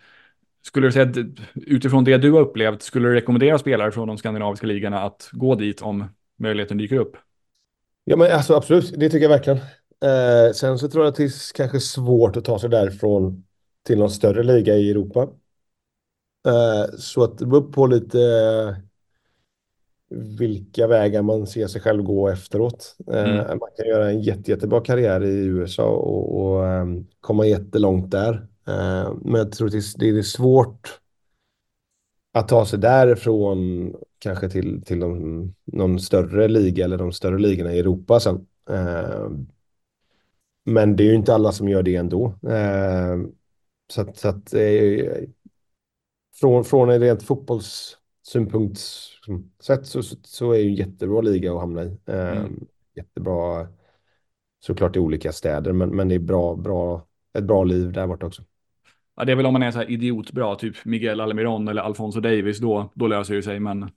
Skulle 0.62 0.86
du 0.86 0.92
säga 0.92 1.10
att 1.10 1.16
utifrån 1.54 2.04
det 2.04 2.18
du 2.18 2.32
har 2.32 2.40
upplevt, 2.40 2.82
skulle 2.82 3.08
du 3.08 3.14
rekommendera 3.14 3.58
spelare 3.58 3.92
från 3.92 4.08
de 4.08 4.18
skandinaviska 4.18 4.66
ligorna 4.66 5.02
att 5.02 5.30
gå 5.32 5.54
dit 5.54 5.82
om 5.82 6.04
möjligheten 6.38 6.78
dyker 6.78 6.96
upp? 6.96 7.16
Ja, 8.04 8.16
men 8.16 8.32
alltså 8.32 8.54
absolut, 8.54 8.94
det 8.96 9.10
tycker 9.10 9.22
jag 9.22 9.28
verkligen. 9.28 9.58
Eh, 10.04 10.52
sen 10.52 10.78
så 10.78 10.88
tror 10.88 11.04
jag 11.04 11.10
att 11.10 11.16
det 11.16 11.24
är 11.24 11.54
kanske 11.54 11.80
svårt 11.80 12.36
att 12.36 12.44
ta 12.44 12.58
sig 12.58 12.70
därifrån 12.70 13.44
till 13.86 13.98
någon 13.98 14.10
större 14.10 14.42
liga 14.42 14.76
i 14.76 14.90
Europa. 14.90 15.28
Eh, 16.46 16.96
så 16.98 17.24
att 17.24 17.38
det 17.38 17.46
beror 17.46 17.72
på 17.72 17.86
lite 17.86 18.20
eh, 18.20 18.76
vilka 20.38 20.86
vägar 20.86 21.22
man 21.22 21.46
ser 21.46 21.66
sig 21.66 21.80
själv 21.80 22.02
gå 22.02 22.28
efteråt. 22.28 22.96
Eh, 23.12 23.24
Mm. 23.24 23.58
Man 23.58 23.68
kan 23.76 23.86
göra 23.88 24.10
en 24.10 24.20
jätte, 24.20 24.50
jättebra 24.50 24.80
karriär 24.80 25.24
i 25.24 25.44
USA 25.44 25.84
och, 25.84 26.40
och 26.40 26.66
ehm, 26.66 27.06
komma 27.20 27.46
jättelångt 27.46 28.10
där. 28.10 28.34
Eh, 28.66 29.14
men 29.22 29.34
jag 29.34 29.52
tror 29.52 29.66
att 29.66 29.72
det, 29.98 30.08
är 30.08 30.22
svårt 30.22 31.00
att 32.32 32.48
ta 32.48 32.66
sig 32.66 32.78
därifrån 32.78 33.94
kanske 34.18 34.48
till, 34.48 34.82
till 34.82 34.98
någon, 34.98 35.54
någon 35.64 36.00
större 36.00 36.48
liga 36.48 36.84
eller 36.84 36.98
de 36.98 37.12
större 37.12 37.38
ligorna 37.38 37.72
i 37.72 37.78
Europa 37.78 38.20
sen. 38.20 38.46
Eh, 38.70 39.30
men 40.64 40.96
det 40.96 41.02
är 41.02 41.08
ju 41.08 41.14
inte 41.14 41.34
alla 41.34 41.52
som 41.52 41.68
gör 41.68 41.82
det 41.82 41.96
ändå. 41.96 42.34
Eh, 42.48 43.16
så 43.92 44.00
att, 44.00 44.16
så 44.16 44.28
att 44.28 44.54
eh, 44.54 45.24
från, 46.40 46.64
från 46.64 46.90
en 46.90 47.00
rent 47.00 47.22
fotbollssynpunkt 47.22 48.80
sett 49.62 49.86
så, 49.86 50.02
så, 50.22 50.52
är 50.52 50.56
det 50.56 50.62
ju 50.62 50.68
en 50.68 50.74
jättebra 50.74 51.20
liga 51.20 51.52
att 51.52 51.60
hamna 51.60 51.82
i. 51.82 51.96
Eh, 52.06 52.30
Mm. 52.30 52.66
Jättebra 52.94 53.68
såklart 54.60 54.96
i 54.96 54.98
olika 54.98 55.32
städer, 55.32 55.72
men, 55.72 55.96
men 55.96 56.08
det 56.08 56.14
är 56.14 56.18
bra, 56.18 56.56
bra, 56.56 57.06
ett 57.38 57.44
bra 57.44 57.64
liv 57.64 57.92
där 57.92 58.06
borta 58.06 58.26
också. 58.26 58.42
Ja, 59.16 59.24
det 59.24 59.32
är 59.32 59.36
väl 59.36 59.46
om 59.46 59.52
man 59.52 59.62
är 59.62 59.70
så 59.70 59.78
här 59.78 59.90
idiotbra, 59.90 60.54
typ 60.54 60.84
Miguel 60.84 61.20
Almiron 61.20 61.68
eller 61.68 61.82
Alfonso 61.82 62.20
Davis, 62.20 62.58
då, 62.58 62.92
då 62.94 63.06
löser 63.06 63.34
det 63.34 63.42
sig. 63.42 63.60
Men 63.60 63.90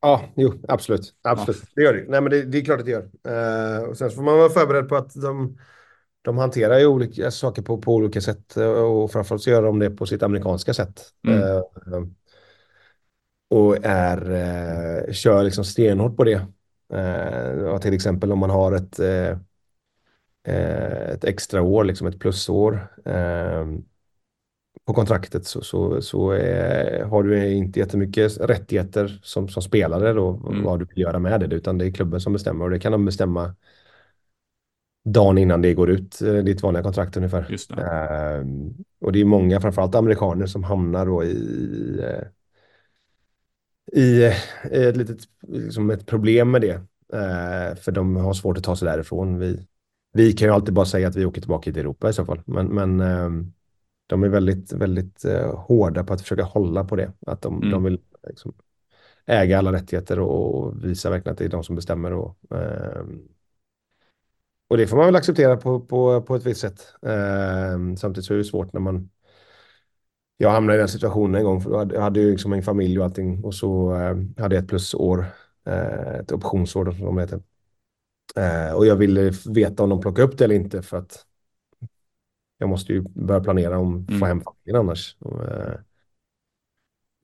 Ja, 0.00 0.22
jo, 0.36 0.52
absolut. 0.68 1.14
Absolut. 1.22 1.62
Det 1.74 1.82
gör 1.82 1.94
det. 1.94 2.04
Nej, 2.08 2.20
men 2.20 2.30
det, 2.30 2.42
det 2.42 2.58
är 2.58 2.64
klart 2.64 2.80
att 2.80 2.86
det 2.86 2.92
gör. 2.92 3.10
Eh, 3.24 3.82
och 3.82 3.96
sen 3.96 4.10
så 4.10 4.16
får 4.16 4.22
man 4.22 4.38
vara 4.38 4.48
förberedd 4.48 4.88
på 4.88 4.96
att 4.96 5.14
de, 5.14 5.58
de 6.28 6.38
hanterar 6.38 6.78
ju 6.78 6.86
olika 6.86 7.30
saker 7.30 7.62
på, 7.62 7.78
på 7.78 7.94
olika 7.94 8.20
sätt 8.20 8.56
eh, 8.56 8.68
och 8.68 9.12
framförallt 9.12 9.42
så 9.42 9.50
gör 9.50 9.62
de 9.62 9.78
det 9.78 9.90
på 9.90 10.06
sitt 10.06 10.22
amerikanska 10.22 10.74
sätt. 10.74 11.02
Mm. 11.28 11.42
Eh, 11.42 11.62
och 13.50 13.76
är, 13.86 14.30
eh, 14.30 15.12
kör 15.12 15.42
liksom 15.44 15.64
stenhårt 15.64 16.16
på 16.16 16.24
det. 16.24 16.46
Eh, 16.94 17.78
till 17.78 17.94
exempel 17.94 18.32
om 18.32 18.38
man 18.38 18.50
har 18.50 18.72
ett, 18.72 18.98
eh, 18.98 19.38
eh, 20.48 21.10
ett 21.10 21.24
extra 21.24 21.62
år, 21.62 21.84
liksom 21.84 22.06
ett 22.06 22.20
plusår 22.20 22.88
på 24.86 24.94
kontraktet 24.94 25.46
så, 25.46 25.60
så, 25.60 26.02
så 26.02 26.32
eh, 26.32 27.08
har 27.08 27.22
du 27.22 27.48
inte 27.48 27.78
jättemycket 27.78 28.38
rättigheter 28.40 29.20
som, 29.22 29.48
som 29.48 29.62
spelare 29.62 30.12
då, 30.12 30.28
Mm. 30.50 30.64
vad 30.64 30.78
du 30.78 30.84
vill 30.84 30.98
göra 30.98 31.18
med 31.18 31.40
det, 31.40 31.56
utan 31.56 31.78
det 31.78 31.86
är 31.86 31.90
klubben 31.90 32.20
som 32.20 32.32
bestämmer 32.32 32.64
och 32.64 32.70
det 32.70 32.80
kan 32.80 32.92
de 32.92 33.04
bestämma 33.04 33.54
dagen 35.12 35.38
innan 35.38 35.62
det 35.62 35.74
går 35.74 35.90
ut, 35.90 36.22
eh, 36.22 36.34
ditt 36.34 36.62
vanliga 36.62 36.82
kontrakt 36.82 37.16
ungefär. 37.16 37.46
just 37.50 37.76
det. 37.76 37.82
Eh, 37.82 38.44
och 39.00 39.12
det 39.12 39.20
är 39.20 39.24
många, 39.24 39.60
framförallt 39.60 39.94
amerikaner, 39.94 40.46
som 40.46 40.64
hamnar 40.64 41.06
då 41.06 41.24
i, 41.24 42.00
eh, 42.02 42.24
i, 44.02 44.24
eh, 44.24 44.34
ett 44.72 44.96
litet 44.96 45.18
liksom 45.48 45.90
ett 45.90 46.06
problem 46.06 46.50
med 46.50 46.60
det. 46.60 46.74
Eh, 47.12 47.76
för 47.76 47.92
de 47.92 48.16
har 48.16 48.34
svårt 48.34 48.58
att 48.58 48.64
ta 48.64 48.76
sig 48.76 48.88
därifrån. 48.88 49.38
Vi, 49.38 49.66
vi 50.12 50.32
kan 50.32 50.48
ju 50.48 50.54
alltid 50.54 50.74
bara 50.74 50.86
säga 50.86 51.08
att 51.08 51.16
vi 51.16 51.24
åker 51.24 51.40
tillbaka 51.40 51.72
till 51.72 51.80
Europa 51.80 52.08
i 52.08 52.12
så 52.12 52.24
fall. 52.24 52.42
Men, 52.46 52.66
men 52.66 53.00
ehm, 53.00 53.52
de 54.06 54.22
är 54.22 54.28
väldigt, 54.28 54.72
väldigt 54.72 55.24
hårda 55.54 56.04
på 56.04 56.12
att 56.12 56.20
försöka 56.20 56.42
hålla 56.42 56.84
på 56.84 56.96
det. 56.96 57.12
Att 57.26 57.42
de, 57.42 57.56
Mm. 57.56 57.70
de 57.70 57.84
vill 57.84 58.00
liksom, 58.28 58.52
äga 59.26 59.58
alla 59.58 59.72
rättigheter 59.72 60.18
och, 60.18 60.84
visa 60.84 61.10
verkligen 61.10 61.32
att 61.32 61.38
det 61.38 61.44
är 61.44 61.48
de 61.48 61.64
som 61.64 61.76
bestämmer. 61.76 62.12
Och, 62.12 62.38
ehm, 62.50 63.22
och 64.68 64.76
det 64.76 64.86
får 64.86 64.96
man 64.96 65.06
väl 65.06 65.16
acceptera 65.16 65.56
på, 65.56 65.80
på, 65.80 66.22
på 66.22 66.36
ett 66.36 66.46
visst 66.46 66.60
sätt. 66.60 66.94
Ehm, 67.06 67.96
samtidigt 67.96 68.24
så 68.26 68.34
är 68.34 68.38
det 68.38 68.44
svårt 68.44 68.72
när 68.72 68.80
man 68.80 69.10
jag 70.36 70.50
hamnade 70.50 70.76
i 70.76 70.78
den 70.78 70.88
situationen 70.88 71.34
en 71.34 71.44
gång. 71.44 71.60
För 71.60 71.70
jag 71.70 71.78
hade, 71.78 71.94
jag 71.94 72.02
hade 72.02 72.20
ju 72.20 72.30
liksom 72.30 72.52
en 72.52 72.62
familj 72.62 72.98
och 72.98 73.04
allting. 73.04 73.44
Och 73.44 73.54
så 73.54 73.94
eh, 73.94 74.42
hade 74.42 74.54
jag 74.54 74.62
ett 74.64 74.68
plusår. 74.68 75.26
Eh, 75.66 76.14
ett 76.14 76.32
optionsår 76.32 76.84
då, 76.84 76.92
som 76.92 77.16
det 77.16 77.22
heter. 77.22 77.42
Eh, 78.36 78.72
och 78.74 78.86
jag 78.86 78.96
ville 78.96 79.32
veta 79.46 79.82
om 79.82 79.90
de 79.90 80.00
plockar 80.00 80.22
upp 80.22 80.38
det 80.38 80.44
eller 80.44 80.54
inte. 80.54 80.82
För 80.82 80.96
att 80.96 81.26
jag 82.58 82.68
måste 82.68 82.92
ju 82.92 83.00
börja 83.02 83.40
planera 83.40 83.78
om 83.78 84.06
att 84.08 84.18
få 84.18 84.24
Mm. 84.24 84.28
hem 84.38 84.40
familjen 84.40 84.76
annars. 84.76 85.16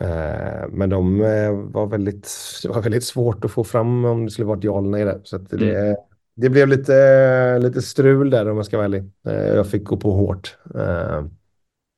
Eh, 0.01 0.09
eh, 0.09 0.69
men 0.71 0.91
de 0.91 1.21
eh, 1.21 1.53
var 1.53 1.87
väldigt, 1.87 2.29
det 2.62 2.69
var 2.69 2.83
väldigt 2.83 3.05
svårt 3.05 3.45
att 3.45 3.51
få 3.51 3.64
fram 3.64 4.05
om 4.05 4.25
det 4.25 4.31
skulle 4.31 4.47
vara 4.47 4.59
ett 4.59 4.64
ja 4.64 4.79
eller 4.79 4.89
nej 4.91 5.05
där. 5.05 5.21
Så 5.25 5.39
det, 5.39 5.97
det 6.37 6.51
blev 6.51 6.68
lite, 6.68 7.59
lite 7.59 7.82
strul 7.82 8.30
där 8.30 8.51
om 8.51 8.57
jag 8.57 8.66
ska 8.66 8.76
vara 8.76 8.85
ärlig. 8.85 9.05
Eh, 9.26 9.35
jag 9.35 9.70
fick 9.70 9.85
gå 9.85 9.97
på 9.97 10.12
hårt. 10.12 10.57
Eh, 10.74 11.24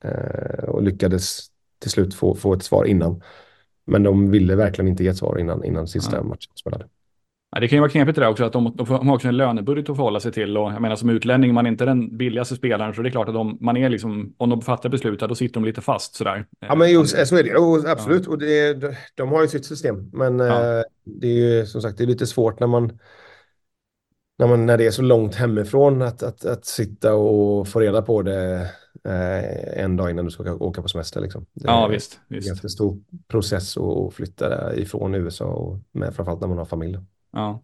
eh, 0.04 0.64
och 0.64 0.82
lyckades 0.82 1.40
till 1.78 1.90
slut 1.90 2.14
få, 2.14 2.34
få 2.34 2.52
ett 2.52 2.62
svar 2.62 2.84
innan. 2.84 3.22
Men 3.86 4.02
de 4.02 4.30
ville 4.30 4.56
verkligen 4.56 4.88
inte 4.88 5.04
ge 5.04 5.08
ett 5.08 5.16
svar 5.16 5.38
innan, 5.38 5.64
innan 5.64 5.88
sista 5.88 6.16
Ja. 6.16 6.22
matchen 6.22 6.52
spelade. 6.54 6.86
Ja, 7.50 7.60
det 7.60 7.68
kan 7.68 7.76
ju 7.76 7.80
vara 7.80 7.90
knepigt 7.90 8.14
det 8.14 8.20
där 8.20 8.28
också, 8.28 8.44
att 8.44 8.52
de, 8.52 8.72
de 8.76 8.86
har 8.86 9.14
också 9.14 9.28
en 9.28 9.36
lönebudget 9.36 9.90
att 9.90 9.96
förhålla 9.96 10.20
sig 10.20 10.32
till. 10.32 10.56
Och 10.56 10.72
jag 10.72 10.82
menar 10.82 10.96
som 10.96 11.10
utlänning, 11.10 11.54
man 11.54 11.66
är 11.66 11.70
inte 11.70 11.84
den 11.84 12.16
billigaste 12.16 12.56
spelaren, 12.56 12.94
så 12.94 13.02
det 13.02 13.08
är 13.08 13.10
klart 13.10 13.28
att 13.28 13.34
de, 13.34 13.58
man 13.60 13.76
är 13.76 13.88
liksom, 13.88 14.34
om 14.36 14.50
de 14.50 14.62
fattar 14.62 14.88
beslut, 14.88 15.20
då 15.20 15.34
sitter 15.34 15.54
de 15.54 15.64
lite 15.64 15.80
fast 15.80 16.14
sådär. 16.14 16.46
Ja, 16.60 16.74
men 16.74 16.92
jo, 16.92 17.04
så 17.04 17.36
är 17.36 17.42
det. 17.42 17.56
Oh, 17.56 17.90
absolut, 17.90 18.22
ja. 18.26 18.30
och 18.32 18.38
det, 18.38 18.96
de 19.14 19.28
har 19.28 19.42
ju 19.42 19.48
sitt 19.48 19.64
system. 19.64 20.10
Men 20.12 20.38
ja. 20.38 20.84
det 21.04 21.26
är 21.26 21.58
ju 21.58 21.66
som 21.66 21.82
sagt, 21.82 21.98
det 21.98 22.04
är 22.04 22.08
lite 22.08 22.26
svårt 22.26 22.60
när 22.60 22.66
man 22.66 22.98
när, 24.38 24.46
man, 24.46 24.66
när 24.66 24.78
det 24.78 24.86
är 24.86 24.90
så 24.90 25.02
långt 25.02 25.34
hemifrån 25.34 26.02
att, 26.02 26.22
att, 26.22 26.44
att 26.44 26.64
sitta 26.64 27.14
och 27.14 27.68
få 27.68 27.80
reda 27.80 28.02
på 28.02 28.22
det 28.22 28.70
eh, 29.04 29.82
en 29.84 29.96
dag 29.96 30.10
innan 30.10 30.24
du 30.24 30.30
ska 30.30 30.54
åka 30.54 30.82
på 30.82 30.88
semester. 30.88 31.20
Liksom. 31.20 31.46
Det 31.52 31.66
ja, 31.66 31.86
visst. 31.86 32.20
Det 32.28 32.36
är 32.36 32.64
en 32.64 32.70
stor 32.70 32.98
process 33.28 33.76
att 33.76 34.14
flytta 34.14 34.76
ifrån 34.76 35.14
USA, 35.14 35.44
och 35.44 35.78
med, 35.92 36.14
framförallt 36.14 36.40
när 36.40 36.48
man 36.48 36.58
har 36.58 36.64
familj. 36.64 36.98
Ja. 37.32 37.62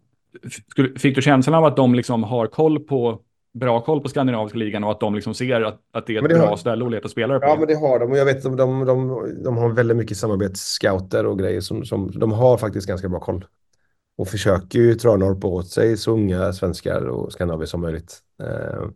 Fick 0.97 1.15
du 1.15 1.21
känslan 1.21 1.55
av 1.55 1.65
att 1.65 1.75
de 1.75 1.95
liksom 1.95 2.23
har 2.23 2.47
koll 2.47 2.79
på 2.79 3.21
bra 3.53 3.81
koll 3.81 4.01
på 4.01 4.09
skandinaviska 4.09 4.57
ligan 4.57 4.83
och 4.83 4.91
att 4.91 4.99
de 4.99 5.15
liksom 5.15 5.33
ser 5.33 5.61
att, 5.61 5.79
att 5.93 6.07
det 6.07 6.15
är 6.15 6.23
ett 6.23 6.37
bra 6.37 6.47
har, 6.47 6.57
ställe 6.57 6.85
att 6.85 6.91
leta 6.91 7.07
spelare 7.07 7.39
på. 7.39 7.45
Ja, 7.45 7.55
men 7.59 7.67
det 7.67 7.75
har 7.75 7.99
de. 7.99 8.11
Och 8.11 8.17
jag 8.17 8.25
vet 8.25 8.37
att 8.37 8.43
de, 8.43 8.55
de, 8.57 8.85
de, 8.85 9.43
de 9.43 9.57
har 9.57 9.69
väldigt 9.69 9.97
mycket 9.97 10.17
samarbetsscouter 10.17 11.25
och 11.25 11.39
grejer 11.39 11.61
som, 11.61 11.85
som 11.85 12.11
de 12.19 12.31
har 12.31 12.57
faktiskt 12.57 12.87
ganska 12.87 13.09
bra 13.09 13.19
koll. 13.19 13.45
Och 14.15 14.27
försöker 14.27 14.79
ju 14.79 14.93
dra 14.93 15.15
norr 15.15 15.45
åt 15.45 15.67
sig 15.67 15.97
så 15.97 16.11
unga 16.11 16.53
svenskar 16.53 17.05
och 17.05 17.31
skandinavier 17.31 17.65
som 17.65 17.81
möjligt. 17.81 18.19
Eh, 18.43 18.89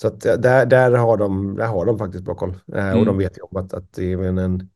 så 0.00 0.08
att 0.08 0.20
där, 0.20 0.66
där, 0.66 0.90
har 0.90 1.16
de, 1.16 1.56
där 1.56 1.66
har 1.66 1.86
de 1.86 1.98
faktiskt 1.98 2.24
bra 2.24 2.34
koll. 2.34 2.54
Eh, 2.74 2.86
mm. 2.86 2.98
Och 2.98 3.06
de 3.06 3.18
vet 3.18 3.38
ju 3.38 3.42
om 3.42 3.56
att, 3.56 3.74
att 3.74 3.92
det 3.92 4.12
är 4.12 4.18
en, 4.38 4.68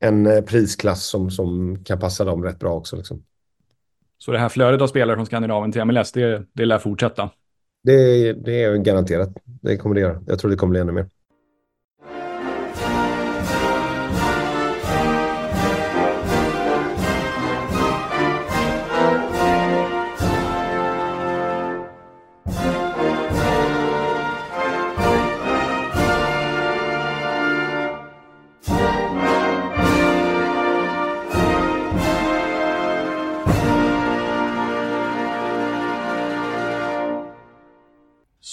en 0.00 0.44
prisklass 0.44 1.06
som, 1.06 1.30
som 1.30 1.78
kan 1.84 1.98
passa 1.98 2.24
dem 2.24 2.44
rätt 2.44 2.58
bra 2.58 2.74
också. 2.74 2.96
Liksom. 2.96 3.24
Så 4.18 4.32
det 4.32 4.38
här 4.38 4.48
flödet 4.48 4.82
av 4.82 4.86
spelare 4.86 5.16
från 5.16 5.26
Skandinavien 5.26 5.72
till 5.72 5.84
MLS, 5.84 6.12
det, 6.12 6.46
det 6.52 6.64
lär 6.64 6.78
fortsätta? 6.78 7.30
Det, 7.82 8.32
det 8.32 8.62
är 8.62 8.76
garanterat. 8.76 9.28
Det 9.44 9.76
kommer 9.76 9.94
det 9.94 10.00
göra. 10.00 10.22
Jag 10.26 10.38
tror 10.38 10.50
det 10.50 10.56
kommer 10.56 10.70
bli 10.70 10.80
ännu 10.80 10.92
mer. 10.92 11.06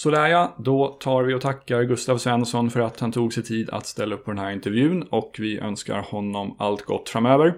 Sådär 0.06 0.28
ja, 0.28 0.56
då 0.58 0.88
tar 0.88 1.24
vi 1.24 1.34
och 1.34 1.42
tackar 1.42 1.84
Gustav 1.84 2.18
Svensson 2.18 2.70
för 2.70 2.80
att 2.80 3.00
han 3.00 3.12
tog 3.12 3.34
sig 3.34 3.44
tid 3.44 3.70
att 3.70 3.86
ställa 3.86 4.16
upp 4.16 4.26
på 4.26 4.32
den 4.32 4.40
här 4.40 4.52
intervjun 4.52 5.04
och 5.04 5.36
vi 5.40 5.60
önskar 5.60 6.02
honom 6.02 6.56
allt 6.60 6.82
gott 6.82 7.10
framöver. 7.10 7.56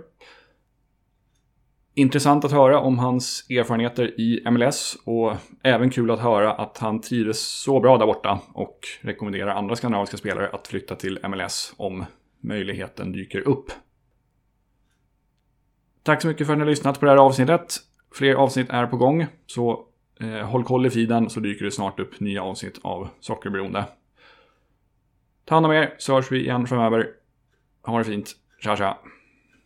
Intressant 1.94 2.46
att 2.46 2.52
höra 2.52 2.80
om 2.80 3.00
hans 3.00 3.46
erfarenheter 3.50 4.20
i 4.20 4.50
MLS 4.52 4.98
och 5.04 5.34
även 5.64 5.90
kul 5.90 6.12
att 6.12 6.20
höra 6.20 6.54
att 6.54 6.78
han 6.78 7.02
trivdes 7.02 7.40
så 7.40 7.80
bra 7.80 7.98
där 7.98 8.06
borta 8.06 8.40
och 8.54 8.80
rekommenderar 9.02 9.56
andra 9.56 9.76
skandinaviska 9.76 10.18
spelare 10.18 10.50
att 10.50 10.68
flytta 10.68 10.96
till 10.96 11.20
MLS 11.28 11.74
om 11.78 12.06
möjligheten 12.44 13.12
dyker 13.12 13.48
upp. 13.48 13.72
Tack 16.04 16.22
så 16.22 16.28
mycket 16.28 16.48
för 16.48 16.54
att 16.54 16.60
ni 16.60 16.64
har 16.64 16.70
lyssnat 16.70 17.00
på 17.00 17.06
det 17.06 17.12
här 17.12 17.18
avsnittet. 17.18 17.76
Fler 18.14 18.36
avsnitt 18.36 18.70
är 18.70 18.86
på 18.86 18.98
gång, 18.98 19.26
så 19.48 19.87
Eh, 20.20 20.42
håll 20.50 20.64
koll 20.64 20.86
i 20.86 20.90
feeden 20.90 21.30
så 21.30 21.40
dyker 21.40 21.66
det 21.66 21.76
snart 21.76 22.00
upp 22.00 22.20
nya 22.20 22.44
avsnitt 22.44 22.80
av 22.84 23.10
Sockerberoende. 23.20 23.86
Ta 25.46 25.56
hand 25.56 25.66
om 25.66 25.72
er 25.72 25.94
så 25.98 26.18
hörs 26.18 26.32
vi 26.32 26.42
igen 26.44 26.68
framöver. 26.68 27.08
Ha 27.86 27.98
det 27.98 28.10
fint. 28.10 28.34
Tja 28.62 28.76
tja. 28.76 28.98